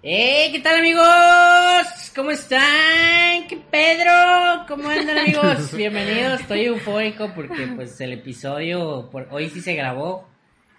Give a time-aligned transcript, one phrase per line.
[0.00, 0.50] ¡Eh!
[0.52, 2.12] ¿Qué tal amigos?
[2.14, 3.48] ¿Cómo están?
[3.48, 4.64] ¿Qué Pedro?
[4.68, 5.72] ¿Cómo andan amigos?
[5.76, 10.28] Bienvenidos, estoy eufórico porque pues el episodio por hoy sí se grabó.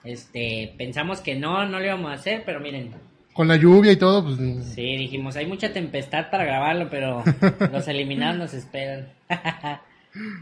[0.06, 2.96] Este, pensamos que no, no lo íbamos a hacer, pero miren.
[3.34, 4.38] Con la lluvia y todo, pues...
[4.74, 7.22] Sí, dijimos, hay mucha tempestad para grabarlo, pero
[7.74, 9.10] los eliminados nos esperan.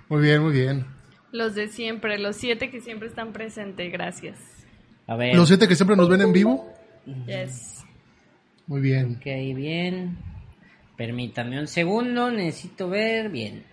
[0.07, 0.85] muy bien, muy bien.
[1.31, 4.37] Los de siempre, los siete que siempre están presentes, gracias.
[5.07, 5.35] A ver.
[5.35, 6.71] Los siete que siempre nos ven en vivo.
[7.25, 7.86] Yes.
[8.67, 9.15] Muy bien.
[9.17, 9.25] Ok,
[9.55, 10.17] bien.
[10.95, 13.63] Permítame un segundo, necesito ver bien.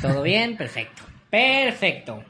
[0.00, 0.56] ¿Todo bien?
[0.58, 1.02] Perfecto.
[1.30, 2.24] Perfecto.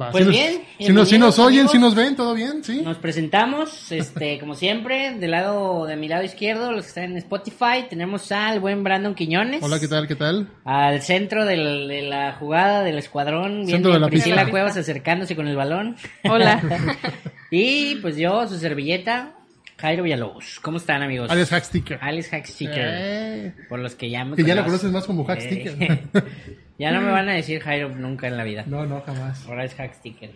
[0.00, 1.72] Va, Pues si bien, Nos, si, nos, si nos oyen, amigos.
[1.72, 2.80] si nos ven, todo bien, sí.
[2.82, 7.16] Nos presentamos, este, como siempre, del lado de mi lado izquierdo, los que están en
[7.16, 9.60] Spotify, tenemos al buen Brandon Quiñones.
[9.64, 10.06] Hola, ¿qué tal?
[10.06, 10.48] ¿Qué tal?
[10.64, 14.50] Al centro del- de la jugada del escuadrón, Centro viene de la Priscila pista.
[14.52, 15.96] Cuevas acercándose con el balón.
[16.22, 16.62] Hola.
[17.50, 19.32] y pues yo, su servilleta,
[19.80, 20.60] Jairo Villalobos.
[20.60, 21.30] ¿Cómo están, amigos?
[21.30, 21.98] Alex Hacksticker.
[22.00, 22.88] Alex Hacksticker.
[22.90, 25.76] Eh, Por los que ya me que ya lo conoces más como Hacksticker.
[25.82, 26.02] Eh,
[26.78, 28.64] ya no me van a decir Jairo nunca en la vida.
[28.66, 29.44] no, no, jamás.
[29.46, 30.30] Ahora es Hacksticker.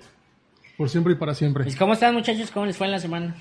[0.76, 1.64] Por siempre y para siempre.
[1.64, 2.50] Pues, ¿Cómo están, muchachos?
[2.50, 3.36] ¿Cómo les fue en la semana?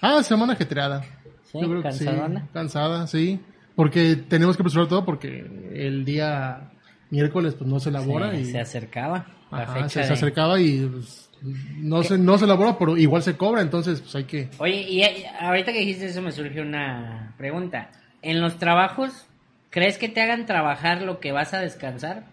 [0.00, 1.02] Ah, semana ajetreada.
[1.50, 1.58] ¿Sí?
[1.60, 2.04] Yo creo que sí.
[2.04, 2.48] ¿Cansadona?
[2.52, 3.40] Cansada, sí.
[3.74, 5.44] Porque tenemos que apresurar todo porque
[5.74, 6.70] el día
[7.10, 10.12] miércoles pues no se elabora Sí, y Se acercaba la Ajá, fecha se, de- se
[10.12, 14.24] acercaba y pues, no se no se elabora, pero igual se cobra, entonces pues hay
[14.24, 17.90] que Oye, y y ahorita que dijiste eso me surgió una pregunta.
[18.22, 19.26] ¿En los trabajos
[19.70, 22.24] crees que te hagan trabajar lo que vas a descansar?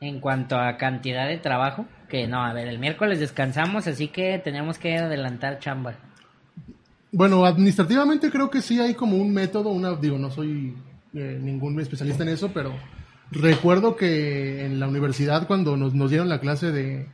[0.00, 1.86] En cuanto a cantidad de trabajo.
[2.08, 5.94] Que no, a ver, el miércoles descansamos, así que tenemos que adelantar chamba.
[7.12, 10.74] Bueno, administrativamente creo que sí hay como un método, una, digo, no soy
[11.14, 12.74] eh, ningún especialista en eso, pero
[13.30, 17.06] recuerdo que en la universidad cuando nos, nos dieron la clase de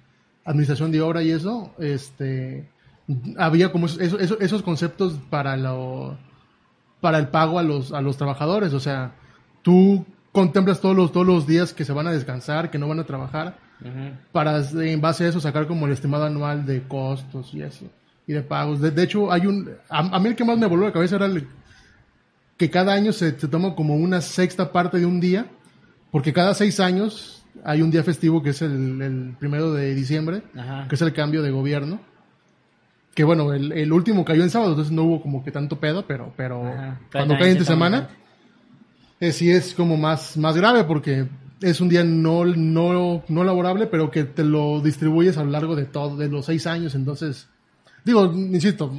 [0.45, 2.69] administración de obra y eso, este,
[3.37, 6.17] había como eso- eso- esos conceptos para lo,
[7.01, 9.13] para el pago a los, a los trabajadores, o sea,
[9.63, 13.01] tú contemplas todos los, todos los días que se van a descansar, que no van
[13.01, 13.59] a trabajar,
[14.33, 17.85] para en base a eso sacar como el estimado anual de costos y eso
[18.27, 18.81] y de pagos.
[18.81, 21.15] De, de hecho, hay un a, a mí el que más me voló la cabeza
[21.17, 21.47] era el,
[22.57, 25.47] que cada año se, se toma como una sexta parte de un día,
[26.11, 30.43] porque cada seis años hay un día festivo que es el, el primero de diciembre,
[30.57, 30.87] Ajá.
[30.89, 32.01] que es el cambio de gobierno.
[33.15, 36.07] Que bueno, el, el último cayó en sábado, entonces no hubo como que tanto pedo,
[36.07, 37.01] pero, pero Ajá.
[37.11, 38.09] Cuando cae entre semana,
[39.21, 41.27] eh, sí es como más, más grave porque
[41.61, 45.75] es un día no, no, no laborable, pero que te lo distribuyes a lo largo
[45.75, 46.95] de todo, de los seis años.
[46.95, 47.49] Entonces,
[48.05, 48.93] digo, insisto,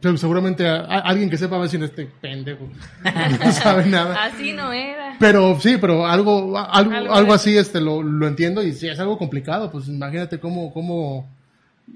[0.00, 2.68] pero seguramente a- a- alguien que sepa va a decir este pendejo
[3.44, 4.24] no sabe nada.
[4.24, 5.16] Así no era.
[5.18, 8.98] Pero sí, pero algo, algo, Algo algo así este lo, lo entiendo y sí es
[9.00, 11.28] algo complicado, pues imagínate cómo, cómo,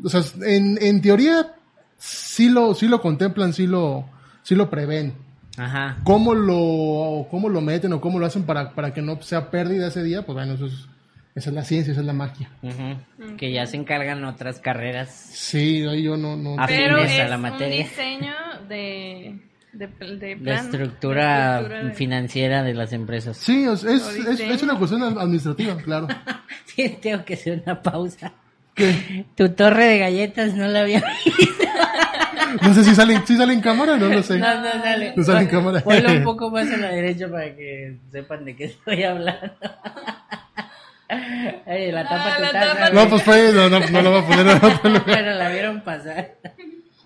[0.03, 1.55] o sea, en, en teoría
[1.97, 4.05] sí lo, sí lo contemplan, sí lo,
[4.43, 5.15] sí lo prevén.
[5.57, 5.99] Ajá.
[6.05, 9.87] ¿Cómo lo, cómo lo meten o cómo lo hacen para, para que no sea pérdida
[9.87, 10.27] ese día?
[10.27, 10.89] Pues bueno, eso es,
[11.35, 12.49] esa es la ciencia, esa es la magia.
[12.63, 13.37] Ujú.
[13.37, 15.11] Que ya se encargan otras carreras.
[15.11, 16.57] Sí, ahí yo no, no.
[16.67, 17.77] Pero Afines a es la un materia.
[17.85, 18.35] diseño
[18.69, 19.39] de,
[19.73, 23.37] de, de La plan, estructura, de estructura de- financiera de las empresas.
[23.37, 26.09] Sí, es, es, es, es una cuestión administrativa, claro.
[26.67, 28.33] Sí, tengo que hacer una pausa.
[28.75, 29.25] ¿Qué?
[29.37, 31.65] Tu torre de galletas no la había visto.
[32.63, 34.39] No sé si sale, si sale en cámara, no lo sé.
[34.39, 35.13] No, no sale.
[35.17, 35.81] No sale en cámara.
[35.81, 39.53] Ponlo un poco más a la derecha para que sepan de qué estoy hablando.
[41.09, 42.91] Ay, la tapa Ah, la tapa.
[42.91, 45.05] No, pues pues, no, no, no lo voy a poner en otro lugar.
[45.07, 46.33] Bueno, la vieron pasar.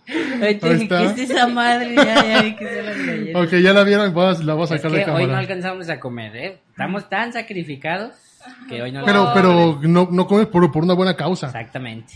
[0.42, 1.14] Ahí está.
[1.14, 1.94] ¿qué es esa madre?
[1.94, 3.42] Ya, ya que son las galletas.
[3.42, 6.00] Ok, ya la vieron, la voy a Es sacar que de hoy no alcanzamos a
[6.00, 6.58] comer, ¿eh?
[6.70, 8.14] Estamos tan sacrificados
[8.68, 11.48] que hoy no Pero, pero no, no comes por, por una buena causa.
[11.48, 12.14] Exactamente.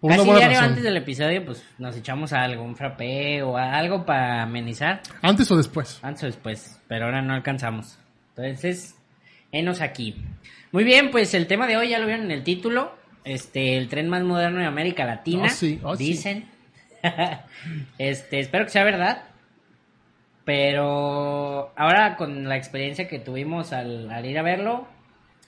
[0.00, 0.68] Por una Casi buena diario razón.
[0.70, 5.00] antes del episodio, pues nos echamos algo, un frappé o algo para amenizar.
[5.22, 6.00] ¿Antes o después?
[6.02, 7.98] Antes o después, pero ahora no alcanzamos.
[8.34, 8.96] Entonces,
[9.52, 10.16] enos aquí.
[10.72, 12.94] Muy bien, pues el tema de hoy ya lo vieron en el título.
[13.24, 15.44] Este, el tren más moderno de América Latina.
[15.46, 16.04] Oh, sí, oh, sí.
[16.04, 16.44] dicen.
[17.98, 19.24] este, espero que sea verdad.
[20.44, 24.88] Pero ahora con la experiencia que tuvimos al, al ir a verlo,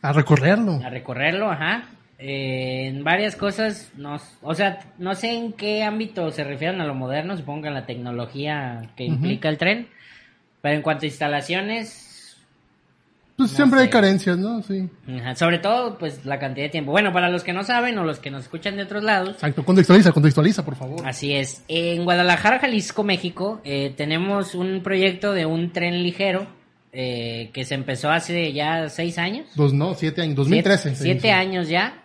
[0.02, 0.80] A recorrerlo.
[0.84, 1.84] a recorrerlo, ajá.
[2.18, 6.84] eh, en varias cosas, nos, o sea, no sé en qué ámbito se refieren a
[6.86, 9.88] lo moderno, supongo que en la tecnología que implica el tren,
[10.60, 11.88] pero en cuanto a instalaciones,
[13.36, 13.84] Pues No siempre sé.
[13.84, 14.62] hay carencias, ¿no?
[14.62, 14.88] Sí.
[15.18, 16.92] ajá, sobre todo, pues la cantidad de tiempo.
[16.92, 19.64] Bueno, para los que no saben o los que nos escuchan de otros lados, Exacto.
[19.64, 21.06] Contextualiza, contextualiza, por favor.
[21.06, 21.64] Así es.
[21.68, 26.46] En Guadalajara, Jalisco, México, eh, tenemos un proyecto de un tren ligero
[26.92, 29.46] eh, que se empezó hace ya seis años.
[29.56, 30.36] Dos, no, siete años.
[30.36, 30.90] 2013.
[30.94, 32.02] Siete, siete años ya.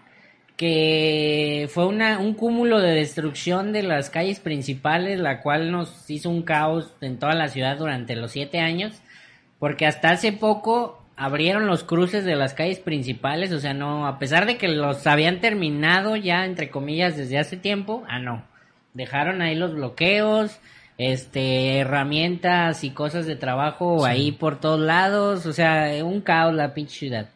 [0.55, 6.29] que fue una, un cúmulo de destrucción de las calles principales, la cual nos hizo
[6.29, 8.93] un caos en toda la ciudad durante los siete años,
[9.59, 14.19] porque hasta hace poco abrieron los cruces de las calles principales, o sea, no, a
[14.19, 18.45] pesar de que los habían terminado ya, entre comillas, desde hace tiempo, ah, no,
[18.93, 20.59] dejaron ahí los bloqueos,
[20.99, 26.73] este, herramientas y cosas de trabajo ahí por todos lados, o sea, un caos la
[26.75, 27.29] pinche ciudad.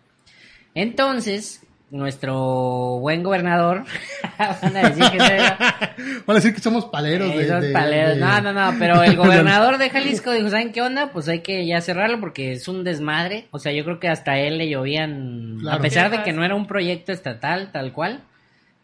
[0.76, 3.84] Entonces, nuestro buen gobernador,
[4.62, 5.18] van a decir que,
[6.26, 7.36] Van a decir que somos paleros.
[7.36, 8.16] de, Esos de- paleros.
[8.16, 11.12] de- No, no, no, pero el gobernador de Jalisco dijo, ¿saben qué onda?
[11.12, 13.48] Pues hay que ya cerrarlo porque es un desmadre.
[13.52, 15.78] O sea, yo creo que hasta él le llovían, Claro.
[15.78, 18.22] a pesar de que no era un proyecto estatal tal cual,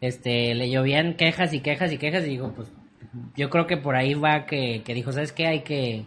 [0.00, 2.68] este, le llovían quejas y quejas y quejas y dijo, pues
[3.36, 5.46] yo creo que por ahí va que, que dijo, ¿sabes qué?
[5.46, 6.04] Hay que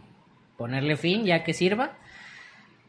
[0.55, 1.93] ponerle fin ya que sirva.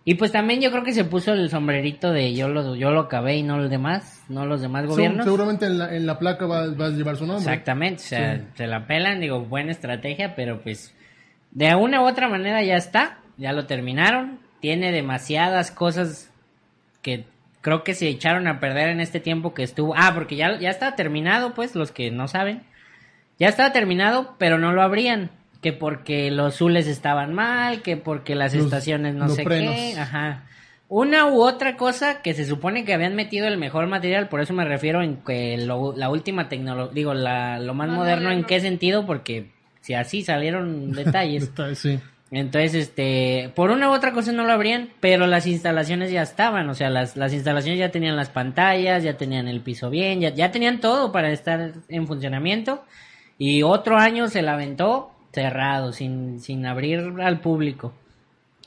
[0.04, 3.00] Y pues también yo creo que se puso el sombrerito de yo lo, yo lo
[3.02, 5.24] acabé y no los demás, no los demás gobiernos.
[5.24, 7.42] Seguramente en la, en la placa va, va a llevar su nombre.
[7.44, 8.42] Exactamente, o sea, Sí.
[8.56, 10.92] se la pelan, digo, buena estrategia, pero pues
[11.52, 16.30] de una u otra manera ya está, ya lo terminaron, tiene demasiadas cosas
[17.00, 17.24] que
[17.60, 20.70] creo que se echaron a perder en este tiempo que estuvo, ah, porque ya, ya
[20.70, 22.64] está terminado, pues, los que no saben,
[23.38, 25.30] ya estaba terminado, pero no lo abrían,
[25.62, 29.74] que porque los zules estaban mal, que porque las Los- estaciones no los sé frenos.
[29.74, 30.44] qué, ajá.
[30.88, 34.52] Una u otra cosa que se supone que habían metido el mejor material, por eso
[34.52, 38.60] me refiero en que lo- la última tecnología, digo, la, lo más moderno, ¿en qué
[38.60, 39.06] sentido?
[39.06, 41.44] Porque si así salieron detalles.
[41.44, 41.98] Está- sí.
[42.30, 46.68] Entonces, este, por una u otra cosa no lo abrían, pero las instalaciones ya estaban,
[46.70, 50.30] o sea, las, las instalaciones ya tenían las pantallas, ya tenían el piso bien, ya,
[50.30, 52.84] ya tenían todo para estar en funcionamiento.
[53.38, 57.94] Y otro año se la aventó cerrado, sin, sin abrir al público.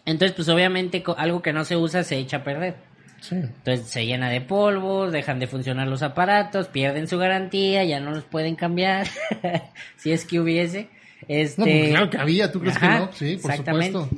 [0.06, 2.76] Entonces, pues obviamente algo que no se usa se echa a perder.
[3.22, 3.36] Sí.
[3.36, 8.12] Entonces se llena de polvo, dejan de funcionar los aparatos, pierden su garantía, ya no
[8.12, 9.08] los pueden cambiar,
[9.98, 10.90] si es que hubiese.
[11.28, 13.14] Este, No, pues claro que había, ¿tú crees Ajá, que no?
[13.14, 14.10] Sí, por supuesto.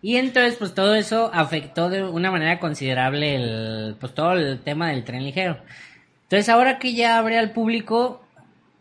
[0.00, 4.90] Y entonces, pues todo eso afectó de una manera considerable el, pues todo el tema
[4.90, 5.58] del tren ligero.
[6.24, 8.24] Entonces, ahora que ya abre al público,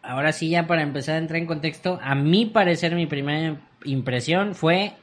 [0.03, 4.55] ahora sí ya para empezar a entrar en contexto, a mi parecer mi primera impresión
[4.55, 4.93] fue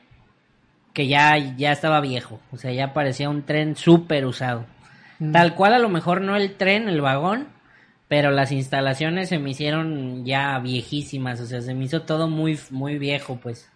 [0.95, 4.67] que ya, ya estaba viejo, o sea, ya parecía un tren súper usado.
[5.21, 5.33] Mm.
[5.33, 7.49] Tal cual a lo mejor no el tren, el vagón,
[8.09, 12.59] pero las instalaciones se me hicieron ya viejísimas, o sea, se me hizo todo muy,
[12.71, 13.71] muy viejo, pues.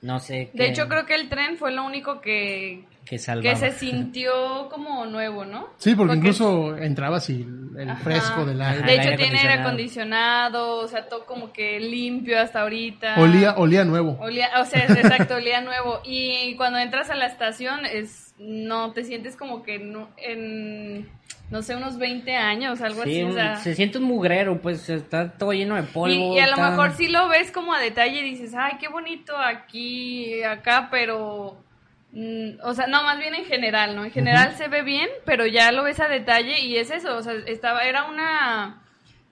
[0.00, 0.34] No sé.
[0.34, 3.48] De qué- hecho, creo que el tren fue lo único que, que salvaba.
[3.50, 5.68] que se sintió como nuevo, ¿no?
[5.78, 7.46] Sí, porque incluso entrabas y
[7.78, 8.02] el Ajá.
[8.04, 8.72] fresco del Ajá.
[8.72, 8.86] aire.
[8.86, 10.76] De hecho, aire tiene aire acondicionado.
[10.78, 13.18] o sea, todo como que limpio hasta ahorita.
[13.20, 14.18] Olía, olía nuevo.
[14.20, 16.00] Olía, o sea, es exacto, olía nuevo.
[16.04, 21.08] Y cuando entras a la estación, es no te sientes como que no- en,
[21.50, 23.22] no sé, unos 20 años, algo Sí, así.
[23.22, 23.56] o un- sea.
[23.56, 26.34] se siente un mugrero, pues está todo lleno de polvo.
[26.34, 28.88] Y, y a lo mejor sí lo ves como a detalle y dices, ay, qué
[28.88, 31.64] bonito aquí, acá, pero...
[32.12, 34.04] mm, o sea, no, más bien en general, ¿no?
[34.04, 37.22] En general se ve bien, pero ya lo ves a detalle y es eso, o
[37.22, 38.82] sea, estaba, era una...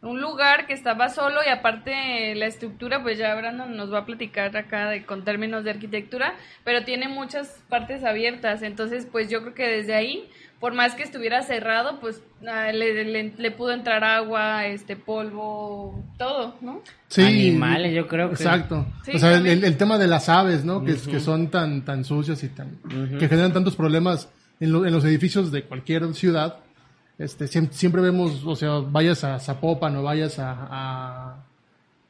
[0.06, 4.06] Un lugar que estaba solo y aparte la estructura, pues ya Brandon nos va a
[4.06, 9.42] platicar acá de, con términos de arquitectura, pero tiene muchas partes abiertas, entonces pues yo
[9.42, 10.28] creo que desde ahí,
[10.60, 16.02] por más que estuviera cerrado, pues ah, le, le- le pudo entrar agua, este polvo,
[16.18, 16.82] todo, ¿no?
[17.08, 18.86] Sí, Animales, yo creo que- Exacto.
[19.04, 20.84] Sí, o sea, el, tema de las aves, ¿no?
[20.84, 22.78] Que, que son tan, tan sucias y tan.
[23.18, 24.28] que generan tantos problemas
[24.60, 26.60] en, lo- en los edificios de cualquier ciudad.
[27.18, 31.44] Este, siem- siempre, vemos, o sea, vayas a Zapopan o vayas a, a,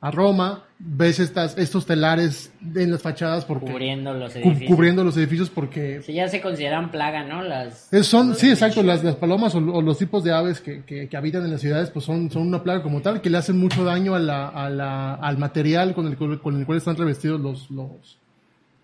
[0.00, 4.68] a Roma, ves estas, estos telares en las fachadas porque, cubriendo los cu- edificios.
[4.70, 7.42] cubriendo los edificios porque Sí, ya se consideran plaga, ¿no?
[7.42, 10.82] Las es- son, sí, exacto, las, las palomas o, o los tipos de aves que,
[10.84, 13.38] que- que habitan en las ciudades, pues son, son una plaga como tal, que le
[13.38, 16.78] hacen mucho daño a la, a la- al material con el, cual- con el cual
[16.78, 18.18] están revestidos los, los,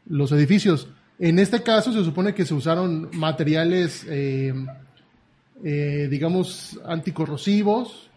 [0.06, 0.86] los edificios.
[1.18, 4.54] En este caso se supone que se usaron materiales, eh,
[5.64, 8.10] eh, digamos, anticorrosivos,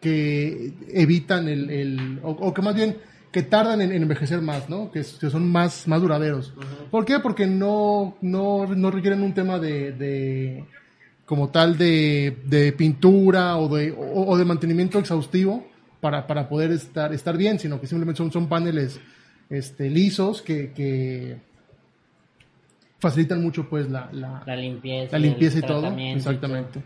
[0.00, 2.96] que evitan el, el- o, o que más bien
[3.32, 4.90] que tardan en, en envejecer más, ¿no?
[4.90, 6.52] Que, que son más, más duraderos.
[6.90, 7.18] ¿Por qué?
[7.18, 10.64] Porque no, no, no requieren un tema de, de
[11.26, 15.66] como tal de, de pintura o de, o, o de mantenimiento exhaustivo
[16.00, 18.98] para, para poder estar, estar bien, sino que simplemente son, son paneles
[19.50, 21.36] este, lisos que, que
[22.98, 25.80] facilitan mucho pues la, la, la limpieza, la limpieza y todo.
[25.80, 26.80] tratamiento y Exactamente.
[26.80, 26.82] todo.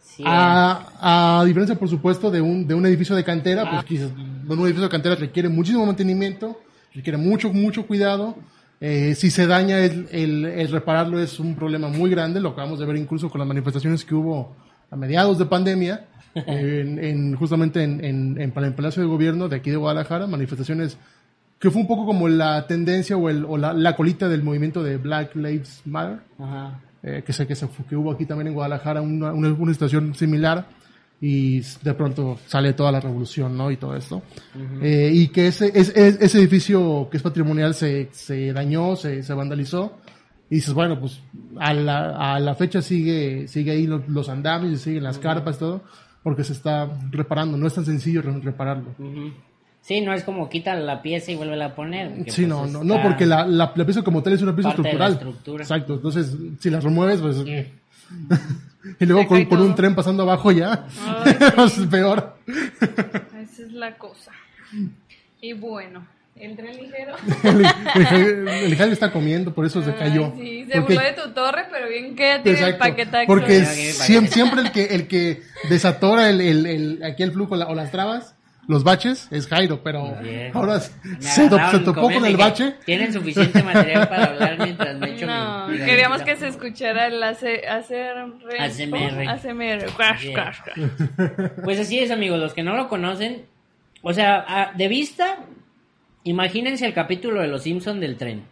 [0.00, 3.70] Sí, A, a diferencia, por supuesto, de un, de un edificio de cantera, Ah.
[3.72, 6.60] pues quizás un edificio de cantera requiere muchísimo mantenimiento,
[6.94, 8.36] requiere mucho, mucho cuidado.
[8.80, 12.78] Eh, si se daña el, el, el repararlo es un problema muy grande, lo acabamos
[12.80, 14.56] de ver incluso con las manifestaciones que hubo
[14.90, 19.56] a mediados de pandemia, en, en- justamente en, en, en, el Palacio de Gobierno de
[19.56, 20.96] aquí de Guadalajara, manifestaciones
[21.60, 24.82] que fue un poco como la tendencia o, el, o la, la colita del movimiento
[24.82, 26.80] de Black Lives Matter, Ajá.
[27.02, 30.14] eh, que sé que, se, que hubo aquí también en Guadalajara una, una, una situación
[30.14, 30.66] similar
[31.20, 33.70] y de pronto sale toda la revolución, ¿no?
[33.70, 34.22] Y todo esto.
[34.80, 39.22] Eh, y que ese, es- es- ese edificio que es patrimonial se, se dañó, se,
[39.22, 39.98] se vandalizó.
[40.48, 41.20] Y dices, bueno, pues
[41.58, 45.82] a la, a la fecha sigue, sigue ahí los, los andamios, siguen las carpas, todo,
[46.22, 47.56] porque se está reparando.
[47.58, 48.94] No es tan sencillo re- repararlo.
[48.98, 49.30] Ujú.
[49.82, 52.12] Sí, no es como quitan la pieza y vuelve a poner.
[52.16, 54.70] Sí, pues, no, no, no, porque la, la, la pieza como tal es una pieza
[54.74, 55.12] Parte de la estructural.
[55.12, 55.62] estructura.
[55.64, 57.36] Exacto, entonces si las remueves, pues...
[59.00, 60.86] y luego con, un tren pasando abajo ya,
[61.24, 62.36] Ay, es peor.
[62.46, 64.32] Esa es la cosa.
[65.40, 66.06] Y bueno,
[66.36, 67.14] el tren ligero.
[67.44, 70.32] El, el, el está comiendo, por eso se cayó.
[70.36, 73.26] Ay, sí, se Porque- burló de tu torre, pero bien que tiene el Exacto, paquetaxo.
[73.26, 74.32] porque Ya, que siem- paquete.
[74.34, 77.90] siempre el que, el que desatora el, el, el- aquí el flujo la- o las
[77.90, 78.34] trabas,
[78.68, 80.16] los baches, es Jairo, pero
[80.54, 82.74] ahora se, to- agarraron se topó con el bache.
[82.84, 87.06] Tienen suficiente material para hablar mientras me echo No, mi, mi queríamos que se escuchara
[87.08, 88.16] el hacer, hacer
[88.58, 89.28] ASMR.
[89.28, 89.86] ASMR.
[89.96, 90.34] Crash, Yeah.
[90.34, 91.50] crash, crash.
[91.64, 93.46] Pues así es, amigos, los que no lo conocen,
[94.02, 95.38] o sea, a- de vista,
[96.24, 98.44] imagínense el capítulo de Los Simpson del tren.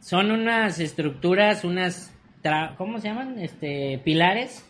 [0.00, 3.38] Son unas estructuras, unas, tra- ¿cómo se llaman?
[3.38, 4.64] Este, pilares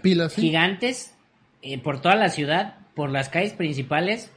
[0.00, 0.42] Pilas, sí.
[0.42, 1.14] gigantes
[1.62, 4.30] eh, por toda la ciudad, por las calles principales,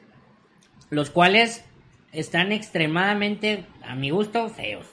[0.90, 1.66] los cuales
[2.12, 4.88] están extremadamente, a mi gusto, feos.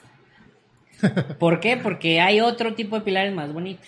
[1.39, 1.77] ¿Por qué?
[1.77, 3.87] Porque hay otro tipo de pilares más bonitos.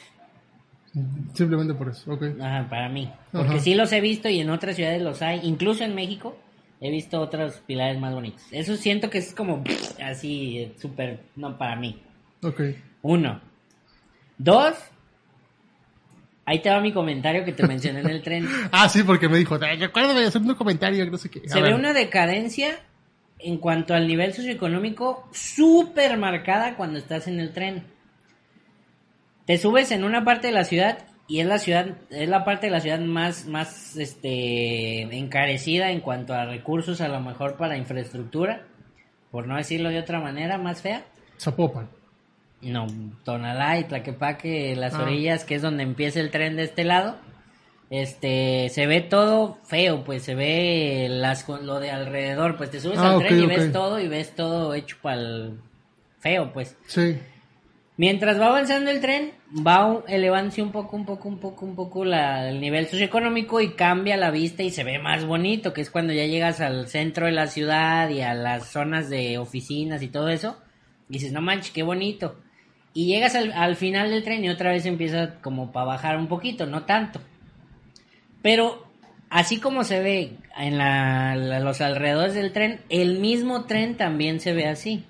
[1.34, 2.24] Simplemente por eso, ok.
[2.42, 3.12] Ajá, para mí.
[3.32, 3.60] Porque Ajá.
[3.60, 5.42] sí los he visto y en otras ciudades los hay.
[5.44, 6.38] Incluso en México
[6.80, 8.44] he visto otros pilares más bonitos.
[8.52, 9.64] Eso siento que es como
[10.02, 12.02] así, eh, súper, no para mí.
[12.42, 12.62] Ok.
[13.02, 13.42] Uno.
[14.38, 14.76] Dos.
[16.46, 18.48] Ahí te va mi comentario que te mencioné en el tren.
[18.72, 21.42] Ah, sí, porque me dijo, "Ay, acuérdame de hacer un comentario, que no sé qué.
[21.46, 22.80] A Se ve una decadencia
[23.40, 27.84] en cuanto al nivel socioeconómico súper marcada cuando estás en el tren.
[29.46, 32.68] Te subes en una parte de la ciudad y es la ciudad, es la parte
[32.68, 37.78] de la ciudad más, más este encarecida en cuanto a recursos, a lo mejor para
[37.78, 38.68] infraestructura,
[39.32, 41.04] por no decirlo de otra manera, más fea.
[41.40, 41.90] Zapopan.
[42.62, 42.88] No,
[43.24, 45.04] Tonalá y Tlaquepaque, las Ah.
[45.04, 47.18] orillas, que es donde empieza el tren de este lado.
[47.92, 52.98] Este, se ve todo feo, pues se ve las lo de alrededor, pues te subes
[52.98, 55.60] Ah, al tren y ves todo y ves todo hecho para el
[56.20, 56.76] feo, pues.
[56.88, 57.18] Sí.
[57.98, 59.32] Mientras va avanzando el tren,
[59.66, 63.74] va elevándose un poco, un poco, un poco, un poco la- el nivel socioeconómico y
[63.74, 67.28] cambia la vista y se ve más bonito, que es cuando ya llegas al centro
[67.28, 70.58] de la ciudad y a las zonas de oficinas y todo eso.
[71.08, 72.36] Y dices, no manches, qué bonito.
[72.96, 76.28] Y llegas al, al final del tren y otra vez empieza como para bajar un
[76.28, 77.20] poquito, no tanto.
[78.42, 78.86] Pero
[79.30, 84.40] así como se ve en la- la- los alrededores del tren, el mismo tren también
[84.40, 85.04] se ve así.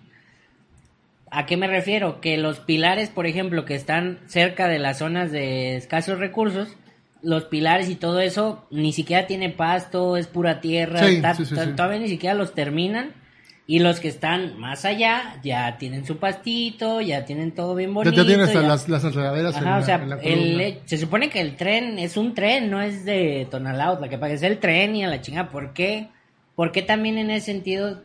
[1.32, 2.22] ¿A qué me refiero?
[2.22, 6.70] Que los pilares, por ejemplo, que están cerca de las zonas de escasos recursos,
[7.22, 11.46] los pilares y todo eso ni siquiera tiene pasto, es pura tierra, Sí, ta- sí,
[11.46, 11.72] sí, ta- sí.
[11.76, 13.14] todavía ni siquiera los terminan.
[13.68, 18.16] Y los que están más allá ya tienen su pastito, ya tienen todo bien bonito.
[18.16, 20.80] ya tienes ya- las, las enredaderas en Ajá, la- o sea, en la el- columna.
[20.86, 24.34] se supone que el tren es un tren, no es de Tonalá, la que paga
[24.36, 25.50] es el tren y a la chinga.
[25.50, 26.10] ¿Por qué?
[26.56, 28.04] ¿Por qué también en ese sentido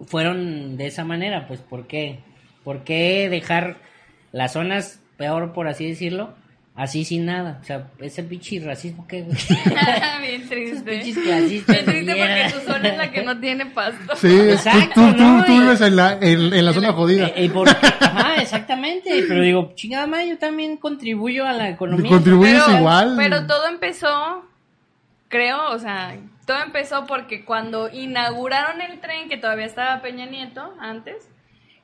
[0.00, 1.46] fueron de esa manera?
[1.46, 2.20] Pues, ¿por qué?
[2.64, 3.76] ¿Por qué dejar
[4.32, 6.34] las zonas peor, por así decirlo,
[6.74, 7.58] así sin nada?
[7.60, 9.22] O sea, ese pinche racismo que...
[10.20, 10.90] Bien triste.
[10.90, 11.14] Bien
[11.46, 14.16] triste porque tu zona es la que no tiene pasto.
[14.16, 15.44] Sí, Exacto, tú, tú, ¿no?
[15.44, 17.26] tú Y- vives en la, en, en la zona jodida.
[17.28, 19.10] Eh, eh, por- Ajá, exactamente.
[19.28, 22.10] Pero digo, chingada madre, yo también contribuyo a la economía.
[22.10, 23.14] Contribuyes pero, igual.
[23.18, 24.44] Pero todo empezó,
[25.28, 30.74] creo, o sea, todo empezó porque cuando inauguraron el tren, que todavía estaba Peña Nieto
[30.80, 31.28] antes,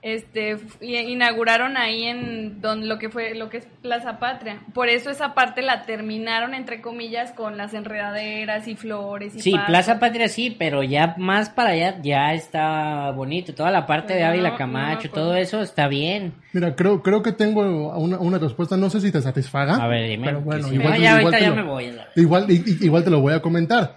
[0.00, 4.61] este, inauguraron ahí en donde lo que fue, lo que es Plaza Patria.
[4.73, 9.50] Por eso esa parte la terminaron entre comillas con las enredaderas y flores y Sí,
[9.52, 9.67] pasto.
[9.67, 13.55] Plaza Patria sí, pero ya más para allá ya está bonito.
[13.55, 16.33] Toda la parte de No, Ávila no Camacho, todo eso está bien.
[16.52, 17.62] Mira, creo, creo que tengo
[17.99, 19.76] una, una respuesta, no sé si te satisfaga.
[19.83, 20.26] A ver, dime.
[20.28, 20.76] Pero bueno, sí.
[20.76, 21.87] igual, te- ya igual ahorita ya lo- me voy.
[21.87, 23.97] a la- Igual, igual te lo voy a comentar.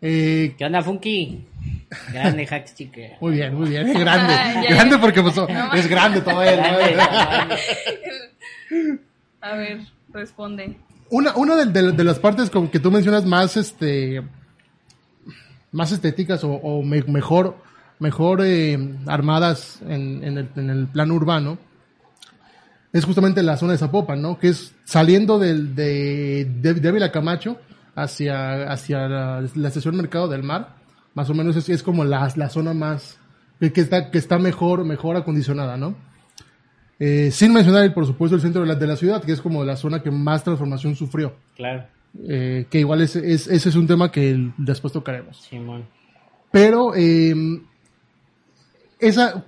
[0.00, 1.44] Eh, ¿Qué onda, Funky?
[2.12, 3.16] Grande hacks, chique.
[3.20, 3.92] muy bien, muy bien.
[3.98, 4.32] Grande.
[4.68, 4.74] Ya.
[4.74, 6.56] grande porque pues, No es grande todo él.
[6.56, 6.62] ¿no?
[6.78, 7.56] Grande, grande.
[9.40, 9.80] A ver,
[10.12, 10.76] responde.
[11.10, 14.22] Una, una de, de- de las partes con que tú mencionas más, este,
[15.70, 17.56] más estéticas o, o me- mejor,
[17.98, 21.58] mejor eh, armadas en, en el, en el plano urbano,
[22.92, 24.38] es justamente la zona de Zapopan, ¿no?
[24.38, 27.60] Que es saliendo del, de, de, de Ávila Camacho
[27.96, 30.76] hacia, hacia la, la estación Mercado del Mar,
[31.14, 33.18] más o menos es, es como la, la zona más,
[33.60, 35.94] que, que está, que está mejor, mejor acondicionada, ¿no?
[36.98, 39.64] Eh, sin mencionar, por supuesto, el centro de la, de la ciudad, que es como
[39.64, 41.34] la zona que más transformación sufrió.
[41.56, 41.84] Claro,
[42.28, 45.36] Eh, que igual es, es- ese es un tema que después tocaremos.
[45.42, 45.84] Simón.
[46.52, 47.34] Pero eh,
[49.00, 49.44] esa,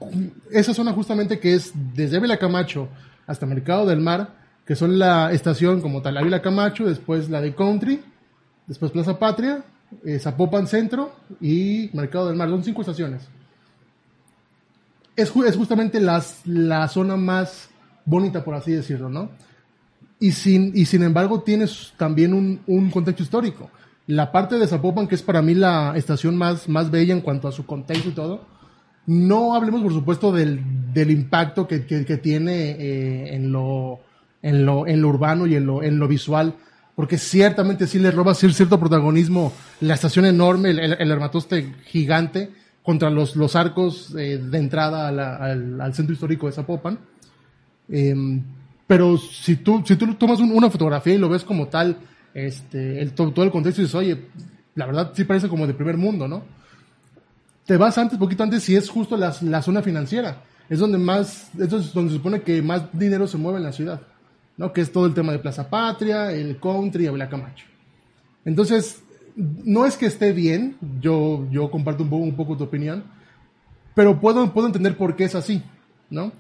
[0.51, 2.89] esa zona justamente que es desde Ávila Camacho
[3.27, 4.35] hasta Mercado del Mar,
[4.67, 8.01] que son la estación como tal, Ávila Camacho, después la de Country,
[8.67, 9.63] después Plaza Patria,
[10.05, 12.49] eh, Zapopan Centro y Mercado del Mar.
[12.49, 13.23] Son cinco estaciones.
[15.16, 17.71] Es, es justamente las, la zona más
[18.05, 19.31] bonita, por así decirlo, ¿no?
[20.21, 23.71] Y sin, y sin embargo tienes también un, un contexto histórico.
[24.07, 27.49] La parte de Zapopan, que es para mí la estación más, más bella en cuanto
[27.49, 28.45] a su contexto y todo,
[29.07, 34.00] no hablemos por supuesto del, del impacto que, que- que tiene eh, en, lo,
[34.43, 36.55] en, lo, en lo urbano y en lo, en lo visual,
[36.97, 42.50] porque ciertamente sí le roba cier- cierto protagonismo la estación enorme, el, armatoste gigante,
[42.83, 46.99] contra los, los arcos eh, de entrada al, centro histórico de Zapopan.
[47.88, 48.43] Em,
[48.87, 51.97] pero si tú, si tú tomas un- una fotografía y lo ves como tal,
[52.33, 54.26] este, el, to- todo el contexto y dices, oye,
[54.75, 56.45] la verdad sí parece como de primer mundo, ¿no?
[57.67, 60.43] Te vas antes, poquito antes, si es justo la, la zona financiera.
[60.69, 64.00] Es donde más, es donde se supone que más dinero se mueve en la ciudad,
[64.57, 64.73] ¿no?
[64.73, 67.67] Que es todo el tema de Plaza Patria, el country y Ávila Camacho.
[68.45, 69.03] Entonces,
[69.37, 73.05] no es que esté bien, yo, yo comparto un poco, un poco tu opinión,
[73.95, 75.63] pero puedo, puedo entender por qué es así,
[76.11, 76.33] ¿no?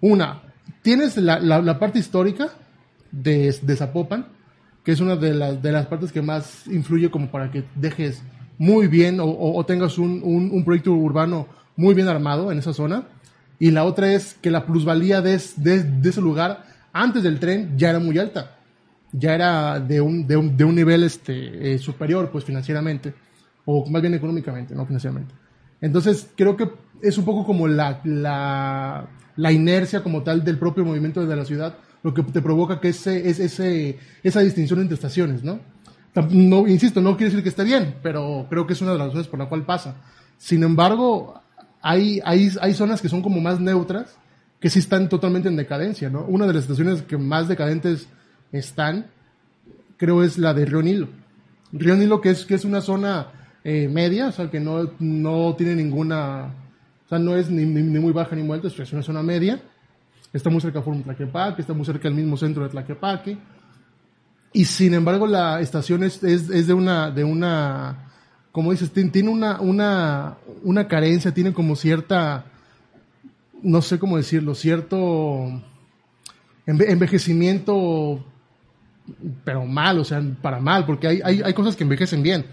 [0.00, 0.42] Una,
[0.82, 2.50] tienes la, la, la parte histórica
[3.10, 4.26] de, de Zapopan,
[4.84, 8.22] que es una de las, de las partes que más influye como para que dejes
[8.58, 11.46] muy bien o, tengas un, un- proyecto urbano
[11.76, 13.04] muy bien armado en esa zona.
[13.58, 15.20] Y la otra es que la plusvalía
[15.56, 16.65] de- de ese lugar
[17.02, 18.52] antes del tren ya era muy alta.
[19.12, 23.14] Ya era de un, de un, de un nivel este, eh, superior, pues financieramente,
[23.64, 25.34] o más bien económicamente, no financieramente.
[25.80, 26.70] Entonces, creo que
[27.02, 31.44] es un poco como la, la, la inercia como tal del propio movimiento de la
[31.44, 35.60] ciudad, lo que te provoca que ese, es, ese, esa distinción entre estaciones, ¿no?
[36.30, 39.08] No, insisto, no quiere decir que esté bien, pero creo que es una de las
[39.08, 39.96] razones por la cual pasa.
[40.38, 41.42] Sin embargo,
[41.82, 44.16] hay, hay, hay zonas que son como más neutras,
[44.60, 46.24] que sí están totalmente en decadencia, ¿no?
[46.24, 48.08] Una de las estaciones que más decadentes
[48.52, 49.06] están,
[49.96, 51.08] creo es la de Río Nilo.
[51.72, 53.28] Río Nilo que es, que es una zona
[53.64, 56.54] eh, media, o sea, que no, no tiene ninguna,
[57.04, 59.60] o sea, no es ni, muy baja ni muy alta, es una zona media.
[60.32, 63.38] Está muy cerca de Tlaquepaque, está muy cerca del mismo centro de Tlaquepaque.
[64.52, 68.10] Y sin embargo, la estación es, es, es de una, de una,
[68.52, 72.44] como dices, tien- tiene una, una, una carencia, tiene como cierta,
[73.62, 75.46] no sé cómo decirlo, cierto
[76.66, 78.24] enve- envejecimiento,
[79.44, 82.44] pero mal, o sea, para mal, porque hay, hay, hay cosas que envejecen bien,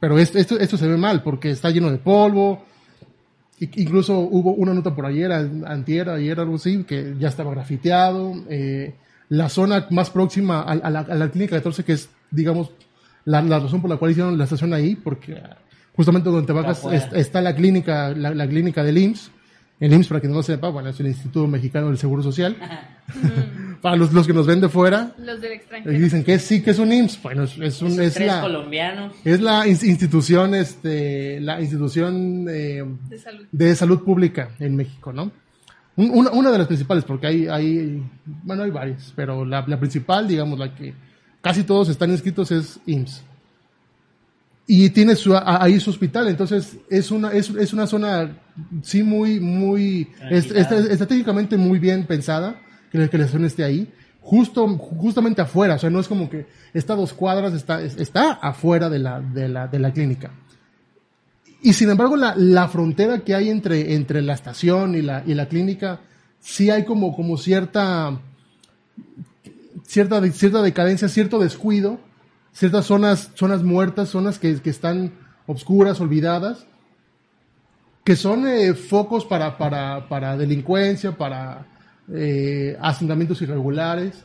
[0.00, 2.64] pero es- esto, esto se ve mal, porque está lleno de polvo,
[3.58, 8.34] incluso hubo una nota por ayer, an- antier, ayer, algo así, que ya estaba grafiteado,
[8.48, 8.94] eh,
[9.28, 12.70] la zona más próxima a, a la, a la clínica 14, que es, digamos,
[13.24, 15.56] la, la razón por la cual hicieron la estación ahí, porque ah,
[15.96, 19.30] justamente donde te bajas está la clínica, la, la clínica del IMSS,
[19.78, 22.56] el IMSS, para quien no lo sepa, bueno, es el Instituto Mexicano del Seguro Social.
[23.82, 25.98] para los, los que nos ven de fuera, Los del y extranjero.
[25.98, 27.22] dicen que sí, que es un IMSS.
[27.22, 29.12] Bueno, es, es un, es Tres la, colombianos.
[29.24, 33.46] es la ins- institución, este, la institución eh, De salud.
[33.52, 35.30] de salud pública en México, ¿no?
[35.96, 39.78] Un- Una, una de las principales, porque hay, hay, bueno, hay varias, pero la, la
[39.78, 40.94] principal, digamos, la que
[41.40, 43.22] casi todos están inscritos es IMSS.
[44.68, 48.36] Y tiene su, a- ahí su hospital, entonces es una, es, es una zona,
[48.82, 50.92] sí, muy, muy, est- est- Tranquila.
[50.92, 55.78] estratégicamente muy bien pensada, que la, que la estación esté ahí, justo, justamente afuera, o
[55.78, 59.20] sea, no es como que está a dos cuadras, está, es- está afuera de la,
[59.20, 60.32] de la, de la clínica.
[61.62, 65.34] Y sin embargo, la, la frontera que hay entre, entre la estación y la, y
[65.34, 66.00] la clínica,
[66.40, 68.20] sí hay como, como cierta,
[69.84, 72.00] cierta, cierta decadencia, cierto descuido,
[72.56, 75.12] ciertas zonas, zonas muertas, zonas que, que están
[75.46, 76.66] obscuras, olvidadas,
[78.02, 81.66] que son eh, focos para, para, para delincuencia, para
[82.14, 84.24] eh, asentamientos irregulares,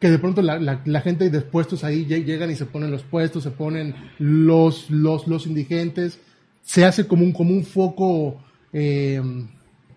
[0.00, 2.90] que de pronto la, la, la gente de puestos ahí lle- llegan y se ponen
[2.90, 6.18] los puestos, se ponen los, los, los indigentes,
[6.62, 9.20] se hace como un, como un foco eh,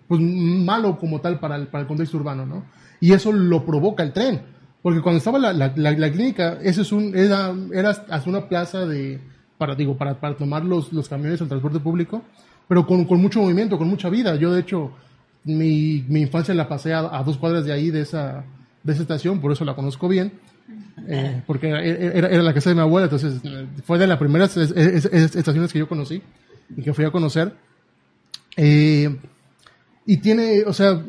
[0.07, 2.65] pues malo como tal para el, para el contexto urbano, ¿no?
[2.99, 4.41] Y eso lo provoca el tren,
[4.85, 8.47] porque cuando estaba la, la, la, la clínica, ese es un, era, era hasta una
[8.47, 9.19] plaza de,
[9.57, 12.21] para, digo, para, para tomar los, los camiones al transporte público,
[12.67, 14.35] pero con, con mucho movimiento, con mucha vida.
[14.35, 14.91] Yo, de hecho,
[15.43, 18.43] mi, mi infancia la pasé a, a dos cuadras de ahí, de esa,
[18.83, 20.33] de esa estación, por eso la conozco bien.
[21.07, 23.41] Eh, porque era, era, era la casa de mi abuela, entonces
[23.85, 26.21] fue de las primeras es- es- es- estaciones que yo conocí
[26.77, 27.55] y que fui a conocer.
[28.55, 29.15] Eh,
[30.05, 31.01] y tiene, o sea,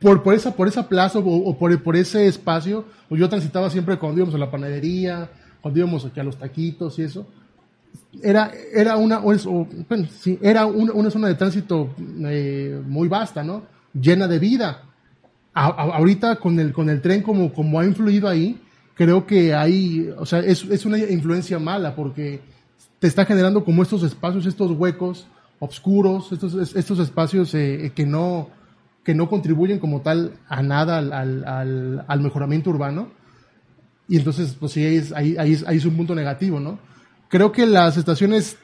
[0.00, 3.70] por, por esa, por esa plaza o, o por, por ese espacio, o yo transitaba
[3.70, 5.30] siempre cuando íbamos a la panadería,
[5.60, 7.26] cuando íbamos aquí a los taquitos y eso.
[8.22, 11.94] Era, era una, o, bueno, sí, era una, una zona de tránsito
[12.26, 13.62] eh, muy vasta, ¿no?
[13.92, 14.82] Llena de vida.
[15.54, 18.60] A- a- ahorita con el, con el tren como, como ha influido ahí,
[18.94, 22.40] creo que hay, o sea, es, es una influencia mala porque
[22.98, 25.26] te está generando como estos espacios, estos huecos
[25.60, 28.48] oscuros, estos, estos espacios eh, que no
[29.08, 33.08] que no contribuyen como tal a nada al, al, mejoramiento urbano.
[34.06, 36.78] Y entonces, pues sí, ahí es, ahí, ahí, es, un punto negativo, ¿no?
[37.30, 38.58] Creo que las estaciones,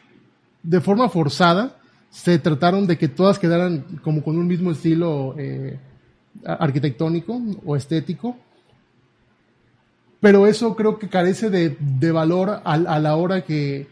[0.62, 1.78] de forma forzada,
[2.10, 5.80] se trataron de que todas quedaran como con un mismo estilo eh,
[6.44, 8.36] arquitectónico o estético.
[10.20, 13.86] Pero eso creo que carece de, de valor a, a la hora que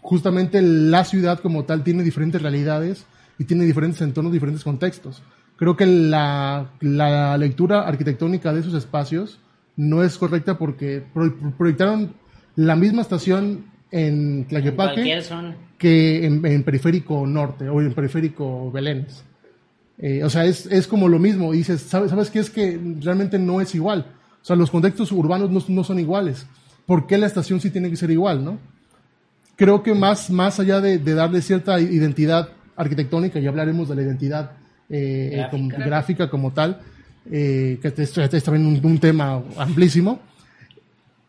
[0.00, 3.06] justamente la ciudad como tal tiene diferentes realidades
[3.38, 5.22] y tiene diferentes entornos, diferentes contextos.
[5.62, 9.38] Creo que la, la lectura arquitectónica de esos espacios
[9.76, 12.14] no es correcta porque pro- proyectaron
[12.56, 15.54] la misma estación en En Tlaquepaque zona.
[15.78, 19.22] que en, en periférico norte o en periférico Belénes.
[19.98, 21.54] Eh, o sea, es, es como lo mismo.
[21.54, 22.40] Y dices, ¿sabes, ¿sabes qué?
[22.40, 24.06] Es que realmente no es igual.
[24.42, 26.44] O sea, los contextos urbanos no, no son iguales.
[26.86, 28.58] ¿Por qué la estación sí tiene que ser igual, no?
[29.54, 34.02] Creo que más, más allá de, de darle cierta identidad arquitectónica, ya hablaremos de la
[34.02, 34.50] identidad
[34.90, 35.86] eh, eh, como- Gráfica.
[35.88, 36.80] gráfica como tal,
[37.30, 40.20] eh, que es, es también un, un tema amplísimo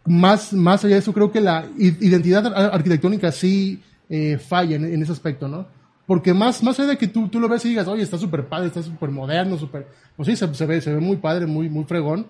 [0.06, 4.86] más, más allá de eso, creo que la identidad ar- arquitectónica sí eh, falla en,
[4.86, 5.66] en ese aspecto, ¿no?
[6.06, 8.46] Porque más, más allá de que tú, tú lo ves y digas, oye, está súper
[8.48, 9.88] padre, está súper moderno, súper...
[10.18, 12.28] Pues sí, se, se ve, se ve muy padre, muy, muy fregón,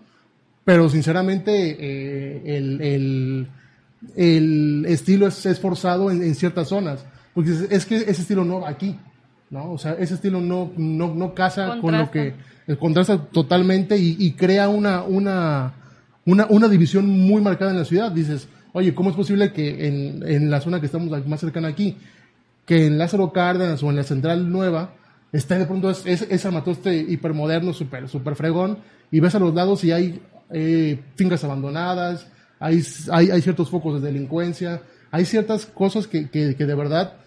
[0.64, 3.48] pero sinceramente eh, el, el,
[4.16, 8.46] el estilo es, es forzado en, en ciertas zonas, porque es, es que ese estilo
[8.46, 8.96] no va aquí,
[9.54, 9.72] ¿no?
[9.72, 12.34] O sea, ese estilo no, no, no casa con lo que
[12.68, 15.74] eh, contrasta totalmente y, y crea una, una,
[16.26, 18.12] una, una división muy marcada en la ciudad.
[18.12, 21.98] Dices, oye, ¿cómo es posible que en, en la zona que estamos más cercana aquí,
[22.66, 24.96] que en Lázaro Cárdenas o en la Central Nueva,
[25.32, 28.80] está de pronto es, es, es armatoste hipermoderno, súper super fregón,
[29.12, 32.26] y ves a los lados y hay eh, fincas abandonadas,
[32.60, 37.18] hay, hay, hay ciertos focos de delincuencia, hay ciertas cosas que, que, que de verdad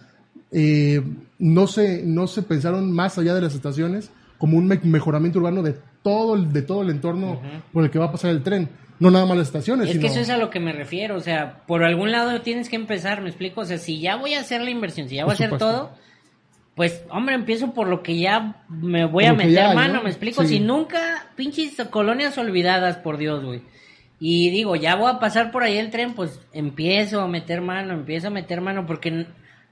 [0.51, 1.01] eh,
[1.39, 5.61] no, se, no se pensaron más allá de las estaciones como un me- mejoramiento urbano
[5.63, 7.41] de todo el, de todo el entorno
[7.73, 8.69] por el que va a pasar el tren.
[8.99, 9.85] No nada más las estaciones.
[9.87, 12.41] Es sino- que eso es a lo que me refiero, o sea, por algún lado
[12.41, 15.15] tienes que empezar, me explico, o sea, si ya voy a hacer la inversión, si
[15.15, 15.91] ya voy a hacer todo,
[16.75, 20.03] pues, hombre, empiezo por lo que ya me voy Por a meter hay, mano, ¿no?
[20.03, 20.47] me explico, Sí.
[20.49, 23.61] si nunca, pinches colonias olvidadas, por Dios, güey.
[24.19, 27.93] Y digo, ya voy a pasar por ahí el tren, pues empiezo a meter mano,
[27.93, 29.27] empiezo a meter mano, porque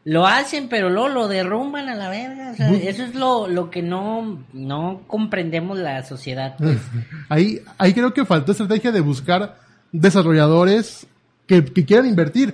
[0.06, 2.52] lo hacen, pero luego lo derrumban a la verga.
[2.52, 6.56] O sea, eso es lo, lo que no, no comprendemos la sociedad.
[6.58, 6.78] Pues.
[7.30, 9.58] Ahí, ahí creo que faltó estrategia de buscar
[9.92, 11.08] desarrolladores
[11.48, 12.54] que, que quieran invertir.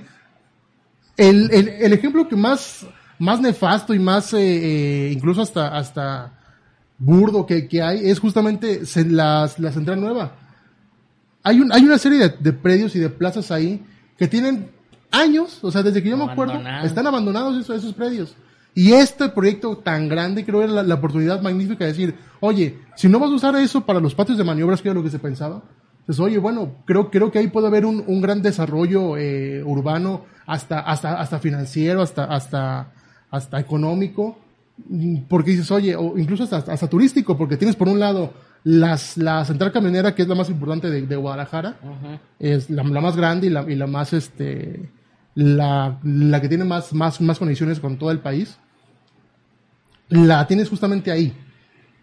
[1.18, 2.86] El, el, el ejemplo que más,
[3.20, 6.34] más nefasto y más, eh, eh, incluso hasta, hasta
[6.98, 10.36] burdo que, que hay es justamente las- la Central Nueva.
[11.44, 13.84] Hay, un, hay una serie de, de predios y de plazas ahí
[14.18, 14.70] que tienen
[15.12, 18.36] años, o sea, desde que yo me acuerdo, están abandonados esos, esos predios.
[18.74, 23.10] Y este proyecto tan grande creo era la, la oportunidad magnífica de decir, oye, si
[23.10, 25.20] no vas a usar eso para los patios de maniobras, que era lo que se
[25.20, 25.62] pensaba,
[26.06, 30.26] pues oye, bueno, creo, creo que ahí puede haber un, un gran desarrollo eh, urbano,
[30.46, 32.92] hasta, hasta, hasta financiero, hasta, hasta,
[33.30, 34.38] hasta económico,
[35.28, 39.46] porque dices, oye, o incluso hasta, hasta turístico, porque tienes por un lado las, la
[39.46, 41.78] central camionera, que es la más importante de, de Guadalajara,
[42.40, 44.90] es la, la más grande y la, y la más, este,
[45.36, 48.58] la, la que tiene más, más, más conexiones con todo el país,
[50.10, 51.34] la tienes justamente ahí.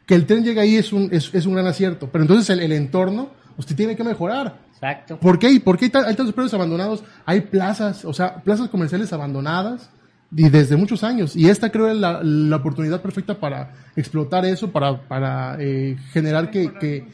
[0.06, 2.60] Que el tren llegue ahí es un, es, es un gran acierto, pero entonces el,
[2.60, 4.56] el entorno, usted tiene que mejorar.
[4.72, 5.18] Exacto.
[5.18, 5.60] ¿Por qué?
[5.60, 7.02] ¿Por qué hay, ta- hay tantos predios abandonados?
[7.26, 9.90] Hay plazas, o sea, plazas comerciales abandonadas
[10.34, 11.36] y desde muchos años.
[11.36, 16.50] Y esta creo es la, la oportunidad perfecta para explotar eso, para, para eh, generar
[16.50, 17.06] que, que,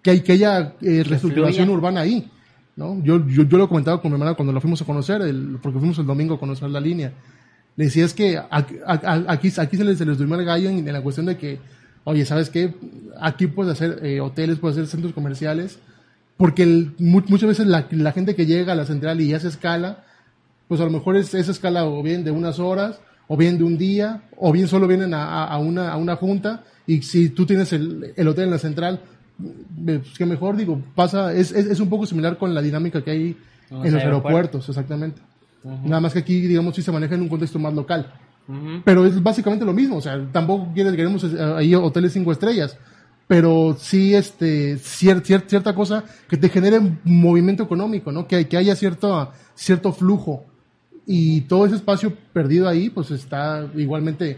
[0.00, 2.30] que, hay, que haya eh, reestructuración urbana ahí.
[2.76, 3.02] ¿No?
[3.02, 5.78] Yo, yo, yo lo comentaba con mi hermana cuando la fuimos a conocer, el- porque
[5.78, 7.12] fuimos el domingo a conocer la línea.
[7.76, 8.76] Le decía, es que aquí,
[9.26, 11.58] aquí, se, les, se les durmió el gallo en, en la cuestión de que,
[12.04, 12.74] oye, ¿sabes qué?
[13.20, 15.78] Aquí puedes hacer eh, hoteles, puedes hacer centros comerciales,
[16.36, 20.04] porque muchas veces la, gente que llega a la central y hace escala,
[20.68, 23.64] pues a lo mejor es esa escala o bien de unas horas o bien de
[23.64, 27.30] un día, o bien solo vienen a, a- a una, a una junta, y si
[27.30, 29.00] tú tienes el, el hotel en la central,
[29.84, 33.10] pues que mejor digo, pasa, es, es, es un poco similar con la dinámica que
[33.10, 33.36] hay
[33.70, 34.68] En los aeropuertos.
[34.68, 35.20] exactamente.
[35.84, 38.12] Nada más que aquí, digamos, sí se maneja en un contexto más local.
[38.48, 38.82] Ujú.
[38.84, 42.78] Pero es básicamente lo mismo, o sea, tampoco queremos eh, ahí hoteles cinco estrellas,
[43.26, 48.28] pero sí este cier- cier- cierta cosa que te genere movimiento económico, ¿no?
[48.28, 50.44] Que, que haya cierto, cierto flujo
[51.04, 54.36] y todo ese espacio perdido ahí, pues está igualmente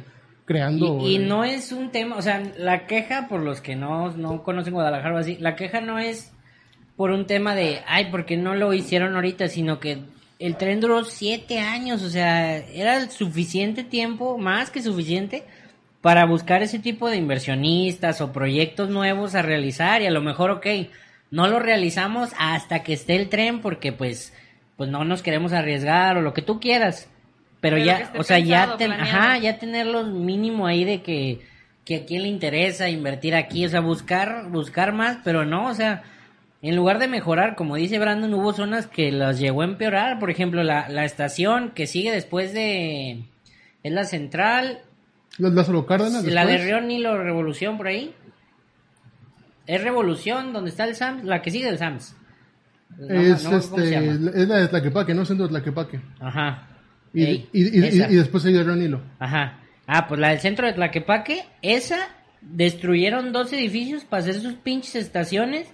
[0.49, 0.99] creando.
[1.03, 4.43] Y, y no es un tema, o sea, la queja, por los que no, no
[4.43, 6.33] conocen Guadalajara o así, la queja no es
[6.97, 9.99] por un tema de, ay, porque no lo hicieron ahorita, sino que
[10.39, 15.45] el tren duró siete años, o sea, era suficiente tiempo, más que suficiente,
[16.01, 20.51] para buscar ese tipo de inversionistas o proyectos nuevos a realizar y a lo mejor,
[20.51, 20.67] ok,
[21.31, 24.33] no lo realizamos hasta que esté el tren porque pues,
[24.77, 27.11] pues no nos queremos arriesgar o lo que tú quieras.
[27.61, 31.41] Pero, ya, o sea, ya, ten- ajá, ya tenerlo mínimo ahí de que,
[31.85, 35.75] que a quién le interesa invertir aquí, o sea, buscar, buscar más, pero no, o
[35.75, 36.03] sea,
[36.63, 40.31] en lugar de mejorar, como dice Brandon, hubo zonas que las llegó a empeorar, por
[40.31, 43.23] ejemplo, la, la estación que sigue después de,
[43.83, 44.81] es la central,
[45.39, 46.25] Lázaro Cárdenas.
[46.25, 46.65] la de después.
[46.69, 48.15] Río Nilo Revolución por ahí,
[49.67, 52.15] es Revolución, donde está el SAMS, la que sigue el SAMS.
[52.99, 55.25] No, es, no este, es la de Tlaquepaque, ¿no?
[55.25, 56.01] Centro de Tlaquepaque.
[56.21, 56.68] Ajá.
[57.15, 59.03] Y, Ey, y, y, y- después Nilo.
[59.19, 59.61] Ajá.
[59.87, 61.97] Ah, pues la del centro de Tlaquepaque, esa
[62.43, 65.69] destruyeron dos edificios para hacer sus pinches estaciones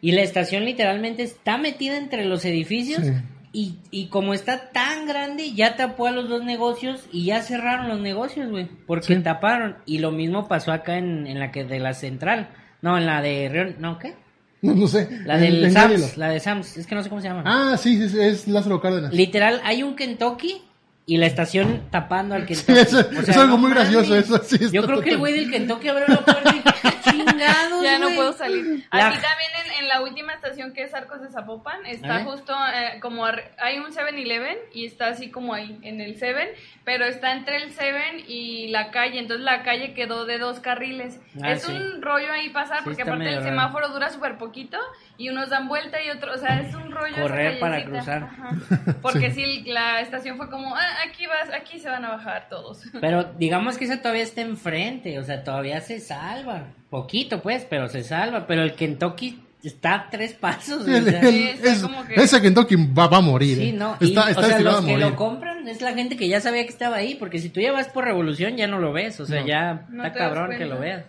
[0.00, 3.12] y la estación literalmente está metida entre los edificios Sí.
[3.52, 7.88] y, y como está tan grande ya tapó a los dos negocios y ya cerraron
[7.88, 9.22] los negocios, güey, porque Sí.
[9.22, 12.48] taparon y lo mismo pasó acá en, en la que de la central,
[12.82, 14.14] no, en la de Río, no, ¿qué?
[14.60, 15.08] No, no sé.
[15.24, 17.42] La del en Sams, la de Sams, es que no sé cómo se llama.
[17.46, 19.12] Ah, sí, sí, sí, es Lázaro Cárdenas.
[19.14, 20.62] Literal, hay un Kentucky
[21.08, 22.78] y la estación tapando al Sí, Kentucky.
[22.80, 24.26] eso- O sea, es algo no muy gracioso, mames.
[24.26, 27.10] eso sí Yo creo que el güey del Kentucky abrió la puerta y dijo, "¿Qué
[27.10, 28.16] chingados, Ya no güey?".
[28.16, 28.84] puedo salir.
[28.92, 32.24] La- Aquí también en, en la última estación que es Arcos de Zapopan, está ¿Eh?
[32.24, 36.54] justo eh, como ar- hay un 7-Eleven y está así como ahí en el 7,
[36.84, 41.18] pero está entre el 7 y la calle, entonces la calle quedó de dos carriles.
[41.42, 41.72] Ah, es sí.
[41.72, 43.44] un rollo ahí pasar Sí, porque aparte el raro.
[43.46, 44.76] semáforo dura súper poquito
[45.16, 47.12] y unos dan vuelta y otros, o sea, es un rollo.
[47.14, 47.96] esa Correr para callecita.
[47.96, 48.22] cruzar.
[48.24, 48.94] Ajá.
[49.00, 49.62] Porque sí.
[49.68, 52.82] la estación fue como, ah, aquí vas, aquí se van a bajar todos.
[53.00, 56.68] Pero digamos que esa todavía está enfrente, o sea, todavía se salva.
[56.90, 58.46] Poquito, pues, pero se salva.
[58.46, 60.84] Pero el Kentucky está a tres pasos.
[60.86, 63.58] Sí, o sea, el- está es- que- Ese Kentucky va, va a morir.
[63.58, 63.72] Sí, eh.
[63.72, 63.96] no.
[64.00, 66.40] Y, Está, o está sea, los a que lo compran es la gente que ya
[66.40, 69.20] sabía que estaba ahí, porque si tú ya vas por Revolución ya no lo ves,
[69.20, 69.46] o sea, No.
[69.46, 71.04] ya No está cabrón que lo veas.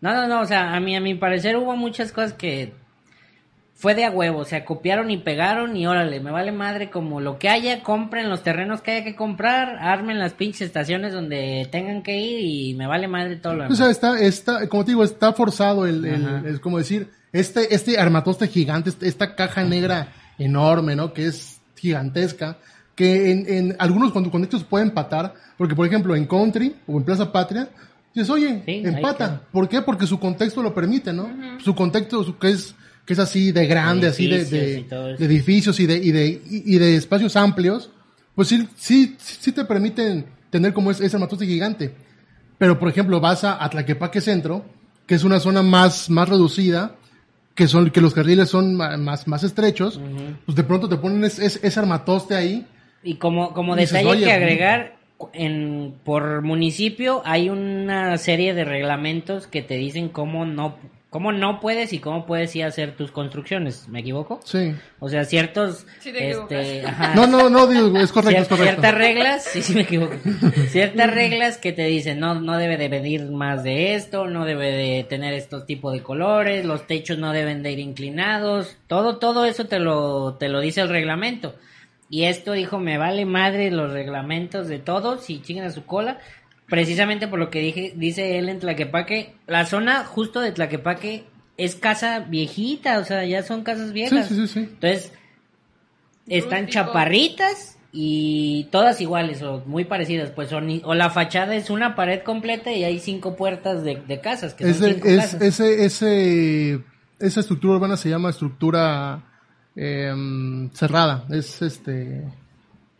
[0.00, 2.72] No, no, no, o sea, a mí, a mi parecer hubo muchas cosas que
[3.78, 7.20] fue de a huevo, o sea, copiaron y pegaron y órale, me vale madre como
[7.20, 11.68] lo que haya, compren los terrenos que haya que comprar, armen las pinches estaciones donde
[11.70, 13.76] tengan que ir y me vale madre todo lo O demás.
[13.78, 16.06] sea, está, está, como te digo, está forzado el,
[16.46, 20.08] es como decir, este, este armatoste gigante, este- esta caja negra
[20.38, 21.12] enorme, ¿no?
[21.12, 22.56] Que es gigantesca,
[22.94, 27.04] que en, en algunos con- contextos puede empatar, porque por ejemplo en Country o en
[27.04, 27.68] Plaza Patria,
[28.14, 29.42] dices, oye, Sí, empata.
[29.52, 29.82] ¿Por qué?
[29.82, 31.28] Porque su contexto lo permite, ¿no?
[31.62, 32.74] Su contexto su- que es,
[33.06, 36.42] que es así de grande, así de, Edificios de, y edificios y de, y de,
[36.50, 37.90] y, de espacios amplios,
[38.34, 41.92] pues sí, sí, sí te permiten tener como ese, ese armatoste gigante.
[42.58, 44.64] Pero, por ejemplo, vas a Atlaquepaque Centro,
[45.06, 46.96] que es una zona más, más reducida,
[47.54, 50.00] que son, que los carriles son más, más estrechos,
[50.44, 52.66] pues de pronto te ponen es- es- ese armatoste ahí.
[53.02, 54.96] Y como, como detalle "Oye, que agregar,
[55.32, 60.76] en, por municipio hay una serie de reglamentos que te dicen cómo no,
[61.10, 63.88] cómo no puedes y cómo puedes ir a hacer tus construcciones.
[63.88, 64.40] ¿Me equivoco?
[64.44, 64.74] Sí.
[64.98, 65.86] O sea, ciertos...
[66.00, 68.72] Sí te este, ajá, No, no, no, digo, es correcto, es correcto.
[68.72, 70.14] ciertas reglas, sí, sí me equivoco.
[70.68, 74.72] Ciertas reglas que te dicen, no, no debe de venir más de esto, no debe
[74.72, 79.44] de tener estos tipos de colores, los techos no deben de ir inclinados, todo, todo
[79.46, 81.54] eso te lo, te lo dice el reglamento.
[82.08, 86.18] Y esto dijo, me vale madre los reglamentos de todos y chinguen a su cola.
[86.68, 91.24] Precisamente por lo que dije, dice él en Tlaquepaque, la zona justo de Tlaquepaque
[91.56, 94.28] es casa viejita, o sea, ya son casas viejas.
[94.28, 94.58] sí, sí, sí.
[94.60, 95.12] Entonces,
[96.26, 96.72] están Rústico.
[96.72, 101.94] chaparritas y todas iguales o muy parecidas, pues son, i- o la fachada es una
[101.94, 105.40] pared completa y hay cinco puertas de, de casas, que son cinco es, casas.
[105.42, 106.80] ese, ese,
[107.20, 109.22] esa estructura urbana se llama estructura
[109.76, 111.24] em, cerrada.
[111.30, 112.24] Es este.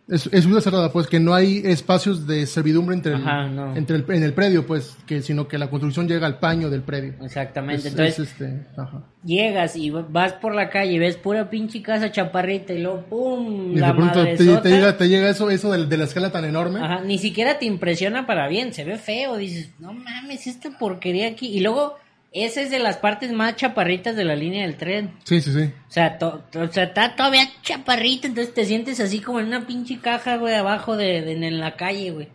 [0.09, 3.75] Es, es vida cerrada, pues, que no hay espacios de servidumbre entre el, Ajá, no.
[3.75, 6.83] entre el, en el predio, pues, que sino que la construcción llega al paño del
[6.83, 7.15] predio.
[7.25, 7.89] Exactamente.
[7.89, 9.03] Es- Entonces, es, este, ajá.
[9.25, 13.73] llegas y vas por la calle y ves pura pinche casa chaparrita y luego ¡pum!
[13.73, 16.45] Y la de pronto te llega, te llega eso, eso de, de la escala tan
[16.45, 16.79] enorme.
[16.79, 21.27] Ajá, ni siquiera te impresiona para bien, se ve feo, dices, no mames, esta porquería
[21.27, 21.49] aquí.
[21.49, 21.97] Y luego,
[22.45, 25.13] esa es de las partes más chaparritas de la línea del tren.
[25.25, 25.73] Sí, sí, sí.
[25.89, 29.47] O sea, to- to- o sea, está todavía chaparrita, entonces te sientes así como en
[29.47, 32.29] una pinche caja, güey, abajo de, de- en la calle, güey.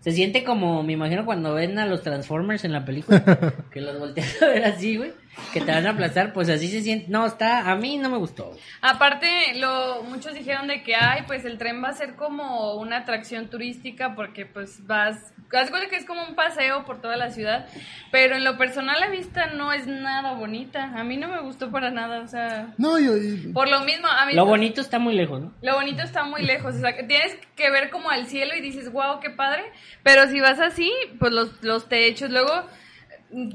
[0.00, 3.24] Se siente como, me imagino cuando ven a los Transformers en la película,
[3.72, 5.12] que los volteas a ver así, güey,
[5.52, 7.06] que te van a aplastar, pues así se siente.
[7.08, 8.56] No, está, a mí no me gustó.
[8.80, 12.98] Aparte, lo, muchos dijeron de que, ay, pues el tren va a ser como una
[12.98, 17.30] atracción turística porque pues vas, haz cuenta que es como un paseo por toda la
[17.30, 17.66] ciudad,
[18.10, 20.92] pero en lo personal la vista no es nada bonita.
[20.96, 24.06] A mí no me gustó para nada, o sea, No, yo, y- por lo mismo,
[24.08, 25.52] a mí Lo bonito está muy lejos, ¿no?
[25.62, 28.60] Lo bonito está muy lejos, o sea, que tienes que ver como al cielo y
[28.60, 29.62] dices, wow, qué padre,
[30.02, 32.50] pero si vas así, pues los, los techos, luego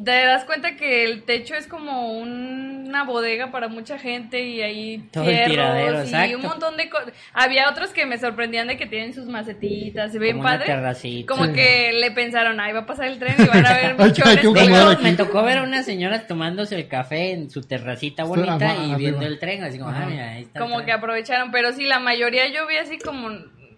[0.04, 4.62] te das cuenta que el techo es como un- una bodega para mucha gente y
[4.64, 6.38] ahí Todo el fierros tiradero, y exacto.
[6.38, 7.14] un montón de cosas.
[7.34, 10.66] Había otros que me sorprendían de que tienen sus macetitas, se ven Como una padre.
[10.66, 11.32] terracita.
[11.32, 11.54] Como Sí.
[11.54, 15.04] que le pensaron, ahí va a pasar el tren y van a ver aquí.
[15.04, 19.26] me tocó ver a unas señoras tomándose el café en su terracita bonita y viendo
[19.26, 20.60] el tren, así como, ah, mira, ahí está.
[20.60, 23.30] como que aprovecharon, pero sí, la mayoría yo vi así como,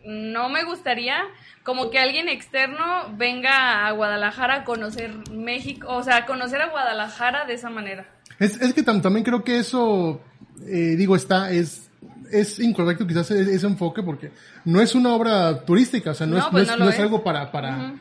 [0.05, 1.17] no me gustaría
[1.63, 6.69] como que alguien externo venga a Guadalajara a conocer México, o sea, a conocer a
[6.69, 8.05] Guadalajara de esa manera.
[8.39, 10.21] Es, es que tam- también creo que eso,
[10.65, 11.89] eh, digo, está, es,
[12.31, 14.31] es incorrecto quizás ese, ese enfoque porque
[14.65, 16.99] no es una obra turística, o sea, no, No, es, pues no, es, no es
[16.99, 17.93] algo para, para.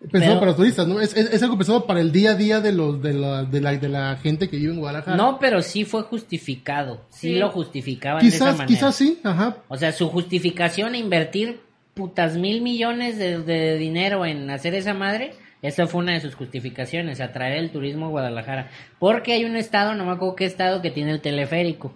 [0.00, 1.00] Pensado Pero- para turistas, ¿no?
[1.00, 3.60] Es, es, es algo pensado para el día a día de los, de la, de
[3.60, 5.16] la, de la gente que vive en Guadalajara.
[5.16, 7.02] No, pero sí fue justificado.
[7.10, 7.34] Sí, Sí.
[7.38, 8.66] lo justificaban de esa quizás, manera.
[8.66, 9.56] quizás sí, ajá.
[9.68, 11.60] O sea, su justificación a invertir
[11.94, 15.32] putas mil millones de, de dinero en hacer esa madre,
[15.62, 18.70] esa fue una de sus justificaciones, atraer el turismo a Guadalajara.
[19.00, 21.92] Porque hay un estado, no me acuerdo qué estado, que tiene el teleférico.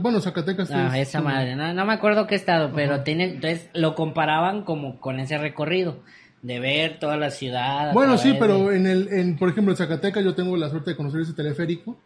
[0.00, 0.70] Bueno, Zacatecas.
[0.70, 4.64] Ah, es- esa madre, no, no me acuerdo qué estado, pero tiene, entonces lo comparaban
[4.64, 6.00] como con ese recorrido,
[6.42, 7.92] de ver toda la ciudad.
[7.94, 10.90] Bueno, sí, pero de- en el, en, por ejemplo, en Zacatecas yo tengo la suerte
[10.90, 11.96] de conocer ese teleférico.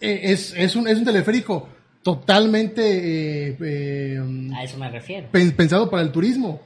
[0.00, 1.68] Eh, es, es, un, es un teleférico
[2.02, 2.82] totalmente
[3.50, 5.28] eh, eh, A eso me refiero.
[5.30, 6.60] pen- pensado para el turismo.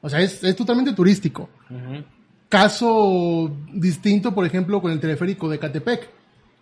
[0.00, 1.48] O sea, es, es totalmente turístico.
[2.48, 6.08] Caso distinto, por ejemplo, con el teleférico de Catepec,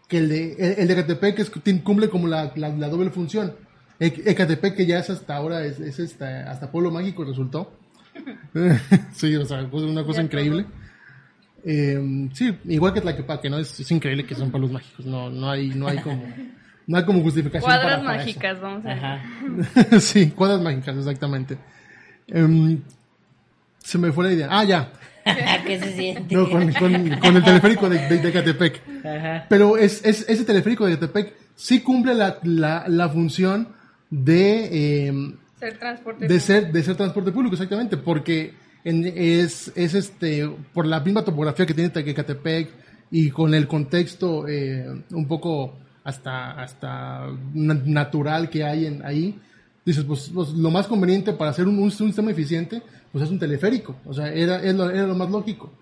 [0.09, 1.50] que el de, el, el de Catepec es-
[1.83, 3.54] cumple como la, la- la doble función.
[4.00, 7.70] E- Ecatepec, que ya es hasta ahora, es, es hasta, hasta Pueblo Mágico resultó.
[9.12, 10.64] sí, o sea, cosa- una cosa increíble.
[11.64, 13.59] Eh, sí, igual que Tlaquepaque, ¿no?
[13.59, 16.22] Es, es increíble que son pueblos mágicos, no, no hay, no hay como,
[16.87, 18.27] no hay como justificación Cuadras para, para eso.
[18.27, 18.98] mágicas, vamos a ver.
[18.98, 20.00] Ajá.
[20.00, 21.57] sí, cuadras mágicas, exactamente.
[22.29, 22.81] Em,
[23.79, 24.48] se me fue la idea.
[24.50, 24.92] Ah, ya.
[25.66, 26.35] ¿Qué se siente?
[26.35, 28.83] No, con, con- con el teleférico de, de, de Catepec.
[29.05, 29.46] Ajá.
[29.48, 33.68] Pero es, es- ese teleférico de Catepec sí cumple la, la, la función
[34.11, 35.37] de, em,
[35.70, 36.27] Ser transporte.
[36.29, 41.24] de, ser, de ser transporte público, exactamente, porque en- es, es este, por la misma
[41.24, 42.70] topografía que tiene Catepec
[43.11, 49.38] y con el contexto eh, un poco hasta, hasta na- natural que hay en, ahí,
[49.87, 53.38] dices, pues, pues, lo más conveniente para hacer un, un sistema eficiente, pues es un
[53.38, 55.72] teleférico, o sea, era, es lo, era lo más lógico,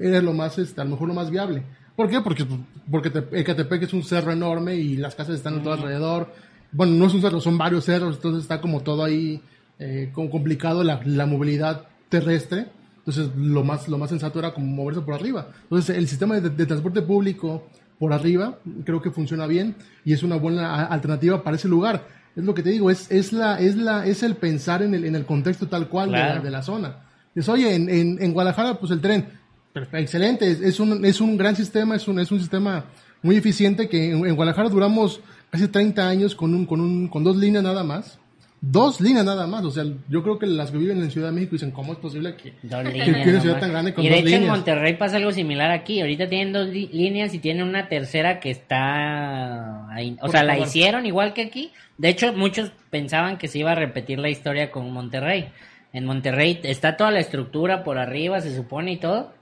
[0.00, 1.62] era lo más, este, a lo mejor lo más viable.
[1.94, 2.20] ¿Por qué?
[2.20, 6.30] Porque, pues, porque Te- Ecatepec es un cerro enorme y las casas están todo alrededor.
[6.76, 9.40] Bueno, no es un cerro, son varios cerros, entonces está como todo ahí
[9.78, 12.66] eh, como complicado la, la movilidad terrestre.
[12.98, 15.48] Entonces, lo más, lo más sensato era como moverse por arriba.
[15.62, 20.22] Entonces, el sistema de, de transporte público por arriba creo que funciona bien y es
[20.22, 22.08] una buena alternativa para ese lugar.
[22.34, 25.04] Es lo que te digo, es, es, la, es, la, es el pensar en el,
[25.06, 26.96] en el contexto tal cual de, la, de la zona.
[27.34, 29.26] Dices, oye, en, en, en Guadalajara, pues el tren,
[29.72, 32.84] perfecto, excelente, es, es, un, es un gran sistema, es un, es un sistema
[33.22, 37.24] muy eficiente que en, en Guadalajara duramos casi 30 años con, un, con, un, con
[37.24, 38.18] dos líneas nada más.
[38.60, 41.34] Dos líneas nada más, o sea, yo creo que las que viven en Ciudad de
[41.34, 42.54] México dicen, ¿cómo es posible que...
[42.62, 43.42] Dos que líneas.
[43.42, 44.46] ciudad tan grande con y de dos hecho en?
[44.48, 46.00] Monterrey pasa algo similar aquí.
[46.00, 50.16] Ahorita tienen dos líneas y tienen una tercera que está ahí.
[50.22, 51.70] O sea, la hicieron igual que aquí.
[51.98, 55.50] De hecho, muchos pensaban que se iba a repetir la historia con Monterrey.
[55.92, 59.32] En Monterrey está toda la estructura por arriba, se supone y todo.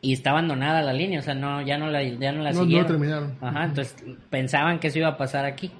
[0.00, 2.58] Y está abandonada la línea, o sea, no, ya no la, ya no la No,
[2.58, 2.86] no siguieron.
[2.86, 3.34] terminaron.
[3.40, 3.96] Ajá, entonces
[4.30, 5.72] pensaban que eso iba a pasar aquí.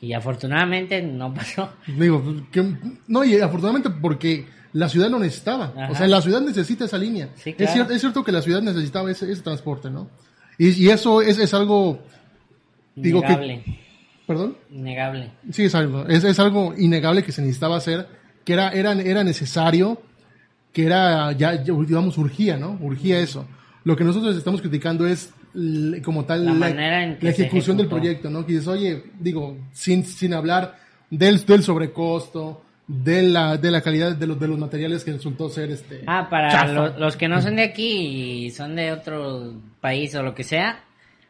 [0.00, 1.72] Y afortunadamente no pasó.
[1.86, 2.74] Digo, que,
[3.06, 5.72] no, y afortunadamente porque la ciudad lo necesitaba.
[5.76, 5.92] Ajá.
[5.92, 7.28] O sea, la ciudad necesita esa línea.
[7.36, 7.72] Sí, es, claro.
[7.72, 10.10] cierto, es cierto que la ciudad necesitaba ese, ese transporte, ¿no?
[10.58, 12.00] Y, y eso es, es algo,
[12.96, 13.62] Digo que-
[14.26, 15.30] perdón, innegable.
[15.52, 18.06] sí, es algo, es, es algo innegable que se necesitaba hacer
[18.44, 20.00] que era, era, era necesario,
[20.74, 22.76] que era, ya, ya, digamos, urgía, ¿no?
[22.80, 23.46] Urgía eso.
[23.84, 25.32] Lo que nosotros estamos criticando es
[26.04, 28.44] como tal La la, manera en que la se ejecución del proyecto, ¿no?
[28.44, 30.76] Que dices, oye, digo, sin, sin hablar
[31.10, 35.48] del, del sobrecosto, de la, de la calidad de los, de los materiales que resultó
[35.48, 36.02] ser este.
[36.06, 36.66] Ah, para
[36.98, 40.84] los que no son de aquí y son de otro país o lo que sea,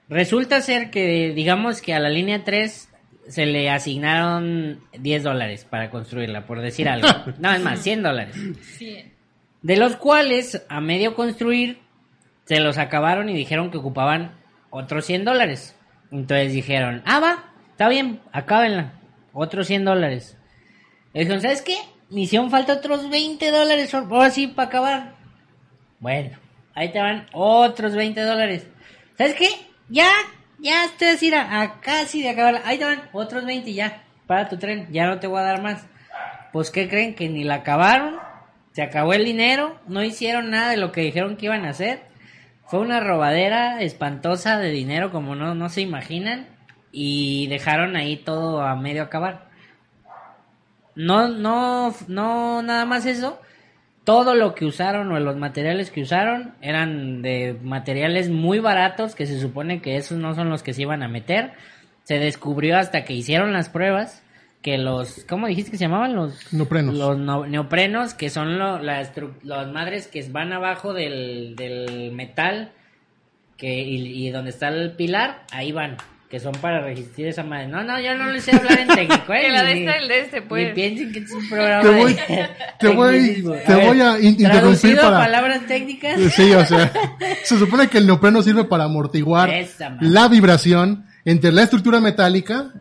[0.08, 2.88] resulta ser que, digamos que a la línea 3
[3.28, 7.08] se le asignaron 10 dólares para construirla, por decir algo.
[7.38, 8.36] No, es más, 100 dólares.
[8.78, 8.96] Sí.
[9.64, 11.80] De los cuales, a medio construir,
[12.44, 14.36] se los acabaron y dijeron que ocupaban
[14.68, 15.74] otros 100 dólares.
[16.12, 18.92] Entonces dijeron, ah, va, está bien, acábenla.
[19.32, 20.36] Otros 100 dólares.
[21.14, 21.78] Dijeron, ¿sabes qué?
[22.10, 25.14] Me hicieron falta otros 20 dólares, ahora sí, para acabar.
[25.98, 26.36] Bueno,
[26.74, 28.66] ahí te van otros 20 dólares.
[29.16, 29.48] ¿Sabes qué?
[29.88, 30.10] Ya,
[30.58, 32.60] ya estoy así a, casi de acabar.
[32.66, 34.02] Ahí te van otros 20 y ya.
[34.26, 35.86] Para tu tren, ya no te voy a dar más.
[36.52, 37.14] Pues, ¿qué creen?
[37.14, 38.33] Que ni la acabaron.
[38.74, 39.78] Se acabó el dinero.
[39.86, 42.02] No hicieron nada de lo que dijeron que iban a hacer.
[42.66, 46.48] Fue una robadera espantosa de dinero como no, no se imaginan.
[46.90, 49.48] Y dejaron ahí todo a medio acabar.
[50.96, 53.40] No, no, no, nada más eso.
[54.02, 59.26] Todo lo que usaron o los materiales que usaron eran de materiales muy baratos que
[59.26, 61.52] se supone que esos no son los que se iban a meter.
[62.02, 64.23] Se descubrió hasta que hicieron las pruebas
[64.64, 66.16] que los, ¿cómo dijiste que se llamaban?
[66.16, 66.94] Los Neoprenos.
[66.94, 72.12] Los no- neoprenos, que son lo- la estru- las madres que van abajo del, del
[72.12, 72.72] metal
[73.58, 75.98] que y, y donde está el pilar, ahí van,
[76.30, 77.68] que son para resistir esa madre.
[77.68, 79.42] No, no, yo no les sé hablar en técnico, ¿eh?
[79.42, 80.74] Que la de Ni- este, el de este, ni pues.
[80.74, 82.20] piensen que es un programa Te voy- de
[82.80, 86.18] te voy- te ver, voy a in- interrumpir traducido a para- palabras técnicas.
[86.32, 86.90] Sí, o sea,
[87.44, 89.50] se supone que el neopreno sirve para amortiguar
[90.00, 92.72] la vibración entre la estructura metálica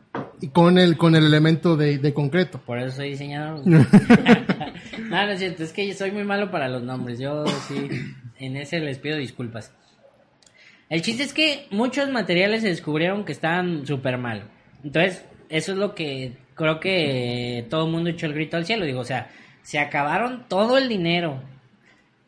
[0.43, 2.59] y con el, con el elemento de, de concreto.
[2.65, 3.61] Por eso soy diseñador.
[3.67, 3.85] no,
[5.09, 7.17] no es cierto, es que yo soy muy malo para los nombres.
[7.17, 7.87] Yo sí,
[8.39, 9.71] en ese les pido disculpas.
[10.89, 14.43] El chiste es que muchos materiales se descubrieron que estaban súper mal.
[14.83, 18.85] Entonces, eso es lo que creo que todo el mundo echó el grito al cielo.
[18.85, 19.29] Digo, o sea,
[19.61, 21.41] se acabaron todo el dinero.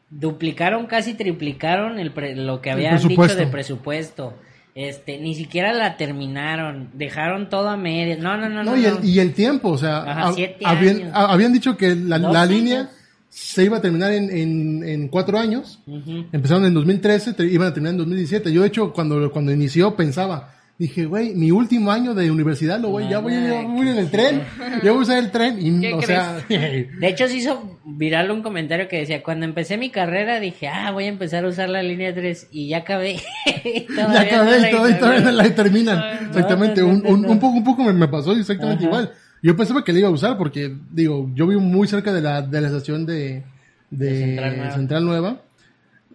[0.10, 4.38] Duplicaron, casi triplicaron el pre- lo que habían dicho de presupuesto.
[4.76, 6.90] Este, ni siquiera la terminaron.
[6.94, 8.20] Dejaron todo a medias.
[8.20, 8.72] No, no, no, no.
[8.72, 9.04] No, y, el, no.
[9.06, 12.90] y el tiempo, o sea, Ajá, hab- habían, habían dicho que la, la línea
[13.30, 15.80] se iba a terminar en, en, en cuatro años.
[16.34, 18.52] Empezaron en 2013, te- iban a terminar en 2017.
[18.52, 22.90] Yo, de hecho, cuando, cuando inició, pensaba, dije, güey, mi último año de universidad lo
[22.90, 24.42] voy, ya voy, ya voy en el tren,
[24.84, 28.30] ya voy a usar el tren, y, ¿Qué o sea, De hecho, se hizo viral
[28.32, 31.70] un comentario que decía, cuando empecé mi carrera dije, ah, voy a empezar a usar
[31.70, 33.16] la línea 3 y ya acabé.
[33.96, 35.98] ya Todavía acabé no y la todo- y todavía no la terminan.
[35.98, 38.92] No, Exactamente, no, no, un, poco, un poco me, me pasó exactamente Ajá.
[38.94, 39.12] igual.
[39.42, 42.42] Yo pensaba que le iba a usar porque, digo, yo vivo muy cerca de la,
[42.42, 43.44] de la estación de,
[43.92, 44.72] de De Central Nueva.
[44.74, 45.42] Central Nueva.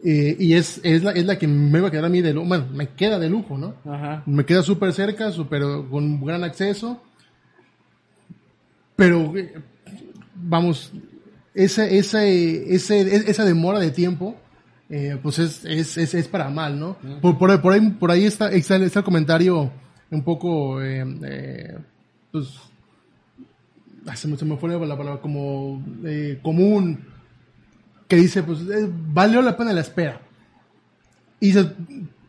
[0.05, 2.32] Eh, y es, es, la, es la que me va a quedar a mí de
[2.32, 3.74] lujo, bueno, me queda de lujo, ¿no?
[3.84, 4.22] Ajá.
[4.26, 7.03] Me queda súper cerca, súper con gran acceso.
[8.96, 9.55] Pero, eh,
[10.34, 10.92] vamos,
[11.55, 14.36] ese, ese, ese, e- esa demora de tiempo,
[14.90, 16.96] eh, pues es, es, es, es para mal, ¿no?
[17.22, 19.70] Por, por, ahí- por ahí, por ahí está, está, está el comentario
[20.11, 21.78] un poco, eh, eh,
[22.32, 22.48] pues,
[24.07, 27.01] ah, se me, se me fue la palabra, como eh, común,
[28.11, 30.20] que dice, pues, eh, valió la pena la espera.
[31.40, 31.68] Y dices,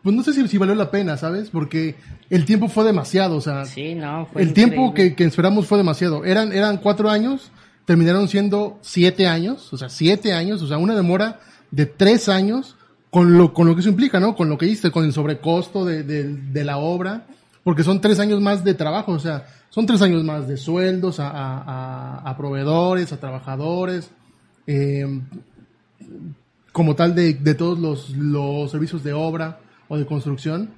[0.03, 1.49] pues no sé si, si valió la pena, ¿sabes?
[1.49, 1.95] Porque
[2.29, 5.77] el tiempo fue demasiado, o sea, Sí, no, fue el tiempo que, que esperamos fue
[5.79, 6.23] demasiado.
[6.23, 7.51] Eran, eran cuatro años,
[7.85, 11.39] terminaron siendo siete años, o sea, siete años, o sea, una demora
[11.71, 12.77] de tres años
[13.09, 14.35] con lo, con lo que eso implica, ¿no?
[14.35, 17.25] Con lo que dice, con el sobrecosto de, de, de la obra,
[17.63, 21.19] porque son tres años más de trabajo, o sea, son tres años más de sueldos
[21.19, 24.11] a, a, a- a proveedores, a trabajadores,
[24.67, 25.05] eh,
[26.71, 29.59] como tal de, de todos los, los servicios de obra
[29.89, 30.69] o de construcción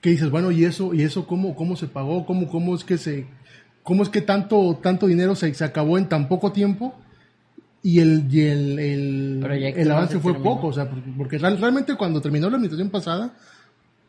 [0.00, 2.96] que dices, bueno, y eso, y eso cómo, cómo se pagó, cómo, cómo es que
[2.96, 3.26] se,
[3.82, 6.94] cómo es que tanto, tanto dinero se, se acabó en tan poco tiempo
[7.82, 9.44] y el, y el, el,
[9.76, 10.54] el avance fue terminó.
[10.54, 13.34] poco, o sea, porque, porque real- realmente cuando terminó la administración pasada,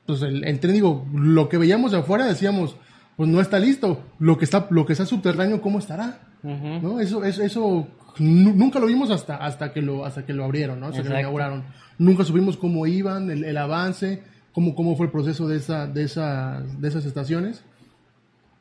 [0.05, 2.76] pues el, el tren, digo, lo que veíamos de afuera decíamos,
[3.17, 6.22] pues no está listo, lo que está, lo que está subterráneo, ¿cómo estará?
[6.43, 6.80] Ujú.
[6.82, 6.99] ¿no?
[7.01, 7.88] Eso, eso, eso
[8.20, 10.88] nunca lo vimos hasta, hasta que lo, hasta que lo abrieron, ¿no?
[10.88, 11.20] Hasta que lo Exacto.
[11.22, 11.64] inauguraron.
[11.97, 14.22] Nunca supimos cómo iban, el, el avance,
[14.53, 17.64] cómo, cómo fue el proceso de esa, de esa, de esas estaciones.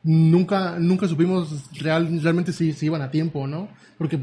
[0.03, 3.67] Nunca, nunca supimos real, realmente si, si iban a tiempo, ¿no?
[3.99, 4.17] Porque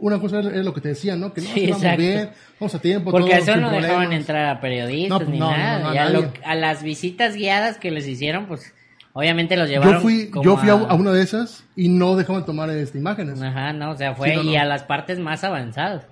[0.00, 1.34] una cosa era, lo que te decían, ¿no?
[1.34, 2.00] Que no, Sí, vamos exacto.
[2.02, 4.14] bien, vamos a tiempo, Porque eso no dejaban problemas.
[4.20, 5.78] entrar a periodistas No, ni no, nada.
[5.80, 8.72] no, a Y a, lo- a las visitas guiadas que les hicieron, pues
[9.18, 9.94] Obviamente los llevaron.
[9.94, 12.98] Yo fui, como yo fui a, a una de esas y no dejaban tomar este,
[12.98, 13.42] imágenes.
[13.42, 14.60] Ajá, no, o sea, fue Sí, no, y no.
[14.60, 16.06] a las partes más avanzadas.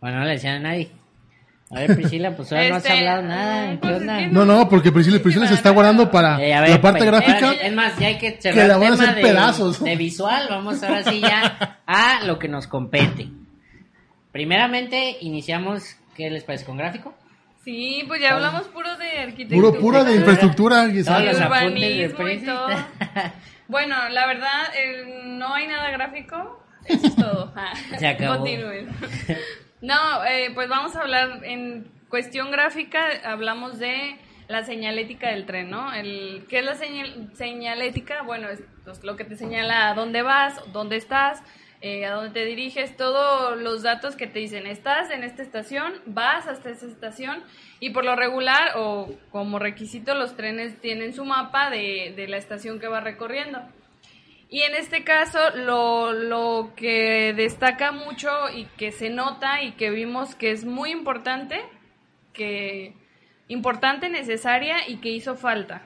[0.00, 0.90] Bueno, no le decían a nadie.
[1.70, 3.70] A ver, Priscila, pues ahora no has Este, hablado nada.
[3.72, 4.26] ¿Qué pues es onda?
[4.28, 7.52] No, no, porque Priscila, Priscila se está guardando para Eh, ver, la parte pues, gráfica.
[7.52, 9.84] es más, ya hay que cerrar que la el van a hacer de, pedazos.
[9.84, 10.46] de visual.
[10.48, 13.28] Vamos ahora sí ya a lo que nos compete.
[14.32, 15.82] Primeramente, iniciamos,
[16.14, 17.14] ¿qué les parece con gráfico?
[17.66, 19.70] Sí, pues ya hablamos puro de arquitectura.
[19.70, 20.84] Puro, pura de infraestructura.
[20.86, 22.68] y urbanismo y todo.
[23.68, 26.64] Bueno, la verdad, eh, no hay nada gráfico.
[26.84, 27.52] Eso es todo.
[27.56, 28.36] Ah, Se acabó.
[28.38, 28.88] Continúen.
[29.80, 35.68] No, eh, pues vamos a hablar en cuestión gráfica, hablamos de la señalética del tren,
[35.68, 35.92] ¿no?
[35.92, 38.22] El, ¿Qué es la señal- señalética?
[38.22, 41.42] Bueno, es pues, lo que te señala a dónde vas, dónde estás,
[41.80, 45.92] eh, a dónde te diriges, todos los datos que te dicen, estás en esta estación,
[46.06, 47.42] vas hasta esa estación
[47.80, 52.38] y por lo regular o como requisito los trenes tienen su mapa de, de la
[52.38, 53.60] estación que va recorriendo.
[54.48, 59.90] Y en este caso, lo, lo que destaca mucho y que se nota y que
[59.90, 61.60] vimos que es muy importante,
[62.32, 62.94] que
[63.48, 65.82] importante, necesaria y que hizo falta.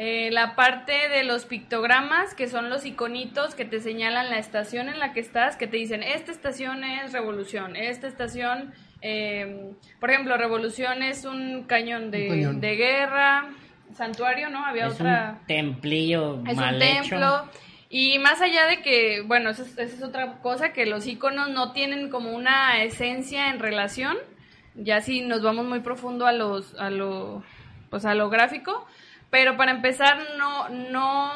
[0.00, 4.88] Eh, la parte de los pictogramas, que son los iconitos que te señalan la estación
[4.88, 8.72] en la que estás, que te dicen, esta estación es Revolución, esta estación,
[9.02, 12.60] eh, por ejemplo, Revolución es un cañón de, Un cañón.
[12.60, 13.48] de guerra,
[13.92, 14.64] santuario, ¿no?
[14.64, 15.38] Había Es otra...
[15.40, 17.08] un templillo Es mal un hecho.
[17.16, 17.50] templo.
[17.90, 21.50] Y más allá de que, bueno, esa es, esa es otra cosa, que los iconos
[21.50, 24.16] no tienen como una esencia en relación.
[24.76, 27.42] Ya si nos vamos muy profundo a los, a lo,
[27.90, 28.86] pues a lo gráfico.
[29.30, 31.30] Pero para empezar, no, no,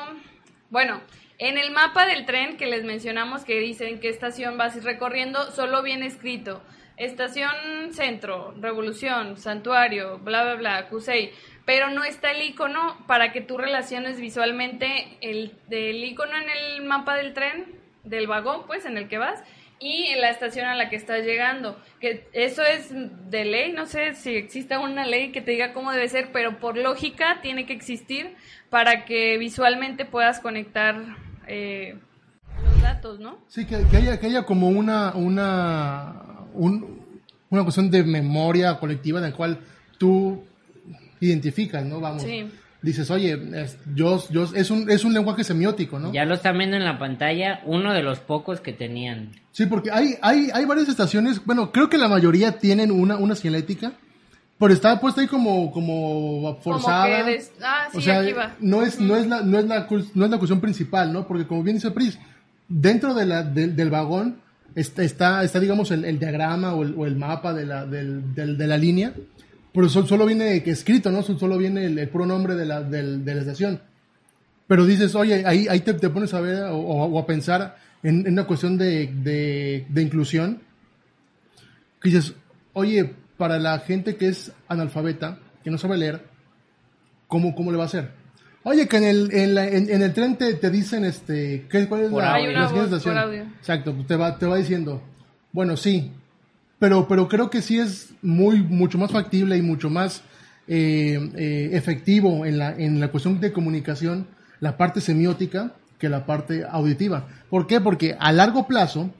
[0.70, 1.00] bueno,
[1.38, 5.82] en el mapa del tren que les mencionamos que dicen qué estación vas recorriendo, solo
[5.82, 6.62] viene escrito
[6.96, 11.32] estación centro, revolución, santuario, bla, bla, bla, Cusey.
[11.64, 16.82] Pero no está el icono para que tú relaciones visualmente el del icono en el
[16.84, 19.42] mapa del tren, del vagón, pues, en el que vas,
[19.82, 21.76] y en la estación a la que estás llegando.
[22.00, 22.90] Que eso es
[23.30, 26.58] de ley, no sé si existe una ley que te diga cómo debe ser, pero
[26.60, 28.34] por lógica tiene que existir
[28.70, 30.94] para que visualmente puedas conectar
[31.48, 31.96] eh,
[32.64, 33.38] los datos, ¿no?
[33.48, 36.14] Sí, que, que haya, que haya como una, una,
[36.54, 37.02] un-
[37.50, 39.58] una cuestión de memoria colectiva en la cual
[39.98, 40.44] tú
[41.20, 42.00] identificas, ¿no?
[42.00, 42.22] Vamos.
[42.22, 42.48] Sí.
[42.82, 46.12] Dices, oye, es, yo, yo, es, un, es un lenguaje semiótico, ¿no?
[46.12, 49.30] Ya lo están viendo en la pantalla, uno de los pocos que tenían.
[49.52, 53.36] Sí, porque hay, hay, hay varias estaciones, bueno, creo que la mayoría tienen una, una
[53.36, 53.92] señalética,
[54.58, 57.04] pero está puesta ahí como, como forzada.
[57.04, 58.56] Como que des- ah, sí, o sea, aquí va.
[58.60, 61.26] no es, no es la, no es la, no es la cuestión principal, ¿no?
[61.28, 62.18] Porque como bien dice Pris,
[62.68, 64.38] dentro de la, del- del vagón
[64.74, 68.34] está, está, está digamos, el, el diagrama o el, o el mapa de la, del,
[68.34, 69.12] del- de la línea,
[69.74, 71.22] pero sol- solo viene escrito, ¿no?
[71.22, 73.80] Sol- Solo viene el, el puro nombre de la, del- de la estación.
[74.66, 78.26] Pero dices, oye, ahí, ahí te, te pones a ver o, o- a pensar en,
[78.26, 80.60] en una cuestión de, de, de inclusión.
[82.00, 82.34] Que dices,
[82.72, 86.22] oye, para la gente que es analfabeta, que no sabe leer,
[87.28, 88.10] ¿cómo, cómo le va a hacer?
[88.64, 91.88] Oye, que en el, en la- en- en el tren te, te dicen, este, ¿qué,
[91.88, 92.52] ¿cuál es Por la, audio.
[92.52, 93.42] La voz por audio.
[93.58, 95.02] Exacto, pues te va, te va diciendo,
[95.52, 96.12] bueno, sí,
[96.82, 100.20] pero, pero creo que sí es muy, mucho más factible y mucho más
[100.66, 104.26] eh, eh, efectivo en la, en la cuestión de comunicación,
[104.58, 107.28] la parte semiótica que la parte auditiva.
[107.48, 107.80] ¿Por qué?
[107.80, 109.12] Porque a largo plazo,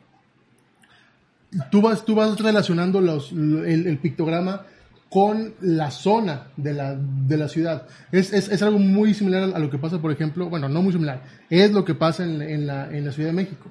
[1.70, 4.62] tú vas, tú vas relacionando los, el, el pictograma
[5.08, 7.86] con la zona de la, de la ciudad.
[8.10, 10.94] Es, es, es algo muy similar a lo que pasa, por ejemplo, bueno, no muy
[10.94, 13.70] similar, es lo que pasa en, en la, en la Ciudad de México.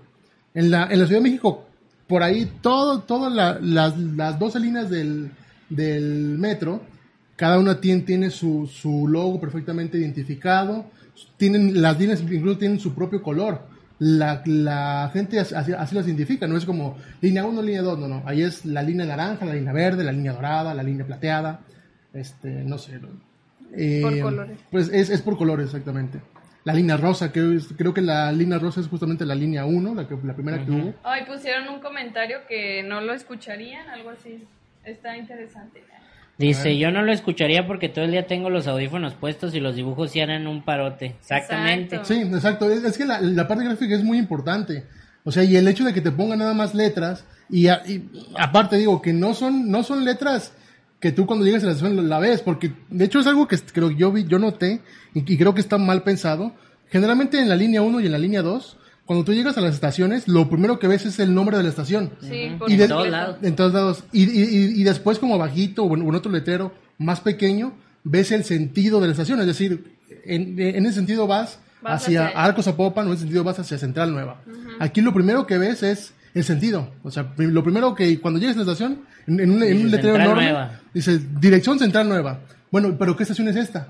[0.54, 1.68] En la, en la Ciudad de México,
[2.12, 5.32] por ahí, todo, todas la- las, las 12 líneas del,
[5.70, 6.82] del metro,
[7.38, 10.86] cada una tiene, tiene su, su logo perfectamente identificado,
[11.38, 13.62] tienen, las líneas incluso tienen su propio color.
[14.00, 18.08] La, la gente así, así- las identifica, no es como línea 1, línea 2, no,
[18.10, 18.24] no.
[18.26, 21.62] Ahí es la línea naranja, la línea verde, la línea dorada, la línea plateada,
[22.14, 23.00] este, no sé.
[23.00, 23.08] ¿no?
[23.74, 24.58] Eh, Por colores.
[24.70, 26.20] Pues es, es por colores, exactamente.
[26.64, 29.96] La línea rosa, que es- creo que la línea rosa es justamente la línea 1,
[29.96, 30.94] la, que, la primera que hubo.
[31.04, 34.46] Ay, pusieron un comentario que no lo escucharían, algo así.
[34.86, 35.82] Está interesante.
[36.38, 39.76] Dice, yo no lo escucharía porque todo el día tengo los audífonos puestos y los
[39.76, 41.08] dibujos sí harán un parote.
[41.20, 41.98] Exactamente.
[41.98, 42.14] Exacto.
[42.14, 42.72] Sí, exacto.
[42.72, 44.86] Es, es que la, la parte gráfica es muy importante.
[45.24, 48.10] O sea, y el hecho de que te pongan nada más letras, y, a- y
[48.40, 50.52] aparte digo que no son, no son letras
[51.02, 53.58] que tú cuando llegas a la estación la ves, porque de hecho es algo que
[53.58, 54.82] creo que yo vi, yo noté,
[55.14, 56.54] y, y creo que está mal pensado.
[56.90, 59.74] Generalmente en la línea 1 y en la línea 2, cuando tú llegas a las
[59.74, 62.12] estaciones, lo primero que ves es el nombre de la estación.
[62.22, 63.38] Sí, Y de- En todos lados.
[63.42, 64.04] En todos lados.
[64.14, 67.74] Y, y- y- y después, como bajito o en, otro letrero más pequeño,
[68.04, 69.40] ves el sentido de la estación.
[69.42, 69.96] Es decir,
[70.26, 73.58] en, en ese sentido vas, Vas hacia hacia- Arcos Zapopan, o en ese sentido vas
[73.58, 74.42] hacia Central Nueva.
[74.80, 76.94] Aquí lo primero que ves es el sentido.
[77.04, 79.84] O sea, lo primero que cuando llegues a la estación, en, en un, en Dice
[79.86, 80.72] un letrero Central enorme, Nueva.
[80.94, 82.40] dice dirección Central Nueva.
[82.72, 83.90] Bueno, pero ¿qué estación es esta?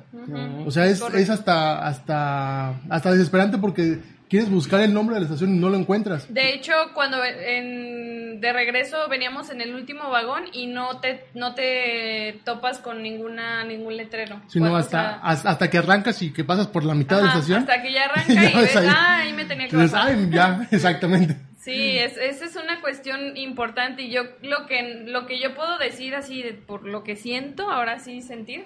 [0.65, 5.25] O sea, es, es hasta, hasta, hasta desesperante porque quieres buscar el nombre de la
[5.27, 6.33] estación y no lo encuentras.
[6.33, 11.53] De hecho, cuando en- de regreso veníamos en el último vagón y no te no
[11.53, 14.41] te topas con ninguna ningún letrero.
[14.47, 17.23] Sino Bueno, o hasta, sea, hasta, que arrancas y que pasas por la mitad de
[17.23, 17.59] la estación.
[17.59, 18.87] hasta que ya arranca y ves ahí.
[18.89, 19.89] ah, ahí me tenía que.
[19.93, 21.37] "Ay, ya, exactamente.
[21.63, 25.77] Sí, es, esa es una cuestión importante y yo lo que lo que yo puedo
[25.77, 28.63] decir así de- por lo que siento, ahora sí sentir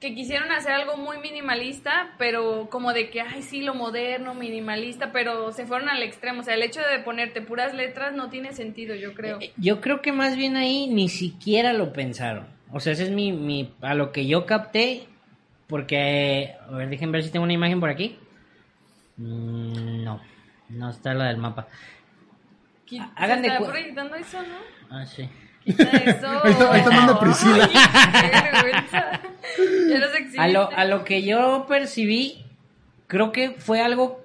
[0.00, 5.12] que quisieron hacer algo muy minimalista, pero como de que ay sí lo moderno, minimalista,
[5.12, 8.52] pero se fueron al extremo, o sea, el hecho de ponerte puras letras no tiene
[8.52, 9.38] sentido, yo creo.
[9.40, 12.46] Eh, Yo creo que más bien ahí ni siquiera lo pensaron.
[12.72, 15.04] O sea, ese es mi, mi a lo que yo capté,
[15.68, 18.16] porque, a ver, déjenme ver si tengo una imagen por aquí.
[19.18, 20.20] Mm, no,
[20.70, 21.68] no está la del mapa.
[22.98, 24.56] Hagan se de está cu- proyectando eso, ¿no?
[24.96, 25.28] Ah, sí.
[25.64, 26.26] Quita eso.
[26.72, 27.68] Ahí está- Priscila.
[30.38, 32.44] A lo, a lo que yo percibí,
[33.06, 34.20] creo que fue algo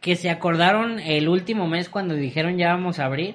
[0.00, 3.34] que se acordaron el último mes cuando dijeron ya vamos a abrir.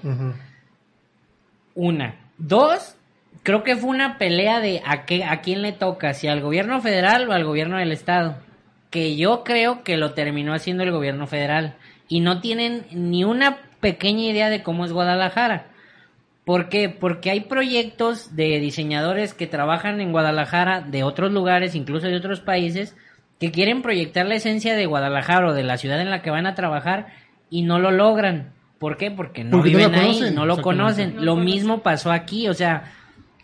[1.76, 2.16] Una.
[2.38, 2.96] Dos,
[3.44, 6.82] creo que fue una pelea de a, qué, a quién le toca, si al gobierno
[6.82, 8.38] federal o al gobierno del estado.
[8.90, 11.76] Que yo creo que lo terminó haciendo el gobierno federal.
[12.08, 15.68] Y no tienen ni una pequeña idea de cómo es Guadalajara.
[16.46, 16.90] ¿Por qué?
[16.90, 22.40] Porque hay proyectos de diseñadores que trabajan en Guadalajara, de otros lugares, incluso de otros
[22.40, 22.96] países,
[23.40, 26.48] que quieren proyectar la esencia de Guadalajara o de la ciudad en la que van
[26.48, 27.08] a trabajar
[27.50, 28.54] y no lo logran.
[28.80, 29.12] ¿Por qué?
[29.12, 31.16] Porque no Porque no lo viven ahí, conocen, no lo conocen.
[31.16, 31.54] No lo lo conocen.
[31.54, 32.94] mismo pasó aquí, o sea,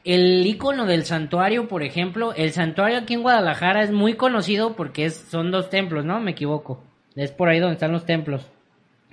[0.06, 5.06] el icono del santuario, por ejemplo, el santuario aquí en Guadalajara es muy conocido porque
[5.06, 6.20] es, son dos templos, ¿no?
[6.22, 6.82] Me equivoco.
[7.16, 8.50] Es por ahí donde están los templos.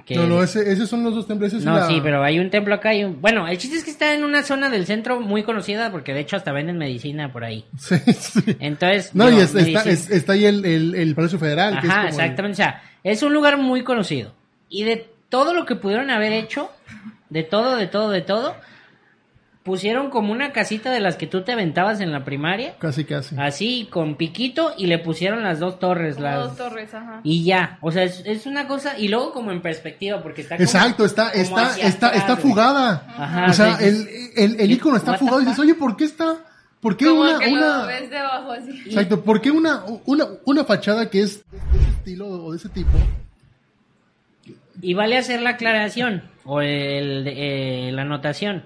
[0.07, 1.49] Que- No, no, ese, esos son los dos templos.
[1.49, 3.21] ese es no, la- sí, pero hay un templo acá y un...
[3.21, 6.21] Bueno, el chiste es que está en una zona del centro muy conocida porque de
[6.21, 7.65] hecho hasta venden medicina por ahí.
[7.79, 8.57] Sí, sí.
[8.61, 9.15] Entonces...
[9.15, 11.81] No, y es- está, es- está ahí el, el, el Palacio Federal.
[11.81, 12.53] que es Ajá, el- exactamente.
[12.53, 14.33] O sea, es un lugar muy conocido.
[14.69, 16.71] Y de todo lo que pudieron haber hecho,
[17.29, 18.55] de todo, de todo, de todo,
[19.67, 23.37] pusieron como una casita de las que tú te aventabas en la primaria, Casi, casi.
[23.39, 26.15] así con piquito, y le pusieron las dos torres.
[26.15, 26.37] Como las...
[26.49, 27.21] dos torres, ajá.
[27.25, 30.57] Y ya, o sea, es, es una cosa, y luego como en perspectiva, porque está
[30.57, 33.07] como- Exacto, está, como está, está, atrás, está fugada.
[33.19, 36.37] Ajá, o sea, el, el, el icono está fugado y dices, oye, ¿por qué está?
[36.81, 38.71] ¿Por qué Como una, que lo una, ves de abajo así.
[38.87, 42.69] exacto, ¿por qué una, una, una fachada que es de ese estilo o de ese
[42.69, 42.97] tipo?
[44.81, 48.63] Y vale hacer la aclaración o el, eh, la anotación.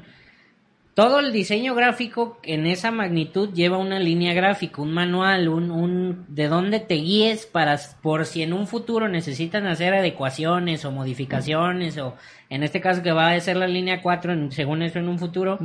[1.00, 6.26] Todo el diseño gráfico en esa magnitud lleva una línea gráfica, un manual, un, un
[6.28, 11.96] de dónde te guíes para por si en un futuro necesitan hacer adecuaciones o modificaciones
[11.96, 12.16] o
[12.50, 15.18] en este caso que va a ser la línea 4 en- según eso en un
[15.18, 15.58] futuro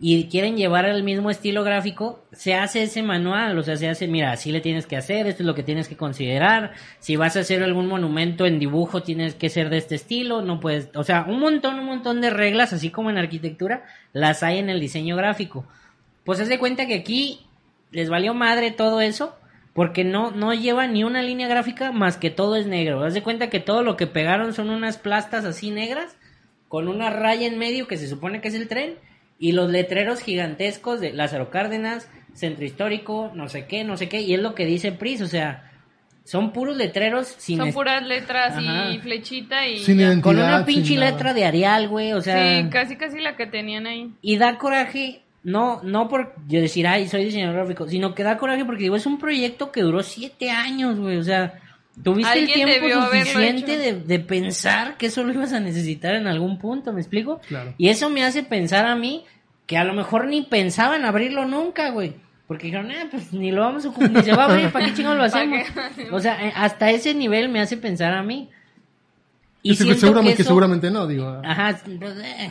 [0.00, 4.08] y quieren llevar el mismo estilo gráfico, se hace ese manual, o sea, se hace,
[4.08, 7.36] mira, así le tienes que hacer, esto es lo que tienes que considerar, si vas
[7.36, 11.04] a hacer algún monumento en dibujo tienes que ser de este estilo, no puedes, o
[11.04, 13.84] sea, un montón, un montón de reglas, así como en arquitectura,
[14.14, 15.66] las hay en el diseño gráfico.
[16.24, 17.40] Pues haz de cuenta que aquí
[17.92, 19.36] les valió madre todo eso,
[19.74, 23.04] porque no, no lleva ni una línea gráfica más que todo es negro.
[23.04, 26.16] Haz de cuenta que todo lo que pegaron son unas plastas así negras,
[26.70, 28.94] con una raya en medio que se supone que es el tren,
[29.40, 34.20] y los letreros gigantescos de Lázaro Cárdenas, Centro Histórico, no sé qué, no sé qué,
[34.20, 35.66] y es lo que dice Pris, o sea,
[36.24, 38.90] son puros letreros sin Son puras letras Ajá.
[38.92, 40.22] y flechita y Sin identidad.
[40.22, 43.86] con una pinche letra de Arial, güey, o sea, Sí, casi casi la que tenían
[43.88, 44.12] ahí.
[44.22, 48.36] y da coraje, no, no por yo decir, ay, soy diseñador gráfico, sino que da
[48.36, 51.54] coraje porque digo, es un proyecto que duró siete años, güey, o sea,
[52.02, 56.58] tuviste el tiempo suficiente de, de pensar que eso lo ibas a necesitar en algún
[56.58, 57.40] punto, ¿me explico?
[57.48, 57.74] Claro.
[57.78, 59.24] Y eso me hace pensar a mí
[59.66, 62.14] que a lo mejor ni pensaban abrirlo nunca, güey.
[62.48, 64.86] Porque dijeron, ah, pues ni lo vamos a ocupar, ni se va a abrir, ¿para
[64.86, 66.12] qué chingados lo ¿Para hacemos?
[66.12, 68.50] O sea, eh, hasta ese nivel me hace pensar a mí.
[69.62, 71.38] Y Sí, siento seguramente, que que eso- seguramente no, digo.
[71.44, 72.50] Ajá, pues, eh.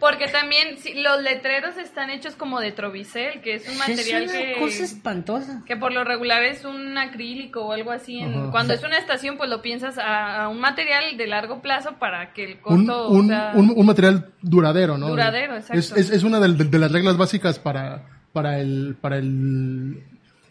[0.00, 4.30] Porque también sí, los letreros están hechos como de trovicel, que es un material es
[4.32, 5.62] una que, cosa espantosa.
[5.66, 8.18] que por lo regular es un acrílico o algo así.
[8.18, 11.92] en- cuando es una estación, pues lo piensas a, a un material de largo plazo
[12.00, 15.10] para que el Un, costo un, sea- un, un material duradero, ¿no?
[15.10, 15.78] Duradero, exacto.
[15.78, 20.02] Es, es, es una de, de- de las reglas básicas para, para, el, para el,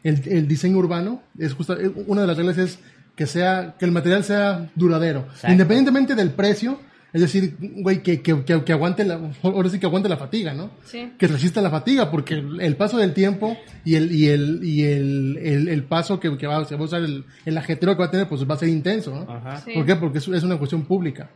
[0.03, 1.21] el, el diseño urbano.
[1.37, 1.75] Es justa-
[2.07, 2.79] una de las reglas es
[3.21, 5.27] que sea que el material sea duradero.
[5.29, 5.51] Exacto.
[5.51, 6.79] Independientemente del precio,
[7.13, 10.53] Es decir, güey, que, que, que, que aguante la, ahora sí que aguante la fatiga,
[10.53, 10.71] ¿no?
[10.85, 11.11] Sí.
[11.19, 15.37] Que resista la fatiga, porque el, paso del tiempo y el, y el, y el,
[15.37, 18.05] el, el paso que, que va, se va a usar, el, el ajetreo que va
[18.05, 19.31] a tener, pues va a ser intenso, ¿no?
[19.31, 19.57] Ajá.
[19.57, 19.73] Sí.
[19.75, 19.95] ¿Por qué?
[19.97, 21.29] Porque es, es una cuestión pública.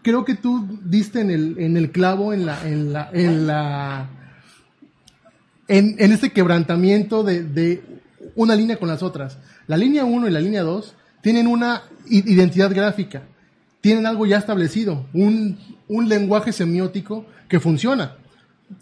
[0.00, 4.08] Creo que tú diste en el, en el clavo en la, en la, en la,
[5.68, 7.82] en, en este quebrantamiento de, de
[8.36, 9.38] una línea con las otras.
[9.72, 13.22] La línea 1 y la línea 2 tienen una identidad gráfica,
[13.80, 15.56] tienen algo ya establecido, un,
[15.88, 18.16] un lenguaje semiótico que funciona.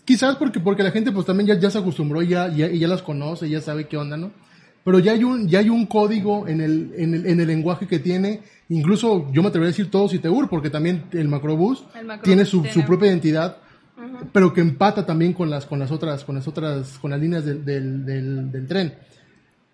[0.04, 2.88] Quizás porque, porque la gente pues también ya, ya se acostumbró y ya, ya, ya
[2.88, 4.32] las conoce, ya sabe qué onda, ¿no?
[4.82, 7.86] Pero ya hay un, ya hay un código en el, en el, en el lenguaje
[7.86, 11.84] que tiene, incluso yo me atrevería a decir todo Citeur, porque también el Macrobús
[12.24, 13.58] tiene su, su propia identidad,
[14.32, 17.44] pero que empata también con las, con las otras, con las otras, con las líneas
[17.44, 18.94] del, del, del, del tren.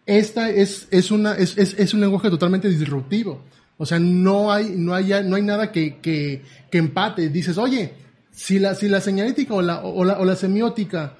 [0.06, 3.42] Esta es, es una, es, es, es un lenguaje totalmente disruptivo.
[3.76, 7.28] O sea, no hay, no hay, no hay nada que, que, que empate.
[7.28, 7.92] Dices, oye,
[8.30, 11.14] si la, si la señalética o la, o la, o la semiótica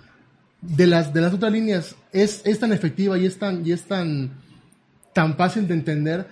[0.63, 3.83] de las, de las otras líneas es, es tan efectiva y es tan, y es
[3.85, 4.31] tan,
[5.13, 6.29] tan fácil de entender,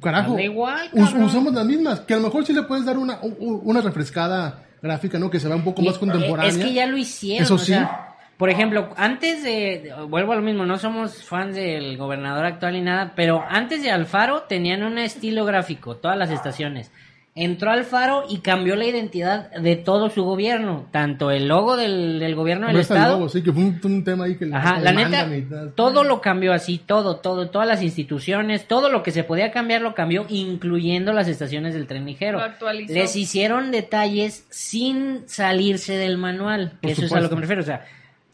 [0.00, 3.80] carajo, igual, usamos las mismas, que a lo mejor sí le puedes dar una, una
[3.80, 5.30] refrescada gráfica, ¿no?
[5.30, 6.50] Que se vea un poco más contemporánea.
[6.50, 7.44] Es que ya lo hicieron.
[7.44, 7.66] Eso o sí.
[7.66, 8.09] sea,
[8.40, 9.50] por ejemplo, antes de,
[9.84, 13.82] de- Vuelvo a lo mismo, no somos fans del gobernador actual ni nada, pero antes
[13.84, 16.90] de Alfaro tenían un estilo gráfico, todas las estaciones.
[17.36, 22.34] Entró Alfaro y cambió la identidad de todo su gobierno, tanto el logo del, del
[22.34, 23.16] gobierno del Como está el Estado.
[23.18, 25.28] logo, sí, que fue un, un tema ahí que le- Ajá, la neta,
[25.76, 29.80] todo lo cambió así, todo, todo, todas las instituciones, todo lo que se podía cambiar
[29.80, 32.40] lo cambió, incluyendo las estaciones del tren ligero.
[32.88, 37.62] Les hicieron detalles sin salirse del manual, que eso es a lo que me refiero.
[37.62, 37.84] O sea,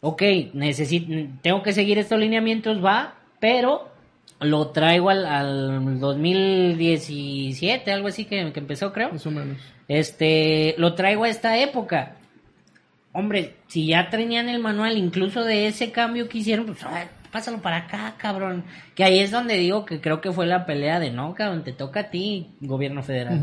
[0.01, 0.21] ok,
[1.41, 3.89] tengo que seguir estos lineamientos, va, pero
[4.39, 9.11] lo traigo al, al 2017, algo así que, que empezó, creo.
[9.11, 9.57] Más o menos.
[9.87, 12.15] Este, lo traigo a esta época.
[13.13, 17.61] Hombre, si ya tenían el manual incluso de ese cambio que hicieron, pues ay, pásalo
[17.61, 18.63] para acá, cabrón.
[18.95, 21.71] Que ahí es donde digo que creo que fue la pelea de no, cabrón, te
[21.73, 23.39] toca a ti, gobierno federal.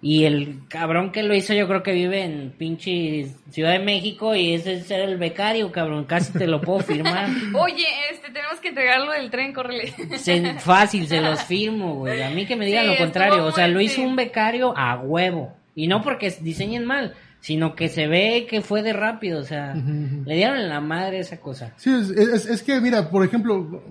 [0.00, 4.34] Y el cabrón que lo hizo yo creo que vive en pinche Ciudad de México
[4.34, 7.28] y ese es el becario, cabrón, casi te lo puedo firmar.
[7.54, 9.92] Oye, este, tenemos que entregarlo del tren, córrele.
[10.18, 12.22] Se- fácil, se los firmo, güey.
[12.22, 13.44] A mí que me digan Sí, lo contrario.
[13.44, 15.54] O sea, lo hizo un becario a huevo.
[15.74, 19.40] Y no porque diseñen mal, sino que se ve que fue de rápido.
[19.40, 21.72] O sea, le dieron la madre esa cosa.
[21.76, 23.82] Sí, es, es- es que, mira, por ejemplo,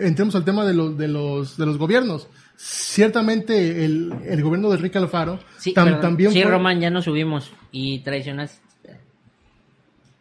[0.00, 2.28] entremos al tema de, los de, los, de los gobiernos.
[2.56, 6.00] Ciertamente, el, el gobierno de Enrique Alfaro Sí, tam- perdón.
[6.02, 7.52] también sí fue- Román, ya nos subimos.
[7.72, 8.60] Y traicionas.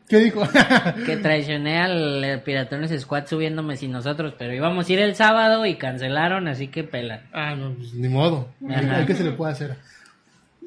[0.07, 0.41] ¿Qué dijo?
[1.05, 4.33] Que traicioné al eh, Piratones Squad subiéndome sin nosotros.
[4.39, 7.23] Pero íbamos a ir el sábado y cancelaron, así que pela.
[7.31, 8.49] ah, no, pues, ni modo.
[8.67, 9.05] Ajá.
[9.05, 9.75] ¿Qué se le puede hacer?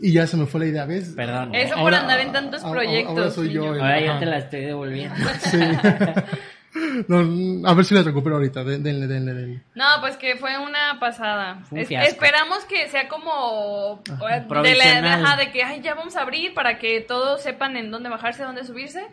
[0.01, 1.12] Y ya se me fue la idea, ¿ves?
[1.14, 1.55] Perdón.
[1.55, 3.16] Eso por Ahora- andar en tantos ahora- proyectos.
[3.18, 4.20] ahora soy yo Ahora yo Ajá.
[4.20, 5.14] te la estoy devolviendo.
[5.40, 5.59] Sí.
[7.07, 8.64] No, a ver si la recupero ahorita.
[8.64, 9.61] de- Denle, denle, denle.
[9.74, 11.61] No, pues que fue una pasada.
[11.68, 15.22] Fue un esperamos que sea como eh, de, la, Provisional.
[15.24, 18.43] ajá, de que ay, ya vamos a abrir para que todos sepan en dónde bajarse,
[18.45, 19.07] dónde subirse,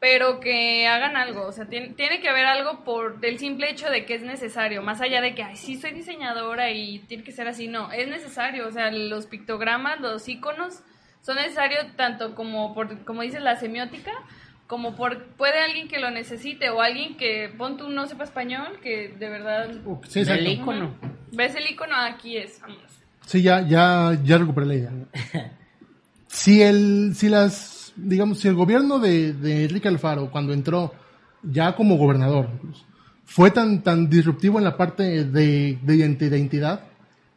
[0.00, 1.46] pero que hagan algo.
[1.46, 4.82] O sea, tiene, tiene que haber algo por el simple hecho de que es necesario.
[4.82, 7.68] Más allá de que, ay, sí soy diseñadora y tiene que ser así.
[7.68, 8.66] No, es necesario.
[8.66, 10.80] O sea, los pictogramas, los iconos
[11.20, 14.12] son necesarios tanto como, por, como dice la semiótica,
[14.66, 18.78] como por puede alguien que lo necesite o alguien que pon tú no sepa español
[18.82, 19.68] que de verdad
[20.08, 20.40] Sí, exacto.
[20.40, 20.94] El icono.
[21.32, 22.90] ves el icono aquí es vámonos.
[23.26, 24.92] Sí, ya, ya, ya recuperé la idea.
[26.32, 30.92] Si el, si las, digamos, si el gobierno de, de Enrique Alfaro, cuando entró
[31.42, 32.48] ya como gobernador,
[33.24, 36.80] fue tan, tan disruptivo en la parte de, de identi- de identidad,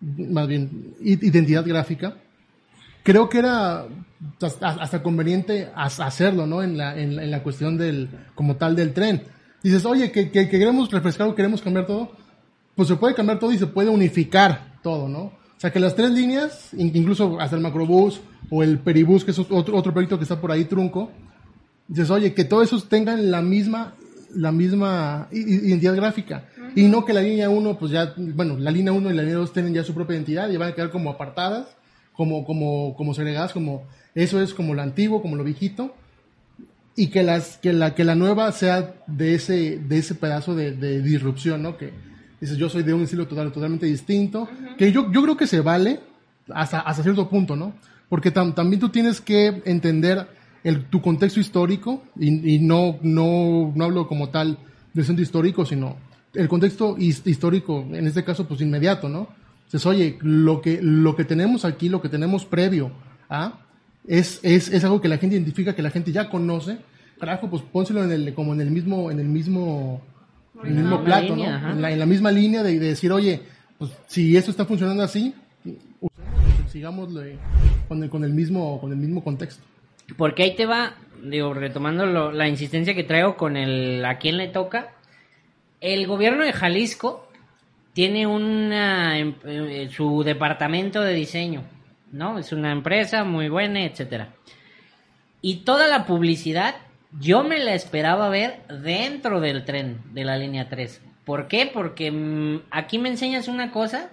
[0.01, 2.15] más bien, identidad gráfica,
[3.03, 3.85] creo que era
[4.41, 6.63] hasta, conveniente hacerlo, ¿no?
[6.63, 9.23] En la, en, la- en la cuestión del, como tal del tren.
[9.61, 12.11] Dices, oye, que, que, que queremos refrescar o queremos cambiar todo,
[12.75, 15.31] pues se puede cambiar todo y se puede unificar todo, ¿no?
[15.63, 19.31] O sea, que las tres líneas, in- incluso hasta el macrobús o el peribús, que
[19.31, 21.09] es otro, otro proyecto que está por ahí trunco,
[21.87, 23.93] dices, oye, que todos esos tengan la misma,
[24.35, 26.43] la misma identidad gráfica.
[26.75, 29.37] Y no que la línea 1, pues ya, bueno, la línea 1 y la línea
[29.37, 31.67] 2 tienen ya su propia identidad y van a quedar como apartadas,
[32.11, 33.83] como, como, como segregadas, como,
[34.15, 35.95] eso es como lo antiguo, como lo viejito
[36.97, 40.73] y que las que la que la nueva sea de ese de ese pedazo de,
[40.73, 41.91] de disrupción no que
[42.43, 45.61] dices yo soy de un estilo total, totalmente distinto que yo yo creo que se
[45.61, 45.99] vale
[46.53, 47.73] hasta hasta cierto punto no
[48.09, 50.27] porque tam- también tú tienes que entender
[50.63, 54.57] el, tu contexto histórico y, y no no no hablo como tal
[54.93, 55.95] del centro histórico sino
[56.33, 59.27] el contexto his- histórico en este caso pues inmediato no
[59.65, 62.91] Entonces, oye, lo que, lo que tenemos aquí, lo que tenemos previo
[63.29, 63.53] a,
[64.07, 66.77] es, es, es algo que la gente identifica, que la gente ya conoce.
[67.19, 70.01] Carajo, pues pónselo en el, como en el mismo, en el mismo,
[70.61, 71.71] en el mismo plato, línea, ¿no?
[71.71, 73.41] En la, en la misma línea de, de decir, oye,
[73.77, 75.33] pues si esto está funcionando así,
[76.67, 77.37] sigámoslo eh,
[77.87, 79.63] con el, con el mismo, con el mismo contexto.
[80.17, 84.37] Porque ahí te va, digo, retomando lo- la insistencia que traigo con el a quién
[84.37, 84.89] le toca.
[85.81, 87.29] El gobierno de Jalisco
[87.93, 91.63] tiene una em- eh, su departamento de diseño,
[92.11, 92.39] ¿no?
[92.39, 94.29] Es una empresa muy buena, etcétera.
[95.41, 96.75] Y toda la publicidad
[97.19, 101.01] yo me la esperaba ver dentro del tren de la línea 3.
[101.25, 101.69] ¿Por qué?
[101.73, 104.09] Porque mm, aquí me enseñas una cosa.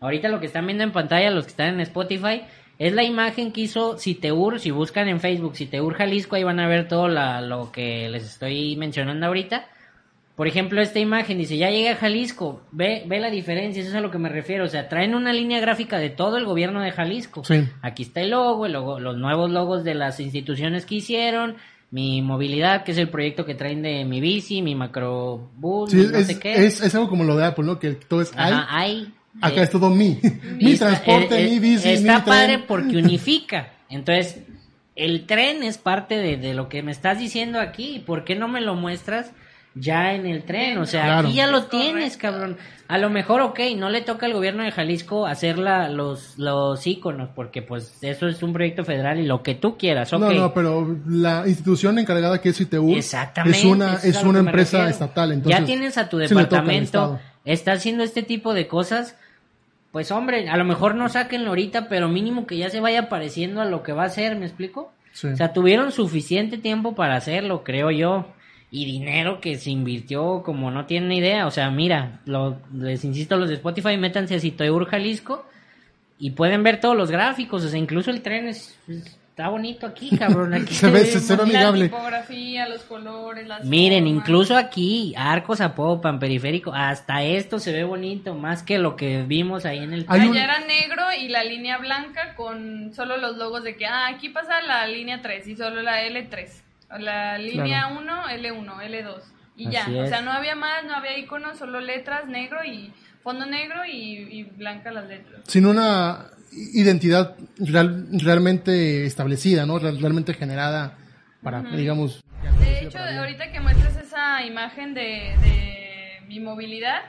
[0.00, 2.42] Ahorita lo que están viendo en pantalla, los que están en Spotify,
[2.78, 4.60] es la imagen que hizo Citeur.
[4.60, 8.24] Si buscan en Facebook Citeur Jalisco, ahí van a ver todo la- lo que les
[8.24, 9.66] estoy mencionando ahorita.
[10.34, 13.96] Por ejemplo, esta imagen dice, ya llegué a Jalisco, ve, ve la diferencia, eso es
[13.96, 14.64] a lo que me refiero.
[14.64, 17.42] O sea, traen una línea gráfica de todo el gobierno de Jalisco.
[17.42, 17.66] Sí.
[17.80, 21.56] Aquí está el logo, el logo, los nuevos logos de las instituciones que hicieron,
[21.90, 26.18] mi movilidad, que es el proyecto que traen de mi bici, mi macrobús, Sí, no
[26.18, 26.64] es, sé qué.
[26.66, 27.78] es, es algo como lo de Apple, ¿no?
[27.78, 29.12] Que todo es Ajá, hay.
[29.40, 30.18] acá eh, es todo mi.
[30.60, 32.64] mi está- transporte, eh, eh, mi bici, Está mi padre tren.
[32.66, 33.72] porque unifica.
[33.88, 34.40] Entonces,
[34.96, 38.02] el tren es parte de, de lo que me estás diciendo aquí.
[38.04, 39.30] ¿Por qué no me lo muestras
[39.78, 40.78] ya en el tren?
[40.78, 41.28] O sea, Claro.
[41.28, 42.56] aquí ya lo Es tienes, cabrón.
[42.88, 46.86] A lo mejor, ok, no le toca al gobierno de Jalisco hacer la, los, los
[46.86, 50.20] íconos, porque pues eso es un proyecto federal y lo que tú quieras, ok.
[50.20, 53.58] No, no, pero la institución encargada que es ITU Exactamente.
[53.58, 55.32] es una, es una empresa estatal.
[55.32, 59.16] Entonces, ya tienes a tu departamento, está haciendo este tipo de cosas.
[59.92, 63.62] Pues hombre, a lo mejor no sáquenlo ahorita, pero mínimo que ya se vaya pareciendo
[63.62, 64.92] a lo que va a ser, ¿me explico?
[65.12, 65.28] Sí.
[65.28, 68.26] O sea, tuvieron suficiente tiempo para hacerlo, creo yo.
[68.70, 71.46] Y dinero que se invirtió como no tienen ni idea.
[71.46, 75.46] O sea, mira, lo- les insisto, los de Spotify, métanse a Citeur Jalisco
[76.18, 77.64] y pueden ver todos los gráficos.
[77.64, 80.52] O sea, incluso el tren es, está bonito aquí, cabrón.
[80.52, 81.84] Aquí Se ve- se- se ve La amigable.
[81.88, 84.20] tipografía, los colores, las Miren, formas.
[84.22, 89.64] incluso aquí, Arcos Zapopan, periférico, hasta esto se ve bonito, más que lo que vimos
[89.64, 90.04] ahí en el...
[90.08, 94.08] Allá un- era negro y la línea blanca con solo los logos de que, ah,
[94.08, 96.62] aquí pasa la línea 3 y solo la L3.
[96.98, 99.22] La línea 1, L1, L2.
[99.56, 103.46] Y ya, o sea, no había más, no había iconos, solo letras, negro y fondo
[103.46, 105.40] negro y, y blanca las letras.
[105.46, 109.78] sin una identidad real- realmente establecida, ¿no?
[109.78, 110.96] Real- realmente generada
[111.42, 112.22] para, digamos...
[112.60, 117.00] De hecho, ahorita que muestras esa imagen de, de mi movilidad,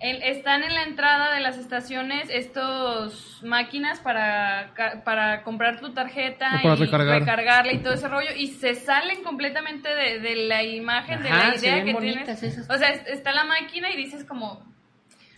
[0.00, 4.72] el- están en la entrada de las estaciones estos máquinas para,
[5.04, 7.20] para comprar tu tarjeta para y recargar.
[7.20, 11.54] recargarla y todo ese rollo y se salen completamente de, de la imagen, de la
[11.56, 12.42] idea que tienes.
[12.42, 12.68] esas.
[12.70, 14.62] O sea, es- está la máquina y dices como,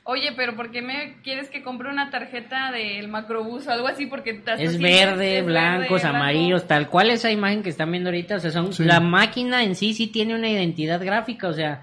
[0.05, 4.07] oye, pero ¿por qué me quieres que compre una tarjeta del macrobús o algo así?
[4.07, 6.17] Porque Es verde, es blancos, blanco.
[6.17, 8.85] amarillos, tal cual esa imagen que están viendo ahorita, o sea, son Sí.
[8.85, 11.83] la máquina en sí sí tiene una identidad gráfica, o sea,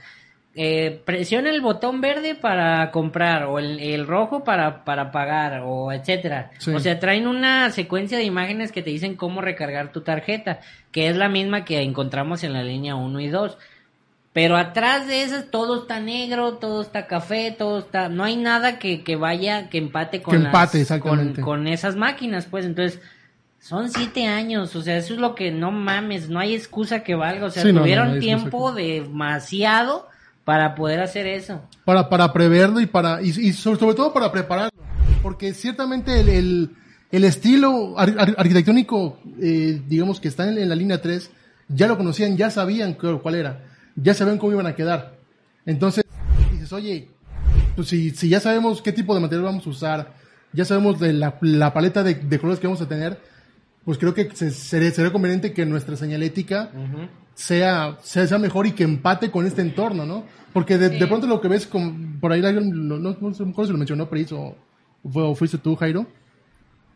[0.57, 5.91] eh, presiona el botón verde para comprar o el, el rojo para, para pagar o
[5.91, 6.51] etcétera.
[6.59, 6.71] Sí.
[6.73, 11.09] O sea, traen una secuencia de imágenes que te dicen cómo recargar tu tarjeta, que
[11.09, 13.57] es la misma que encontramos en la línea 1 y 2.
[14.31, 18.09] Pero atrás de esas todo está negro, todo está café, todo está...
[18.09, 20.51] No hay nada que, que vaya, que empate con, Que las-
[20.99, 22.65] con, con esas máquinas, pues.
[22.65, 23.01] Entonces,
[23.59, 27.15] son siete años, o sea, eso es lo que no mames, no hay excusa que
[27.15, 27.45] valga.
[27.45, 30.07] O sea, Sí, no, no, tuvieron no tiempo demasiado
[30.45, 31.61] para poder hacer eso.
[31.83, 34.71] para, para preverlo y para y, y sobre, sobre todo para prepararlo.
[35.21, 36.69] Porque ciertamente el, el,
[37.11, 41.29] el estilo ar- ar- arquitectónico eh, digamos que está en, en la línea 3
[41.67, 43.63] ya lo conocían ya sabían cu- cuál era
[43.95, 45.15] ya sabían cómo iban a quedar.
[45.65, 46.03] Entonces
[46.51, 47.09] dices oye
[47.75, 50.13] pues si, si ya sabemos qué tipo de material vamos a usar
[50.53, 53.19] ya sabemos de la, la paleta de, de colores que vamos a tener
[53.83, 58.71] pues creo que se- sería, sería conveniente que nuestra señalética sea, sea, sea mejor y
[58.71, 60.23] que empate con este entorno, ¿no?
[60.53, 63.71] Porque de, de pronto lo que ves con, por ahí, no, no, no sé si
[63.71, 64.55] lo mencionó Pris o,
[65.11, 66.07] fue- o fuiste tú, Jairo,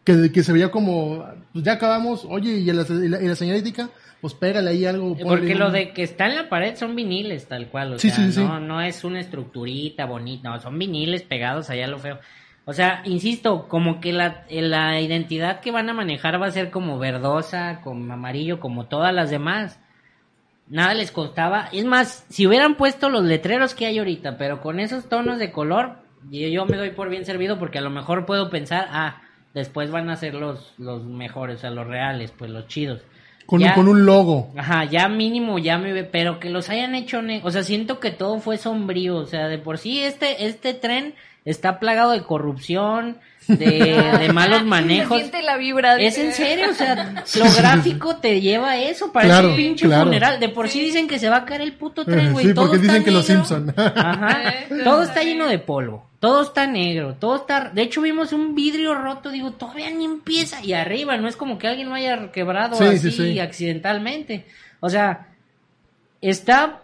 [0.05, 3.35] que, que se veía como, pues ya acabamos, oye, y la, y la, y la
[3.35, 3.89] señalética,
[4.21, 5.15] pues pégale ahí algo.
[5.17, 7.93] Porque un- lo de que está en la pared son viniles, tal cual.
[7.93, 8.39] O Sí, sea, sí, sí.
[8.39, 12.17] no, no es una estructurita bonita, no, son viniles pegados allá lo feo.
[12.65, 16.69] O sea, insisto, como que la, la identidad que van a manejar va a ser
[16.69, 19.79] como verdosa, como amarillo, como todas las demás.
[20.69, 21.67] Nada les costaba.
[21.71, 25.51] Es más, si hubieran puesto los letreros que hay ahorita, pero con esos tonos de
[25.51, 25.97] color,
[26.29, 29.21] yo, yo me doy por bien servido porque a lo mejor puedo pensar, ah,
[29.53, 33.01] después van a ser los, los mejores, o sea, los reales, pues los chidos.
[33.47, 34.51] Con, Ya- con un logo.
[34.55, 38.11] Ajá, ya mínimo ya me ve, pero que los hayan hecho, o sea, siento que
[38.11, 41.15] todo fue sombrío, o sea, de por sí este este tren
[41.45, 43.17] está plagado de corrupción,
[43.57, 45.17] de, de malos manejos.
[45.17, 45.95] siente la vibra.
[45.95, 49.55] de- Es en serio, o sea, lo gráfico te lleva a eso, parece Claro, un
[49.55, 50.05] pinche claro.
[50.05, 50.39] funeral.
[50.39, 52.45] De por sí dicen que se va a caer el puto tren, güey.
[52.47, 53.25] Sí, todo porque está dicen que los.
[53.25, 53.73] Simpson.
[53.75, 54.39] Ajá.
[54.49, 56.07] Eh, Todo está lleno de polvo.
[56.19, 57.15] Todo está negro.
[57.19, 57.69] Todo está.
[57.69, 59.29] De hecho, vimos un vidrio roto.
[59.29, 60.63] Digo, todavía ni empieza.
[60.63, 63.39] Y arriba, no es como que alguien lo haya quebrado Sí, así sí, sí.
[63.39, 64.45] accidentalmente.
[64.79, 65.27] O sea,
[66.21, 66.79] está,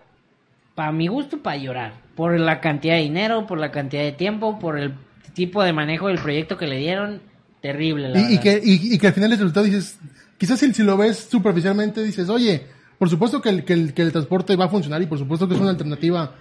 [0.74, 1.94] para mi gusto, para llorar.
[2.16, 4.94] Por la cantidad de dinero, por la cantidad de tiempo, por el
[5.36, 7.22] tipo de manejo del proyecto que le dieron.
[7.62, 9.98] Terrible, la Y, y que, y, y que al final el resultado dices,
[10.38, 12.66] quizás si, si lo ves superficialmente dices, oye,
[13.00, 15.48] por supuesto que el, que, el, que el transporte va a funcionar y por supuesto
[15.48, 16.36] que es una alternativa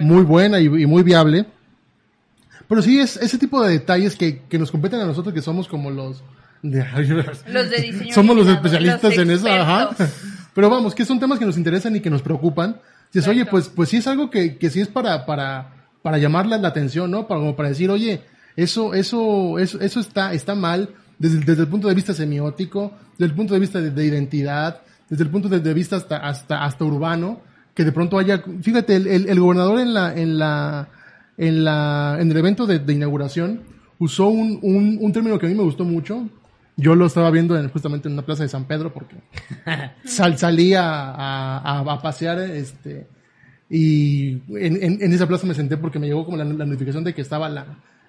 [0.00, 1.46] Muy buena y, y muy viable.
[2.68, 5.68] Pero sí es ese tipo de detalles que, que nos competen a nosotros que somos
[5.68, 6.22] como los...
[6.62, 6.84] de-
[7.48, 9.90] Los de diseño somos los especialistas los en eso, ajá.
[10.54, 12.80] Pero vamos, que son temas que nos interesan y que nos preocupan.
[13.12, 16.58] Dices, oye, pues, pues sí es algo que, que sí es para, para, para llamarle
[16.58, 17.26] la atención, ¿no?
[17.28, 18.22] Para, como para decir, oye,
[18.56, 23.26] eso, eso, eso, eso está, está mal desde, desde el punto de vista semiótico, desde
[23.30, 26.64] el punto de vista de, de identidad, desde el punto de, de vista hasta, hasta,
[26.64, 27.40] hasta urbano,
[27.74, 30.88] que de pronto haya, fíjate, el, el, el gobernador en la, en la,
[31.36, 33.60] en la, en el evento de, de inauguración
[33.98, 36.28] usó un, un, un término que a mí me gustó mucho.
[36.78, 39.16] Yo lo estaba viendo en, justamente en una plaza de San Pedro porque
[40.04, 43.06] sal, salí a, a, a- a pasear, este,
[43.70, 47.04] y en, en, en esa plaza me senté porque me llegó como la, la notificación
[47.04, 47.66] de que estaba la,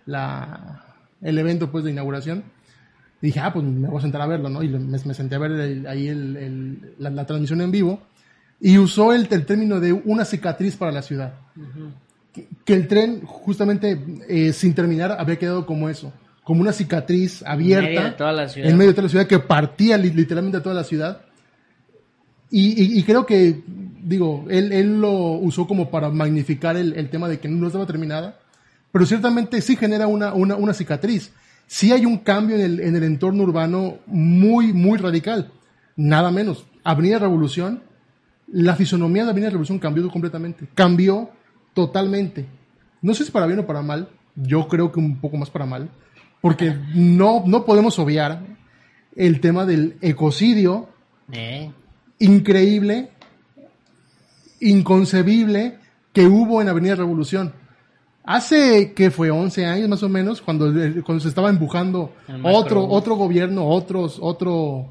[0.07, 0.83] la,
[1.21, 2.43] el evento pues de inauguración.
[3.21, 4.61] Y dije, ah, pues me voy a sentar a verlo, ¿no?
[4.63, 8.01] Y me, me senté a ver el- ahí el, el- la, la transmisión en vivo.
[8.59, 11.33] Y usó el, el término de una cicatriz para la ciudad.
[12.33, 16.11] que, que el tren, justamente, eh, sin terminar, había quedado como eso.
[16.43, 17.87] Como una cicatriz abierta.
[17.87, 18.69] medio de toda la ciudad.
[18.69, 21.21] En medio de toda la ciudad, que partía li- literalmente a toda la ciudad.
[22.49, 23.61] Y, y- y creo que,
[24.01, 27.85] digo, él, él lo usó como para magnificar el, el tema de que no estaba
[27.85, 28.39] terminada,
[28.97, 31.31] pero ciertamente sí genera una, una, una cicatriz.
[31.67, 35.51] Sí hay un cambio en el, en el entorno urbano muy, muy radical.
[35.95, 36.65] Nada menos.
[36.83, 37.83] Avenida Revolución,
[38.47, 40.67] la fisonomía de Avenida Revolución cambió completamente.
[40.73, 41.29] Cambió
[41.75, 42.47] totalmente.
[43.03, 44.09] No sé si para bien o para mal.
[44.35, 45.91] Yo creo que un poco más para mal.
[46.41, 48.41] Porque no, no podemos obviar
[49.15, 50.89] el tema del ecocidio
[51.31, 51.71] Eh,
[52.17, 53.11] increíble,
[54.59, 55.77] inconcebible
[56.13, 57.53] que hubo en Avenida Revolución.
[58.29, 60.65] Hace que fue 11 años más o menos cuando,
[61.05, 62.13] cuando se estaba empujando
[62.43, 64.89] otro otro gobierno, otros otro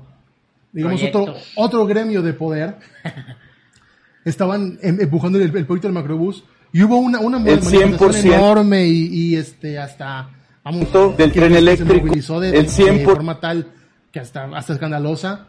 [0.72, 1.52] digamos otro Proyectos.
[1.56, 2.78] otro gremio de poder.
[4.24, 8.24] Estaban em- empujando el, el proyecto del macrobús y hubo una una manifestación 100%.
[8.34, 10.30] enorme y, y, este hasta
[10.64, 13.04] vamos Del tren se eléctrico, movilizó de, el de 100%.
[13.04, 13.68] forma tal
[14.10, 15.48] que hasta hasta escandalosa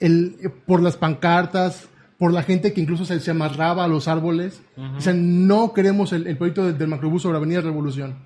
[0.00, 4.62] el, por las pancartas, por la gente que incluso se, se amarraba a los árboles.
[4.96, 8.16] O sea, no queremos el, el proyecto del, del macrobús sobre Avenida Revolución.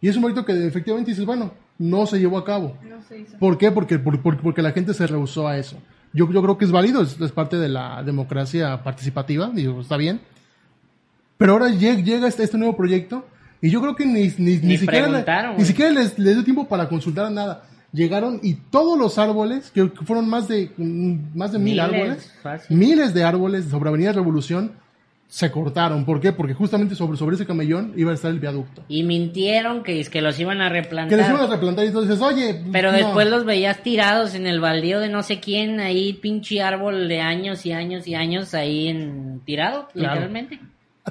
[0.00, 2.76] Y es un proyecto que efectivamente dices, bueno, no se llevó a cabo.
[2.88, 3.38] No se hizo.
[3.38, 3.70] ¿Por qué?
[3.70, 5.76] Porque, por- por- porque la gente se rehusó a eso.
[6.12, 9.96] Yo, yo creo que es válido, es, es parte de la democracia participativa, digo, está
[9.96, 10.20] bien.
[11.38, 13.26] Pero ahora llega, llega este, este nuevo proyecto
[13.62, 15.06] y yo creo que ni, ni, ni Ni siquiera,
[15.58, 17.62] ni siquiera les, les dio tiempo para consultar nada.
[17.92, 22.32] Llegaron y todos los árboles, que que fueron más de, más de mil Miles, árboles,
[22.42, 22.76] fácil.
[22.76, 24.72] miles de árboles sobre Avenida Revolución,
[25.26, 26.04] se cortaron.
[26.04, 26.32] ¿Por qué?
[26.32, 28.82] Porque justamente sobre, sobre ese camellón iba a estar el viaducto.
[28.88, 31.18] y mintieron que, es que los iban a Que replantar.
[31.18, 32.62] les iban a replantar y entonces, oye...
[32.72, 32.96] Pero no.
[32.98, 37.20] después los veías tirados en el baldío de no sé quién, ahí pinche árbol de
[37.20, 40.14] años y años y años ahí en tirado, Claro.
[40.14, 40.60] literalmente.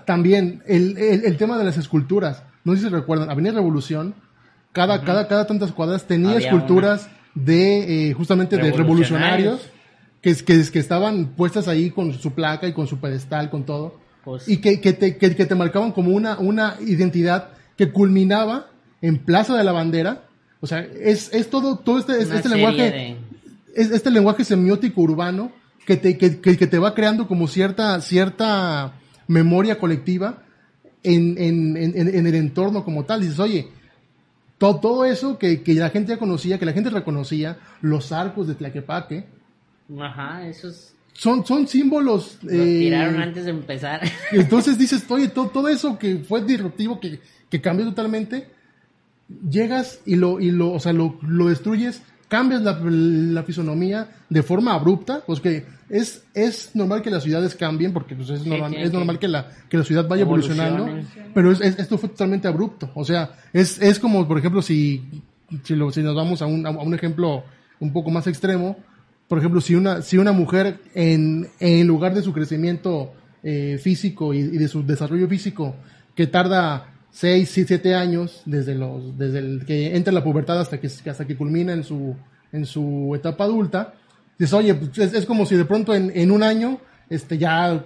[0.06, 2.44] También el, el, el tema de las esculturas.
[2.64, 4.16] No sé si recuerdan, Avenida Revolución,
[4.74, 9.62] cada, cada, cada tantas cuadras tenía Había esculturas de eh, justamente de Revolucionarios.
[9.62, 9.70] revolucionarios
[10.22, 14.00] que, que, que estaban puestas ahí con su placa y con su pedestal, con todo.
[14.24, 18.68] Pues, Y que, que, te, que, que te marcaban como una, una identidad que culminaba
[19.02, 20.24] en Plaza de la Bandera.
[20.60, 23.18] O sea, es, es todo, todo este, una este serie lenguaje de-
[23.76, 25.52] es este lenguaje semiótico urbano
[25.86, 28.94] que te, que, que- que te va creando como cierta, cierta
[29.28, 30.44] memoria colectiva
[31.04, 33.22] en, en, en- en el entorno como tal.
[33.22, 33.70] Dices, oye,
[34.60, 38.48] todo, todo eso que, que la gente ya conocía, que la gente reconocía, los arcos
[38.48, 39.26] de Tlaquepaque,
[40.00, 42.38] Ajá, esos son, son símbolos.
[42.44, 44.02] los eh, tiraron antes de empezar.
[44.32, 48.48] entonces dices, oye, todo, todo eso que fue disruptivo, que, que cambió totalmente,
[49.50, 54.42] llegas y lo, y lo, o sea, lo, lo destruyes, cambias la, la fisonomía de
[54.44, 58.50] forma abrupta, pues que es, es normal que las ciudades cambien, porque pues, es, Sí,
[58.50, 60.88] normal, es que- normal que la, que la ciudad vaya evolucionando,
[61.34, 65.04] pero es- es- esto fue totalmente abrupto, o sea, es, es como, por ejemplo, si,
[65.64, 67.44] si, lo- si nos vamos a un, a un ejemplo
[67.80, 68.78] un poco más extremo,
[69.28, 73.14] por ejemplo, si una, si una mujer en, en lugar de su crecimiento
[73.44, 75.76] eh, físico y, y de su desarrollo físico,
[76.16, 80.80] que tarda 6, 7 años desde, los, desde el que entra en la pubertad hasta
[80.80, 82.16] que, hasta que culmina en su,
[82.52, 83.94] en su etapa adulta,
[84.38, 86.80] dices, oye, pues, es, es como si de pronto en, en un año
[87.10, 87.84] este, ya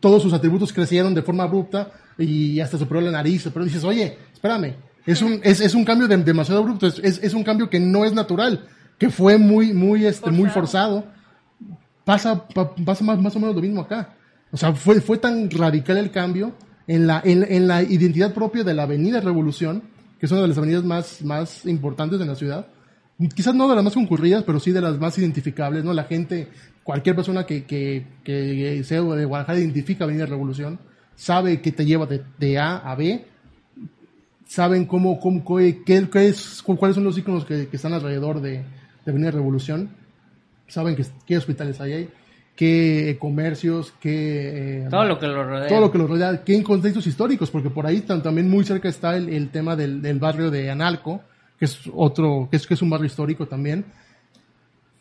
[0.00, 4.16] todos sus atributos crecieron de forma abrupta y hasta superó la nariz, pero dices, oye,
[4.32, 4.74] espérame,
[5.06, 8.04] es un, es, es un cambio de- demasiado abrupto, es, es, un cambio que no
[8.04, 8.66] es natural,
[8.98, 11.04] que fue muy, muy, este, muy forzado.
[12.04, 14.14] Pasa, pa- pasa más, más o menos lo mismo acá.
[14.50, 16.52] O sea, fue, fue tan radical el cambio
[16.88, 19.82] en la, en, en la identidad propia de la Avenida Revolución,
[20.18, 22.66] que es una de las avenidas más, más importantes de la ciudad.
[23.36, 25.92] Quizás no de las más concurridas, pero sí de las más identificables, ¿no?
[25.92, 26.48] La gente,
[26.82, 30.78] cualquier persona que, que, que sea de Guadalajara identifica Avenida Revolución,
[31.14, 33.24] sabe que te lleva de, de A a B,
[34.46, 37.92] saben cómo, cómo qué, qué- qué es, cu- cuáles son los íconos que, que están
[37.92, 38.62] alrededor de,
[39.04, 39.90] de Avenida Revolución,
[40.66, 42.08] saben que, qué hospitales hay ahí,
[42.58, 44.80] qué comercios, qué...
[44.82, 45.68] eh, Todo lo que lo rodea.
[45.68, 48.64] todo lo que lo rodea, que en contextos históricos, porque por ahí tam- también muy
[48.64, 51.20] cerca está el, el tema del, del barrio de Analco,
[51.56, 53.84] que es otro, que es, que es un barrio histórico también.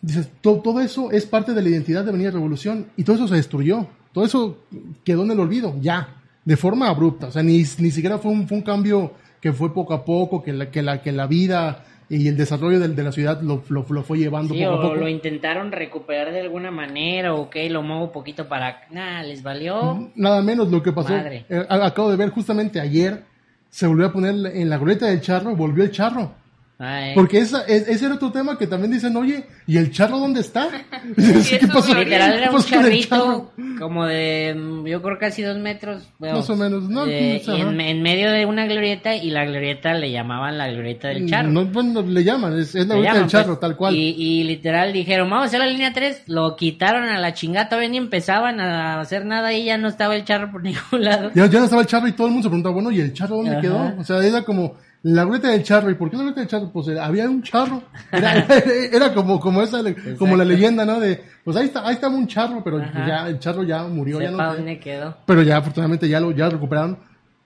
[0.01, 3.27] Dices, to- todo eso es parte de la identidad de Avenida Revolución y todo eso
[3.27, 4.59] se destruyó, todo eso
[5.03, 6.09] quedó en el olvido, ya,
[6.45, 9.73] de forma abrupta, o sea, ni, ni siquiera fue un, fue un cambio que fue
[9.73, 13.03] poco a poco, que la, que la, que la vida y el desarrollo del- de,
[13.03, 14.95] la ciudad lo, lo, lo fue llevando Sí, poco a o poco.
[14.95, 18.81] lo intentaron recuperar de alguna manera, o ok, lo muevo poquito para...
[18.91, 20.09] Nah, les valió.
[20.15, 21.13] Nada menos lo que pasó.
[21.13, 21.45] Madre.
[21.49, 23.23] eh, a- acabo de ver justamente ayer,
[23.69, 26.31] se volvió a poner en la glorieta del charro, volvió el charro.
[26.80, 27.15] Ay.
[27.15, 30.41] Porque esa, es- ese era otro tema que también dicen, oye, ¿y el charro dónde
[30.41, 30.67] está?
[31.41, 31.95] Sí, ¿Qué pasó?
[31.95, 33.51] Literal ¿Qué era un charrito charro?
[33.80, 36.03] como de, mm, yo creo casi dos metros.
[36.19, 37.05] bueno, Más o menos, ¿no?
[37.05, 41.07] de- y en, en medio de una glorieta y la glorieta le llamaban la glorieta
[41.07, 41.49] del charro.
[41.49, 43.95] No, bueno, le llaman, es, es la glorieta del charro, pues, tal cual.
[43.95, 46.23] Y, y literal dijeron, vamos a hacer la línea 3.
[46.28, 50.15] Lo quitaron a la chingada, todavía ni empezaban a hacer nada y ya no estaba
[50.15, 51.32] el charro por ningún lado.
[51.34, 53.13] Ya, ya no estaba el charro y todo el mundo se preguntaba, bueno, ¿y el
[53.13, 53.61] charro dónde Ajá.
[53.61, 53.93] quedó?
[53.97, 55.89] O sea, era como la glorieta del charro.
[55.89, 56.71] ¿Y por qué la glorieta del charro?
[56.71, 57.83] Pues era- había un charro.
[58.11, 59.79] Era, era, era como, como esa,
[60.17, 60.99] como la leyenda, ¿no?
[60.99, 63.07] De, pues ahí está, ahí estaba un charro, pero Ajá.
[63.07, 65.15] ya, el charro ya murió, ya no dónde quedó.
[65.25, 66.97] pero ya afortunadamente ya lo, ya lo recuperaron.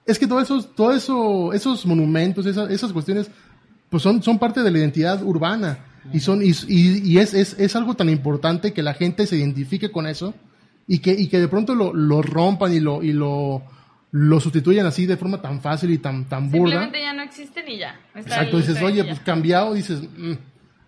[0.06, 3.30] Es que todo esos, todo eso, esos monumentos, esas, esas cuestiones,
[3.90, 5.78] pues son, son parte de la identidad urbana.
[6.12, 9.36] Y son, y, y, y es, es, es algo tan importante que la gente se
[9.38, 10.34] identifique con eso
[10.88, 13.62] y que, y que de pronto lo, lo rompan y lo, y lo,
[14.12, 16.72] lo sustituyan así de forma tan fácil y tan, tan burda.
[16.82, 18.00] Simplemente ya no existen y ya.
[18.14, 19.06] Está Exacto, ahí, dices, está oye, ya.
[19.06, 20.34] pues cambiado, dices, mm,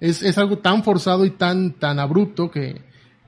[0.02, 2.82] es, es algo tan forzado y tan, tan abrupto que,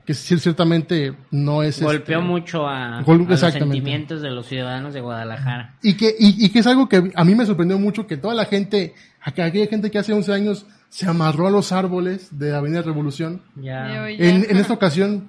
[0.04, 1.80] que ciertamente no es...
[1.82, 5.76] Golpeó este, mucho a, Gol- a los sentimientos de los ciudadanos de Guadalajara.
[5.82, 8.34] Y que, y, y que es algo que a mí me sorprendió mucho que toda
[8.34, 8.94] la gente,
[9.24, 13.40] aqu- aquella gente que hace 11 años se amarró a los árboles de Avenida Revolución.
[13.56, 14.08] Ya.
[14.10, 15.28] En, en esta ocasión,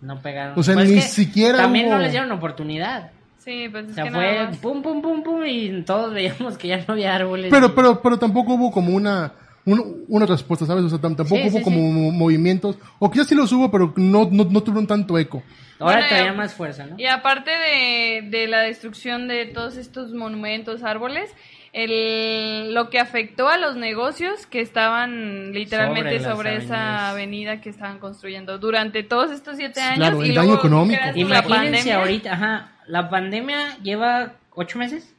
[0.00, 0.58] no pegaron.
[0.58, 3.10] O sea, Pues ni que siquiera También no les dieron oportunidad.
[3.44, 4.56] Sí, pues es O sea, que fue nada más.
[4.58, 7.48] pum, pum, pum, pum, y todos veíamos que ya no había árboles.
[7.50, 9.32] pero, pero, pero tampoco hubo como una,
[9.66, 10.84] un- una respuesta, ¿sabes?
[10.84, 13.70] O sea, tam- tampoco Sí, hubo sí, como mo- movimientos, o quizás sí los hubo,
[13.70, 15.42] pero no, no, no tuvieron tanto eco.
[15.78, 16.94] Ahora Bueno, más fuerza, ¿no?
[16.98, 21.30] Y aparte de, de la destrucción de todos estos monumentos, árboles,
[21.72, 27.98] el, lo que afectó a los negocios que estaban literalmente Sobre esa avenida que estaban
[27.98, 29.98] construyendo durante todos estos siete años.
[29.98, 31.02] Claro, el y daño luego, económico.
[31.02, 35.14] a la Imagínense pandemia, ahorita, ajá, la pandemia lleva ocho meses.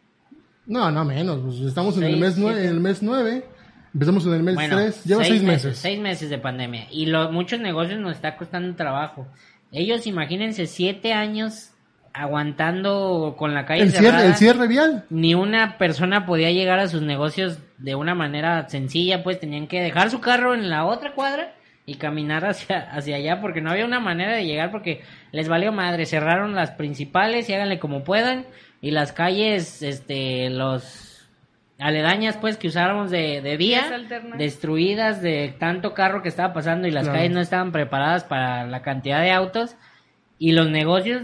[0.65, 3.45] No, no menos, pues estamos en el mes nueve, en el mes nueve,
[3.93, 5.77] empezamos en el mes Bueno, tres, lleva seis, meses.
[5.77, 6.87] Seis meses de pandemia.
[6.91, 9.27] Y lo, muchos negocios nos está costando trabajo.
[9.71, 11.71] Ellos, imagínense, siete años
[12.13, 14.19] aguantando con la calle El cerrada.
[14.19, 15.05] cierre, el cierre vial.
[15.09, 19.81] Ni una persona podía llegar a sus negocios de una manera sencilla, pues tenían que
[19.81, 21.53] dejar su carro en la otra cuadra
[21.85, 25.71] y caminar hacia, hacia allá porque no había una manera de llegar porque les valió
[25.71, 26.05] madre.
[26.05, 28.45] Cerraron las principales y háganle como puedan.
[28.81, 31.27] Y las calles, este, los
[31.79, 34.37] aledañas pues que usáramos de, de alternas.
[34.37, 37.17] destruidas de tanto carro que estaba pasando y las Claro.
[37.19, 39.75] calles no estaban preparadas para la cantidad de autos
[40.39, 41.23] y los negocios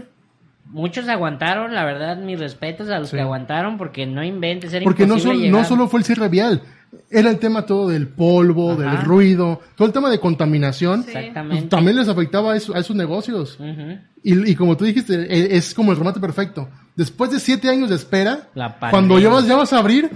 [0.66, 3.16] muchos aguantaron la verdad mis respetos a los Sí.
[3.16, 6.28] que aguantaron porque no inventes era Porque no, imposible sol- no solo fue el cierre
[6.28, 6.62] vial,
[7.10, 8.82] era el tema todo del polvo, Ajá.
[8.82, 11.02] del ruido, todo el tema de contaminación.
[11.04, 11.10] Sí.
[11.10, 13.58] exactamente pues, también les afectaba a, eso- a esos negocios.
[14.22, 16.68] Y, y como tú dijiste, e- es como el remate perfecto.
[16.94, 18.48] Después de siete años de espera,
[18.90, 20.10] cuando ya vas, ya vas a abrir,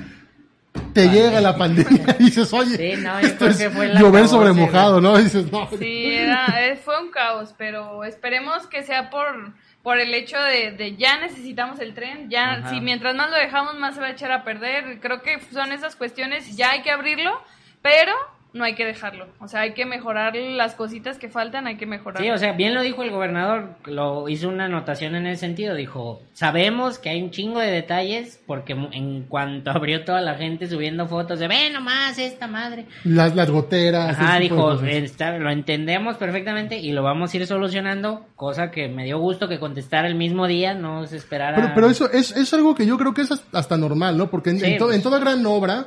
[0.92, 3.98] te llega la pandemia y dices, oye, Sí, no, esto creo es que fue la
[4.00, 5.16] llover sobre mojado, ¿no?
[5.16, 5.68] dices, no.
[5.78, 9.54] Sí, era, eh, fue un caos, pero esperemos que sea por,
[9.86, 12.70] por el hecho de, de ya necesitamos el tren, ya Ajá.
[12.70, 14.98] si mientras más lo dejamos más se va a echar a perder.
[14.98, 17.40] Creo que son esas cuestiones, ya hay que abrirlo,
[17.82, 18.12] pero
[18.56, 19.26] no hay que dejarlo.
[19.40, 22.22] O sea, hay que mejorar las cositas que faltan, hay que mejorar.
[22.22, 25.74] Sí, o sea, bien lo dijo el gobernador, lo hizo una anotación en ese sentido,
[25.74, 30.66] dijo, sabemos que hay un chingo de detalles porque en cuanto abrió toda la gente
[30.66, 32.86] subiendo fotos de, ve nomás esta madre.
[33.04, 34.18] Las, las goteras.
[34.18, 39.18] Ajá, dijo, lo entendemos perfectamente y lo vamos a ir solucionando, cosa que me dio
[39.18, 41.56] gusto que contestara el mismo día, no se esperara.
[41.56, 44.30] Pero, pero eso es, es algo que yo creo que es hasta normal, ¿no?
[44.30, 45.02] Porque en, en pues.
[45.02, 45.86] toda gran obra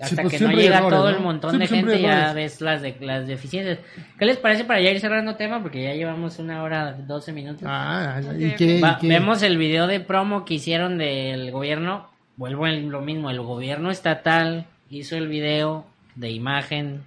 [0.00, 3.26] hasta pues que no llega todo el montón de gente ya ves las de las
[3.26, 3.78] deficiencias.
[4.18, 5.62] ¿Qué les parece para ya ir cerrando tema?
[5.62, 7.62] Porque ya llevamos una hora, 12 minutos.
[7.66, 12.10] Ah, ¿y qué, Vemos el video de promo que hicieron del gobierno.
[12.36, 17.02] Vuelvo en lo mismo, el gobierno estatal hizo el video de imagen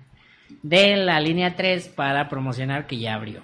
[0.63, 3.41] de la línea 3 para promocionar que ya abrió.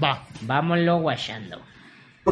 [0.00, 0.22] Va.
[0.42, 1.60] Vámonos guachando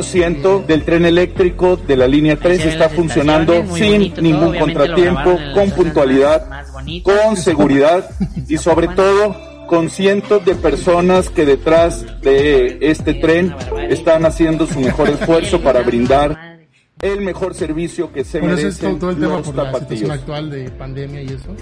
[0.02, 6.64] ciento del tren eléctrico de la línea 3 está funcionando sin ningún contratiempo, con puntualidad,
[7.02, 8.10] con seguridad
[8.48, 9.36] y sobre todo
[9.68, 13.54] con cientos de personas que detrás de este tren
[13.88, 16.54] están haciendo su mejor esfuerzo para brindar
[17.00, 21.22] el mejor servicio que se merecen todo, el tema por la situación actual de pandemia
[21.22, 21.54] y eso.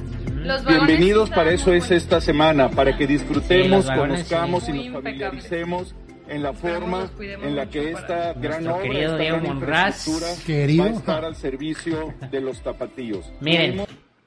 [0.68, 5.94] Bienvenidos para eso es esta semana, para que disfrutemos, conozcamos y nos familiaricemos
[6.32, 11.24] en la forma en la que esta gran obra, querido Diego Monraz, va a estar
[11.24, 13.30] al servicio de los tapatíos.
[13.40, 13.82] Miren,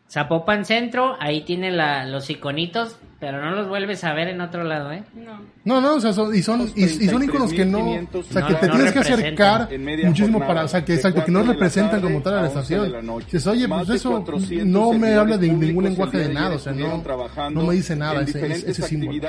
[0.10, 4.64] Zapopan Centro, ahí tiene la, los iconitos, pero no los vuelves a ver en otro
[4.64, 5.04] lado, ¿eh?
[5.16, 5.42] No.
[5.64, 8.54] No, no, o sea, son, y son, y, son iconos que no, o sea, que
[8.54, 9.68] te tienes que acercar
[10.04, 12.94] muchísimo para, o sea, que exacto, que no representan como tal a la estación.
[13.26, 14.24] Dices, oye, pues eso
[14.64, 17.04] no me habla de ningún lenguaje de nada, o sea, no,
[17.50, 19.20] no me dice nada ese, ese símbolo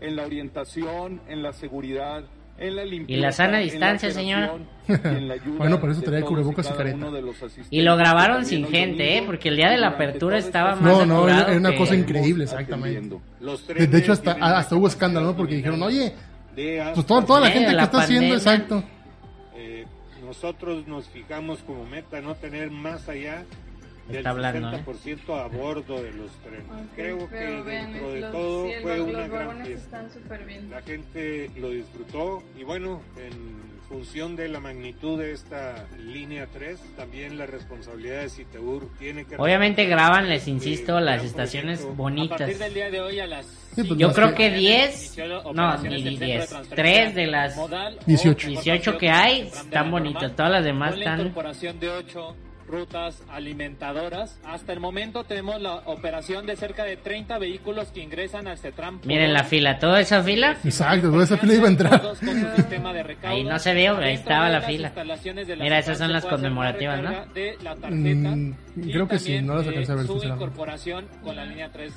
[0.00, 2.24] en la orientación, en la seguridad,
[2.58, 3.18] en la limpieza.
[3.18, 4.60] Y la sana distancia, señor.
[5.58, 7.06] bueno, por eso traía cubrebocas y careta.
[7.70, 9.22] Y lo grabaron sin gente, ¿eh?
[9.26, 13.16] Porque el día de la apertura estaba más No, no, era una cosa increíble, exactamente.
[13.40, 15.36] De hecho, hasta, hasta hubo escándalo, ¿no?
[15.36, 16.14] Porque dijeron, oye,
[16.54, 18.84] pues toda, toda la gente que está haciendo, exacto.
[19.56, 19.84] Eh,
[20.24, 23.44] nosotros nos fijamos como meta no tener más allá
[24.10, 25.32] está hablando, 60% ¿eh?
[25.32, 26.64] a bordo de los trenes.
[26.94, 30.04] Creo que dentro de todo fue una gran fiesta.
[30.70, 36.80] La gente lo disfrutó y bueno, en función de la magnitud de esta línea 3,
[36.96, 39.36] también la responsabilidad de Citeur tiene que...
[39.36, 42.40] Obviamente graban, les insisto, las estaciones bonitas.
[42.40, 43.46] A partir del día de hoy a las...
[43.74, 45.16] pues Yo creo que 10,
[45.54, 47.56] no, ni 10, 3 de las
[48.06, 51.20] 18, 18 que hay están bonitas, todas las demás están...
[51.20, 52.36] incorporación de 8
[52.74, 54.40] rutas alimentadoras.
[54.44, 59.00] Hasta el momento tenemos la operación de cerca de 30 vehículos que ingresan al CETRAM.
[59.04, 60.56] Miren la fila, toda esa fila.
[60.64, 62.02] Exacto, toda esa fila iba a entrar.
[63.22, 64.92] ahí no se vio, ahí estaba la fila.
[65.60, 67.12] Mira, esas son las conmemorativas, ¿no?
[67.90, 68.52] Mm,
[68.90, 70.06] creo que sí, no las alcancé a ver.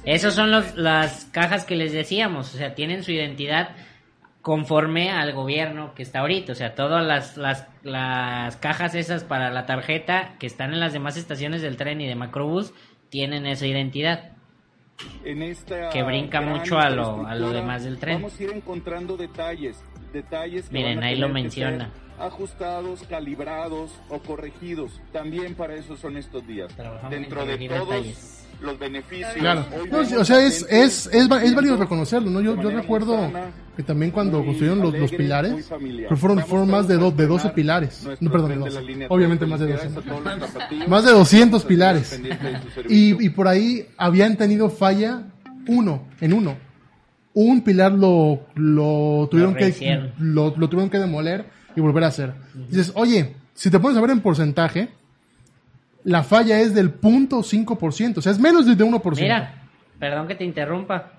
[0.06, 3.70] Esos son los, las cajas que les decíamos, o sea, tienen su identidad
[4.48, 6.54] conforme al gobierno que está ahorita.
[6.54, 10.94] O sea, todas las, las, las cajas esas para la tarjeta que están en las
[10.94, 12.74] demás estaciones del tren y de Macrobús
[13.10, 14.32] tienen esa identidad.
[15.92, 18.22] que brinca mucho a lo, a lo demás del tren.
[18.22, 19.84] Vamos a ir encontrando detalles,
[20.14, 21.92] detalles Miren, ahí lo menciona.
[22.18, 25.02] Ajustados, calibrados o corregidos.
[25.12, 26.74] También para eso son estos días.
[27.10, 29.34] Dentro de todos los beneficios.
[29.34, 29.66] Claro.
[30.20, 32.42] o sea, es, es, es, es válido reconocerlo, ¿no?
[32.42, 33.32] Yo, yo recuerdo
[33.76, 35.70] que también cuando construyeron los, los pilares,
[36.16, 38.08] fueron, fueron más de, do, de 12 pilares.
[38.20, 39.06] No, perdón, de 12.
[39.10, 39.90] Obviamente más de 12.
[40.88, 42.20] más de 200 pilares.
[42.90, 45.24] Y, y por ahí habían tenido falla
[45.68, 46.56] uno, en uno.
[47.34, 52.34] Un pilar lo, lo tuvieron que, lo, lo tuvieron que demoler y volver a hacer.
[52.68, 54.90] Dices, oye, si te pones a ver en porcentaje,
[56.04, 59.16] la falla es del 0.5%, o sea, es menos de 1%.
[59.20, 59.54] Mira,
[60.00, 61.14] perdón que te interrumpa.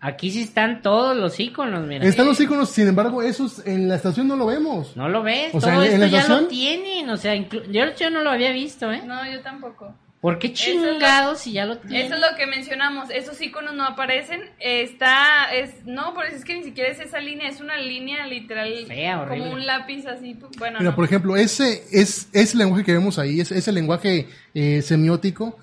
[0.00, 2.04] Aquí sí están todos los iconos, mira.
[2.04, 4.94] Están los iconos, sin embargo, esos en la estación no lo vemos.
[4.96, 8.20] No lo ves, o sea, en, esto ya lo tienen, o sea, yo, yo no
[8.22, 9.02] lo había visto, ¿eh?
[9.06, 9.94] No, yo tampoco.
[10.24, 12.06] ¿Por qué chingados si ya lo tienen?
[12.06, 16.54] Eso es lo que mencionamos, esos iconos no aparecen, está, es, no, pues es que
[16.54, 18.86] ni siquiera es esa línea, es una línea literal,
[19.28, 20.78] como un lápiz así, bueno.
[20.78, 25.58] Mira, por ejemplo, ese, es, ese lenguaje que vemos ahí, ese, ese lenguaje eh, semiótico,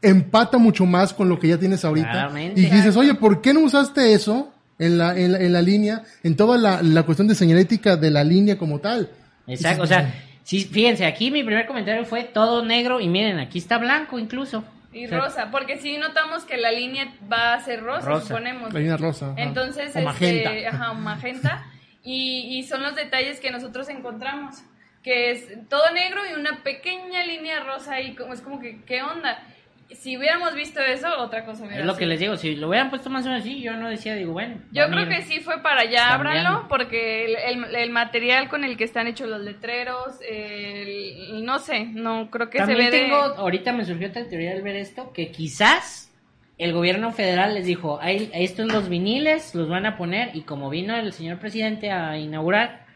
[0.00, 2.30] empata mucho más con lo que ya tienes ahorita.
[2.54, 6.04] Y dices, oye, ¿por qué no usaste eso en la, en la, en la línea,
[6.22, 9.10] en toda la, la cuestión de señalética de la línea como tal?
[9.48, 10.14] Exacto, o sea
[10.44, 14.62] Sí, fíjense, aquí mi primer comentario fue todo negro y miren, aquí está blanco incluso.
[14.92, 18.72] Y rosa, porque sí notamos que la línea va a ser rosa, suponemos.
[18.72, 19.34] La línea rosa.
[19.36, 20.52] Entonces, o magenta.
[20.52, 21.66] Este, ajá, magenta.
[22.04, 24.62] Y, y son los detalles que nosotros encontramos,
[25.02, 29.02] que es todo negro y una pequeña línea rosa ahí, como es como que, ¿qué
[29.02, 29.42] onda?
[29.90, 32.90] Si hubiéramos visto eso, otra cosa hubiera Es lo que les digo, si lo hubieran
[32.90, 34.56] puesto más o menos así, yo no decía, digo, bueno.
[34.72, 39.06] Yo creo que sí fue para allá, ábranlo, porque el, material con el que están
[39.06, 44.08] hechos los letreros, el, no sé, no creo que se ve tengo, ahorita me surgió
[44.08, 46.12] otra teoría al ver esto, que quizás
[46.56, 50.70] el gobierno federal les dijo, ahí, estos los viniles, los van a poner, y como
[50.70, 52.86] vino el señor presidente a inaugurar,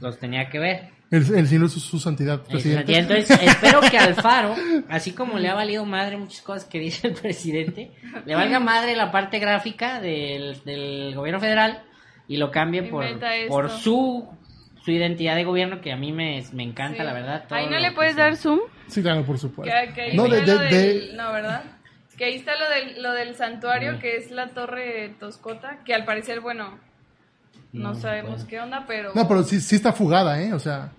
[0.00, 0.95] los tenía que ver.
[1.10, 2.98] El, el su, santidad, presidente.
[2.98, 4.56] Entonces, espero que Alfaro,
[4.88, 7.92] así como le ha valido madre muchas cosas que dice el presidente,
[8.24, 11.82] le valga madre la parte gráfica del, del gobierno federal
[12.26, 13.04] y lo cambie por,
[13.48, 14.28] por su,
[14.84, 17.44] su identidad de gobierno, que a mí me, me encanta, la verdad.
[17.50, 18.60] Ahí no le puedes dar zoom.
[18.88, 19.72] Sí, claro, por supuesto.
[20.14, 21.62] no, de, no, ¿verdad?
[22.16, 26.04] Que ahí está lo del, lo del santuario, que es la torre Toscota, que al
[26.04, 26.80] parecer, bueno,
[27.72, 29.12] no, sabemos qué onda, pero...
[29.14, 30.52] No, pero sí, sí está fugada, ¿eh?
[30.52, 30.92] O sea...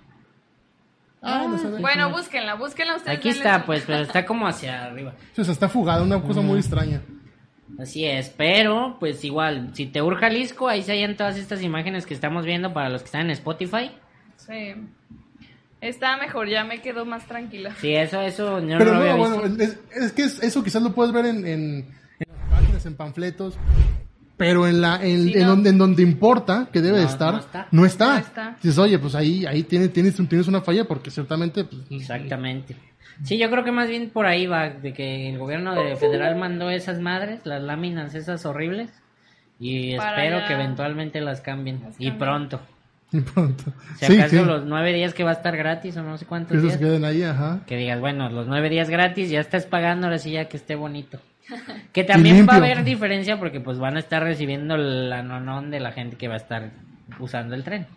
[1.22, 1.48] Ah,
[1.80, 3.18] bueno, búsquenla, búsquenla ustedes.
[3.18, 5.14] Aquí está, pues, pero está como hacia arriba.
[5.38, 7.02] O sea, está fugada, una cosa muy extraña.
[7.80, 12.06] Así es, pero pues igual, si te urge Jalisco, ahí se hallan todas estas imágenes
[12.06, 13.91] que estamos viendo para los que están en Spotify.
[14.38, 14.73] Sí.
[15.81, 17.76] Está mejor, ya me quedo más tranquila.
[17.80, 19.44] Sí, eso, eso, no Pero no, bueno,
[19.94, 23.57] es, que eso quizás lo puedes ver en, en, en páginas, en panfletos,
[24.38, 28.23] pero en la en, donde, en donde importa que debe estar no está.
[28.61, 32.76] Dices, oye, pues ahí ahí tienes tienes tienes una falla porque ciertamente pues, exactamente.
[33.23, 36.35] Sí, yo creo que más bien por ahí va de que el gobierno de federal
[36.35, 38.91] mandó esas madres, las láminas esas horribles
[39.59, 42.61] y espero que eventualmente las cambien y pronto.
[43.11, 43.64] Y pronto.
[43.95, 46.77] Si acaso los nueve días que va a estar gratis o no sé cuántos días.
[46.77, 47.61] queden ahí, ajá.
[47.65, 50.76] Que digas, bueno, los nueve días gratis ya estás pagando, ahora sí ya que esté
[50.76, 51.19] bonito.
[51.93, 55.79] Que también va a haber diferencia porque pues van a estar recibiendo el anonón de
[55.79, 56.71] la gente que va a estar
[57.19, 57.87] usando el tren.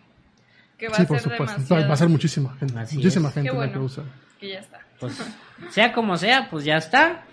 [0.77, 1.75] Que va sí, a por supuesto.
[1.75, 2.73] Va a ser muchísima gente.
[2.93, 4.03] muchísima gente la que usa.
[4.39, 4.79] Que ya está.
[4.99, 5.21] Pues,
[5.69, 7.23] sea como sea, pues ya está.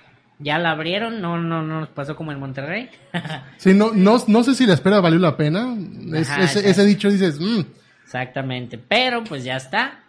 [0.40, 2.90] Ya la abrieron, no, no, no nos pasó como en Monterrey.
[3.56, 5.76] sí, no, no, no sé si la espera valió la pena.
[6.14, 7.62] ese, dicho dices, mm".
[8.04, 10.00] Exactamente, pero pues ya está.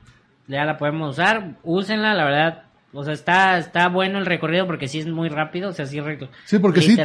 [0.47, 4.87] Ya la podemos usar, úsenla, la verdad, o sea, está, está bueno el recorrido porque
[4.87, 5.99] sí es muy rápido, o sea, sí
[6.45, 6.97] Sí, porque sí,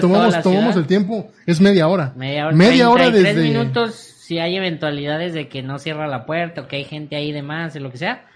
[0.00, 2.12] tomamos, tomamos el tiempo, es media hora.
[2.16, 3.42] Media hora, media hora desde...
[3.42, 7.32] minutos si hay eventualidades de que no cierra la puerta o que hay gente ahí
[7.32, 8.26] de más o lo que sea,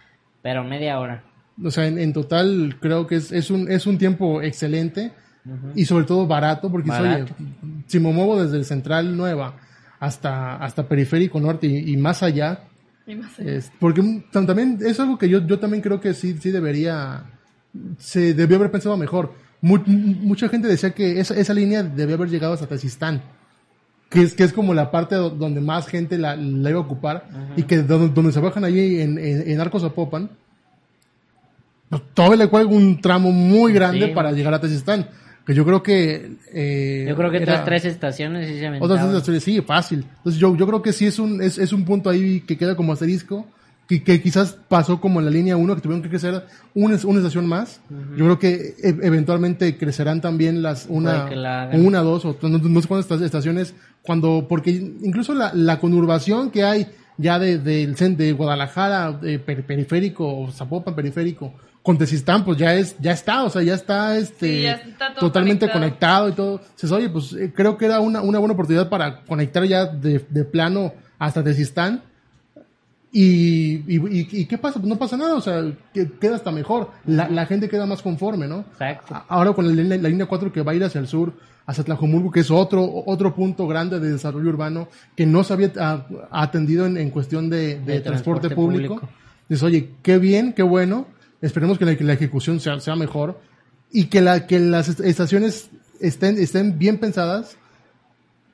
[0.42, 1.24] pero media hora.
[1.62, 5.12] O sea, en, total creo que es, es, un, es un tiempo excelente
[5.74, 7.26] y sobre todo barato, porque oye,
[7.86, 9.54] si me muevo desde el Central Nueva
[10.00, 12.60] hasta, hasta Periférico Norte y más allá,
[13.81, 17.24] porque también es algo que yo, yo también creo que sí, sí debería,
[17.98, 19.35] se debió haber pensado mejor.
[19.60, 23.22] mucha gente decía que esa, esa línea debió haber llegado hasta Tezistán,
[24.09, 27.28] que es, que es como la parte donde más gente la, la iba a ocupar
[27.56, 30.31] y que donde, se bajan allí en, en, Arcos Apopan,
[31.89, 35.09] pues, todavía le cuelga un tramo muy grande para llegar a Tezistán
[35.44, 39.12] que yo creo que eh, yo creo que otras tres estaciones sí se otras tres
[39.12, 40.06] estaciones sí fácil.
[40.16, 42.76] Entonces yo, yo creo que sí es un es, es un punto ahí que queda
[42.76, 43.46] como asterisco
[43.86, 46.44] que, que quizás pasó como en la línea 1 que tuvieron que crecer
[46.74, 47.80] una, una estación más.
[48.16, 51.28] Yo creo que e, eventualmente crecerán también las una
[51.72, 56.86] una dos o no, sé cuántas estaciones cuando porque incluso la, la conurbación que hay
[57.16, 61.54] ya de, de, de Guadalajara de periférico o Zapopan periférico
[61.85, 64.74] con Tesistán, pues ya es, ya está, o sea, ya está este
[65.20, 66.31] totalmente conectado.
[66.31, 66.59] y todo.
[66.73, 70.24] Dices, oye, pues eh, creo que era una, una buena oportunidad para conectar ya de,
[70.31, 72.02] de plano hasta Tesistán.
[73.12, 74.01] Y, y,
[74.40, 74.81] y, qué pasa?
[74.81, 75.62] Pues no pasa nada, o sea,
[76.19, 76.90] queda hasta mejor.
[77.05, 78.61] La, la gente queda más conforme, ¿no?
[78.61, 79.23] Exacto.
[79.28, 81.35] Ahora con la, la, línea 4 que va a ir hacia el sur,
[81.66, 85.70] hacia Tlajomulco, que es otro, otro punto grande de desarrollo urbano que no se había
[86.31, 88.94] atendido en, en cuestión de, de, transporte, público.
[88.94, 89.15] público.
[89.51, 91.12] Dices, oye, qué bien, qué bueno
[91.44, 93.40] Esperemos que la, ejecución sea, sea, mejor
[93.92, 97.56] y que, la, que las estaciones estén, estén bien pensadas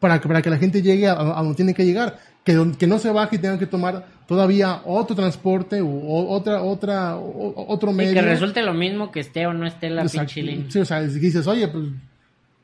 [0.00, 2.18] para que, para que la gente llegue a, donde tiene que llegar.
[2.44, 7.16] Que, que no se baje y tengan que tomar todavía otro transporte o otra, otra,
[7.16, 8.12] otro medio.
[8.12, 11.02] Y que resulte lo mismo que esté o no esté la pinche Sí, o sea,
[11.02, 11.84] dices, oye, pues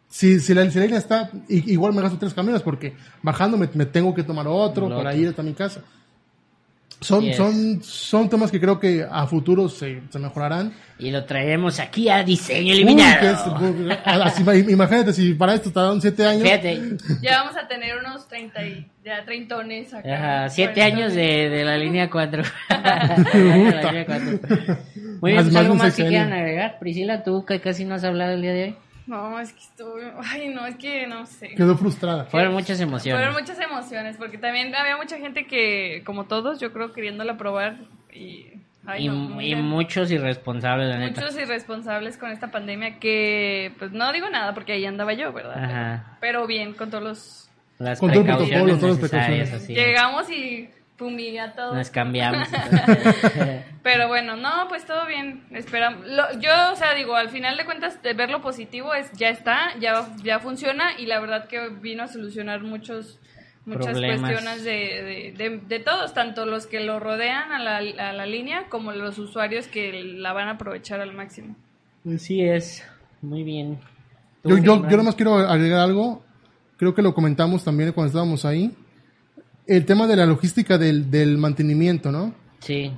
[0.08, 4.22] si, si, la, línea está, igual me gasto tres caminos porque bajando me, tengo que
[4.22, 5.82] tomar otro para ir hasta mi casa.
[7.00, 10.72] Son, son, son temas que creo que a futuro se, se mejorarán.
[10.98, 13.38] Y lo traemos aquí a diseño eliminado.
[14.68, 16.48] imagínate, si para esto tardaron siete años.
[17.20, 20.14] Ya vamos a tener unos 30 y, ya treintones acá.
[20.14, 22.42] Ajá, siete años de, de, la línea 4.
[25.20, 26.78] Muy bien, pues, ¿algo más que quieran agregar?
[26.78, 28.76] Priscila, tú que casi no has hablado el día de hoy.
[29.06, 31.48] No, es que estuve, ay no, es que no sé.
[31.54, 32.24] Quedó frustrada.
[32.24, 33.20] Fueron muchas emociones.
[33.22, 37.76] Fueron muchas emociones, porque también había mucha gente que, como todos, yo creo, queriéndola probar
[38.12, 38.46] y...
[38.98, 39.08] y,
[39.54, 41.20] muchos irresponsables, la neta.
[41.20, 46.02] Muchos irresponsables con esta pandemia que, pues no digo nada porque ahí andaba yo, ¿verdad?
[46.20, 47.50] Pero, bien, con todos los...
[47.78, 51.74] Las con precauciones necesarias, Llegamos y fumiga todo.
[51.74, 52.48] Nos cambiamos.
[53.82, 55.44] Pero bueno, no, pues todo bien.
[55.52, 56.06] Esperamos.
[56.40, 59.78] yo, o sea, digo, al final de cuentas, de ver lo positivo es ya está,
[59.78, 63.20] ya, ya funciona y la verdad que vino a solucionar muchos
[63.66, 68.24] muchas cuestiones de, de, de, todos, tanto los que lo rodean a la, a la
[68.24, 71.56] línea como los usuarios que la van a aprovechar al máximo.
[72.08, 72.84] Así es,
[73.22, 73.80] muy bien.
[74.44, 76.22] Yo, yo, yo nomás quiero agregar algo,
[76.76, 78.72] creo que lo comentamos también cuando estábamos ahí
[79.66, 82.34] el tema de la logística del, del mantenimiento, ¿no?
[82.60, 82.92] Sí.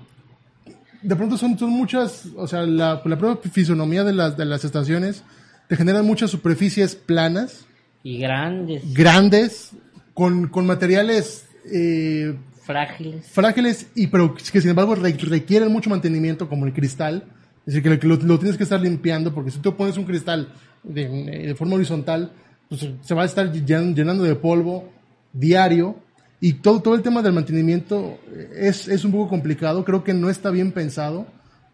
[1.02, 4.64] De pronto son, son muchas, o sea, la, la propia fisonomía de las, de las
[4.64, 5.22] estaciones
[5.68, 7.66] te generan muchas superficies planas.
[8.02, 8.94] Y grandes.
[8.94, 9.70] Grandes,
[10.14, 11.46] con, con materiales...
[11.72, 13.26] Eh, frágiles.
[13.28, 17.24] Frágiles, y pero que sin embargo requieren mucho mantenimiento, como el cristal.
[17.66, 20.52] Es decir, que lo, lo, tienes que estar limpiando, porque si tú pones un cristal
[20.82, 22.32] de, de forma horizontal,
[22.68, 24.90] pues se va a estar llenando de polvo
[25.32, 25.96] diario
[26.40, 28.18] y todo, todo el tema del mantenimiento
[28.54, 31.26] es, es un poco complicado, creo que no está bien pensado,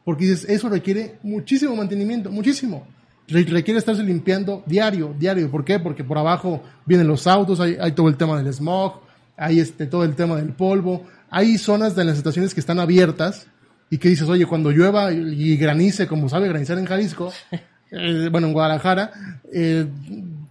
[0.05, 2.87] porque eso requiere muchísimo mantenimiento, muchísimo.
[3.27, 5.51] Requiere estarse limpiando diario, diario.
[5.51, 5.79] ¿Por qué?
[5.79, 9.01] Porque por abajo vienen los autos, hay, hay todo el tema del smog,
[9.37, 13.47] hay este, todo el tema del polvo, hay zonas de las estaciones que están abiertas
[13.89, 17.33] y que dices, oye, cuando llueva y granice, como sabe granizar en Jalisco,
[17.91, 19.87] eh, bueno, en Guadalajara, eh,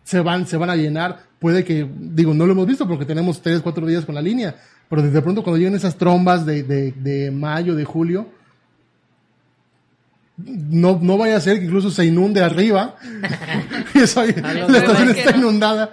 [0.03, 3.41] se van, se van a llenar puede que, digo, no lo hemos visto porque tenemos
[3.41, 4.55] tres, cuatro días con la línea,
[4.87, 8.29] pero de pronto cuando lleguen esas trombas de, de, de mayo, de julio,
[10.37, 12.95] no, no vaya a ser que incluso se inunde arriba.
[13.93, 15.91] la estación está inundada.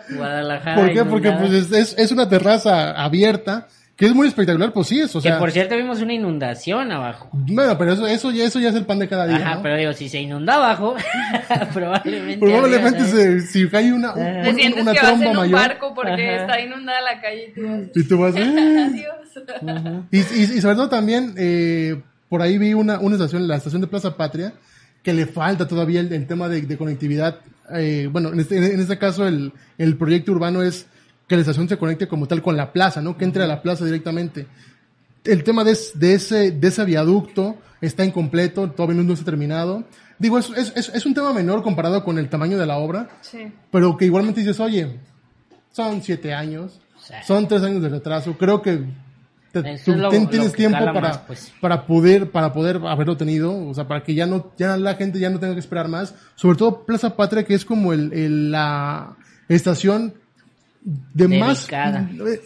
[0.76, 1.04] ¿Por qué?
[1.04, 3.66] Porque pues es, es, una terraza abierta
[4.00, 5.34] que es muy espectacular, pues sí es, o sea...
[5.34, 7.28] Que por cierto vimos una inundación abajo.
[7.32, 9.76] Bueno, pero eso, eso, ya, eso ya es el pan de cada día, Ajá, pero
[9.76, 10.96] digo, si se inunda abajo,
[11.74, 12.38] probablemente...
[12.38, 14.22] Probablemente si cae una, un,
[14.80, 17.52] una que tromba vas en un barco porque está inundada la calle
[17.94, 18.34] y tú vas...
[18.40, 18.46] Eh".
[18.90, 20.06] Adiós.
[20.10, 22.00] Y, y, y, sobre todo también, eh,
[22.30, 24.54] por ahí vi una, una estación, la estación de Plaza Patria,
[25.02, 27.40] que le falta todavía el, tema de, de conectividad.
[27.74, 30.86] Eh, bueno, en este, en este caso el, el proyecto urbano es
[31.30, 33.16] que la estación se conecte como tal con la plaza, ¿no?
[33.16, 34.48] Que entre a la plaza directamente.
[35.22, 39.84] El tema de, de ese, de ese viaducto está incompleto, todavía no está terminado.
[40.18, 43.52] Digo, es, es, es, un tema menor comparado con el tamaño de la obra, sí.
[43.70, 44.98] pero que igualmente dices, oye,
[45.70, 46.80] son siete años,
[47.24, 48.82] son tres años de retraso, creo que
[49.52, 51.52] tienes tiempo para, pues.
[51.60, 55.20] para poder para poder haberlo tenido, o sea, para que ya no ya la gente
[55.20, 58.50] ya no tenga que esperar más, sobre todo Plaza Patria que es como el, el
[58.50, 59.16] la
[59.48, 60.14] estación
[60.82, 61.68] de más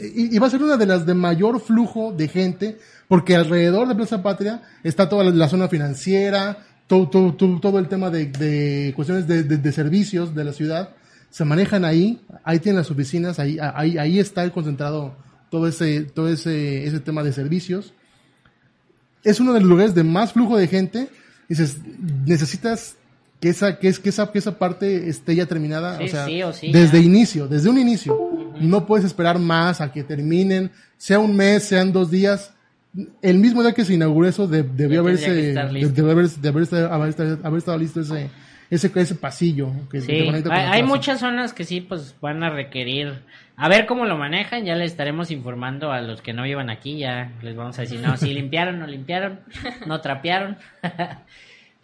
[0.01, 3.95] y, va a ser una de las de mayor flujo de gente porque alrededor de
[3.95, 6.59] Plaza Patria está toda la, zona financiera
[6.89, 10.91] todo, todo, todo, el tema de, de cuestiones de, de, servicios de la ciudad.
[11.31, 15.17] Se manejan ahí ahí tienen las oficinas ahí ahí, ahí está el concentrado
[15.51, 17.95] todo ese todo ese ese tema de servicios.
[19.23, 21.09] Es uno de los lugares de más flujo de gente.
[21.49, 21.79] Dices
[22.27, 22.97] necesitas
[23.45, 26.99] que esa, que es, que esa, que esa parte esté ya terminada, o sea, desde
[26.99, 28.19] inicio, desde un inicio.
[28.59, 32.55] No puedes esperar más a que terminen, sea un mes, sean dos días.
[33.21, 37.09] El mismo día que se inauguró eso, debió haberse, de, haber, de haber,
[37.59, 38.31] estado listo ese,
[38.71, 39.73] ese, ese pasillo.
[39.91, 39.99] Que
[40.51, 43.13] hay, hay muchas zonas que sí, pues van a requerir.
[43.57, 46.97] A ver cómo lo manejan, ya les estaremos informando a los que no vivan aquí,
[46.97, 49.41] ya les vamos a decir, no, si limpiaron, no limpiaron,
[49.87, 50.57] no trapearon.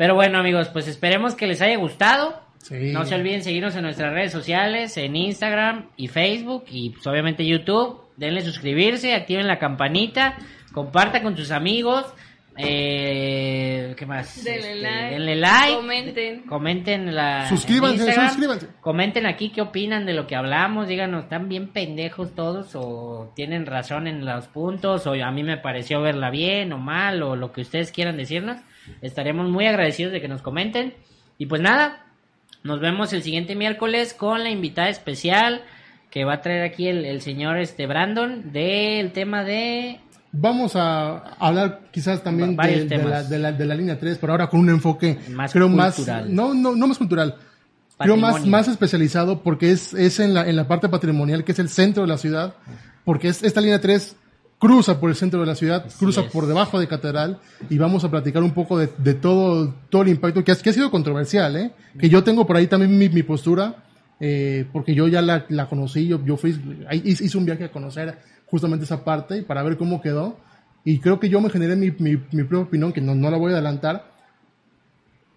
[0.01, 2.41] Pero bueno, amigos, pues esperemos que les haya gustado.
[2.71, 7.45] No se olviden seguirnos en nuestras redes sociales, en Instagram y Facebook y pues, obviamente
[7.45, 8.01] YouTube.
[8.17, 10.39] Denle suscribirse, activen la campanita,
[10.73, 12.07] compartan con sus amigos.
[12.57, 14.43] Eh, ¿Qué más?
[14.43, 15.75] Denle, este, like, denle like.
[15.75, 16.43] Comenten.
[16.45, 17.47] Comenten la.
[17.51, 18.69] Suscríbanse, suscríbanse.
[18.81, 20.89] Comenten aquí qué opinan de lo que hablamos.
[20.89, 22.71] Díganos, ¿están bien pendejos todos?
[22.75, 25.07] ¿O tienen razón en los puntos?
[25.07, 27.23] ¿O a mí me pareció verla bien o mal?
[27.23, 28.63] O lo que ustedes quieran decirnos.
[29.03, 30.95] Estaremos muy agradecidos de que nos comenten.
[31.39, 32.05] Y pues nada,
[32.63, 35.63] nos vemos el siguiente miércoles con la invitada especial
[36.11, 40.01] que va a traer aquí el, señor este Brandon del tema de...
[40.33, 42.99] Vamos a hablar quizás también de,
[43.39, 46.27] la, de, la, línea 3, pero ahora con un enfoque más creo cultural.
[46.27, 47.35] más no no no más cultural
[47.99, 51.59] creo más más especializado porque es es en la en la parte patrimonial que es
[51.59, 52.55] el centro de la ciudad
[53.05, 54.17] porque es esta línea 3
[54.61, 58.11] cruza por el centro de la ciudad, cruza por debajo de Catedral y vamos a
[58.11, 61.73] platicar un poco de, todo, todo el impacto que ha, que ha sido controversial, ¿eh?
[61.99, 63.77] que yo tengo por ahí también mi, mi postura,
[64.21, 66.55] eh, porque yo ya la, la conocí, yo, yo fui,
[66.93, 70.37] hice un viaje a conocer justamente esa parte y para ver cómo quedó,
[70.85, 73.39] y creo que yo me generé mi, mi, mi propia opinión, que no, no la
[73.39, 74.11] voy a adelantar,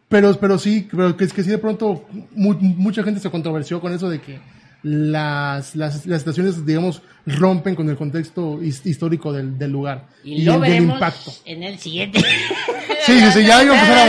[0.10, 2.06] pero, pero sí, pero que es que sí de pronto
[2.36, 4.40] mucha gente se controversió con eso de que
[4.84, 10.56] las, las, las estaciones, digamos, rompen con el contexto histórico del, del lugar y, lo
[10.56, 11.32] el, del impacto.
[11.46, 12.20] En el siguiente.
[13.06, 14.04] sí, sí, sí, ya iba a empezar a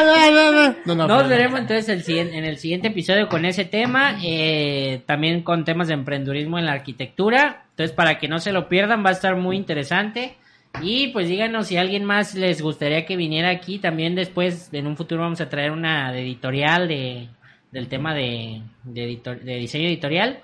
[0.00, 0.76] hablar.
[0.84, 5.88] Nos veremos entonces el en el siguiente episodio con ese tema, eh, también con temas
[5.88, 7.64] de emprendurismo en la arquitectura.
[7.70, 10.36] Entonces, para que no se lo pierdan, va a estar muy interesante.
[10.80, 13.78] Y pues díganos si alguien más les gustaría que viniera aquí.
[13.78, 17.28] También después, en un futuro, vamos a traer una editorial de
[17.72, 20.40] del tema de, de, diseño editorial.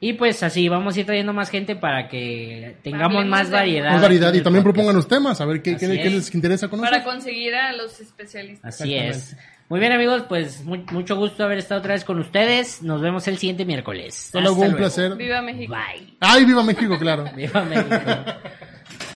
[0.00, 3.92] Y pues así, vamos a ir trayendo más gente para que tengamos más variedad.
[3.92, 6.90] Más variedad y también propongan los temas, a ver qué, qué, les interesa conocer.
[6.90, 8.80] Para conseguir a los especialistas.
[8.80, 9.36] Así es.
[9.68, 12.82] Muy bien amigos, pues mucho gusto haber estado otra vez con ustedes.
[12.82, 14.30] Nos vemos el siguiente miércoles.
[14.32, 15.14] Solo un placer.
[15.14, 15.72] Viva México.
[15.72, 16.14] Bye.
[16.18, 17.24] Ay, viva México, claro.
[17.36, 17.96] viva México.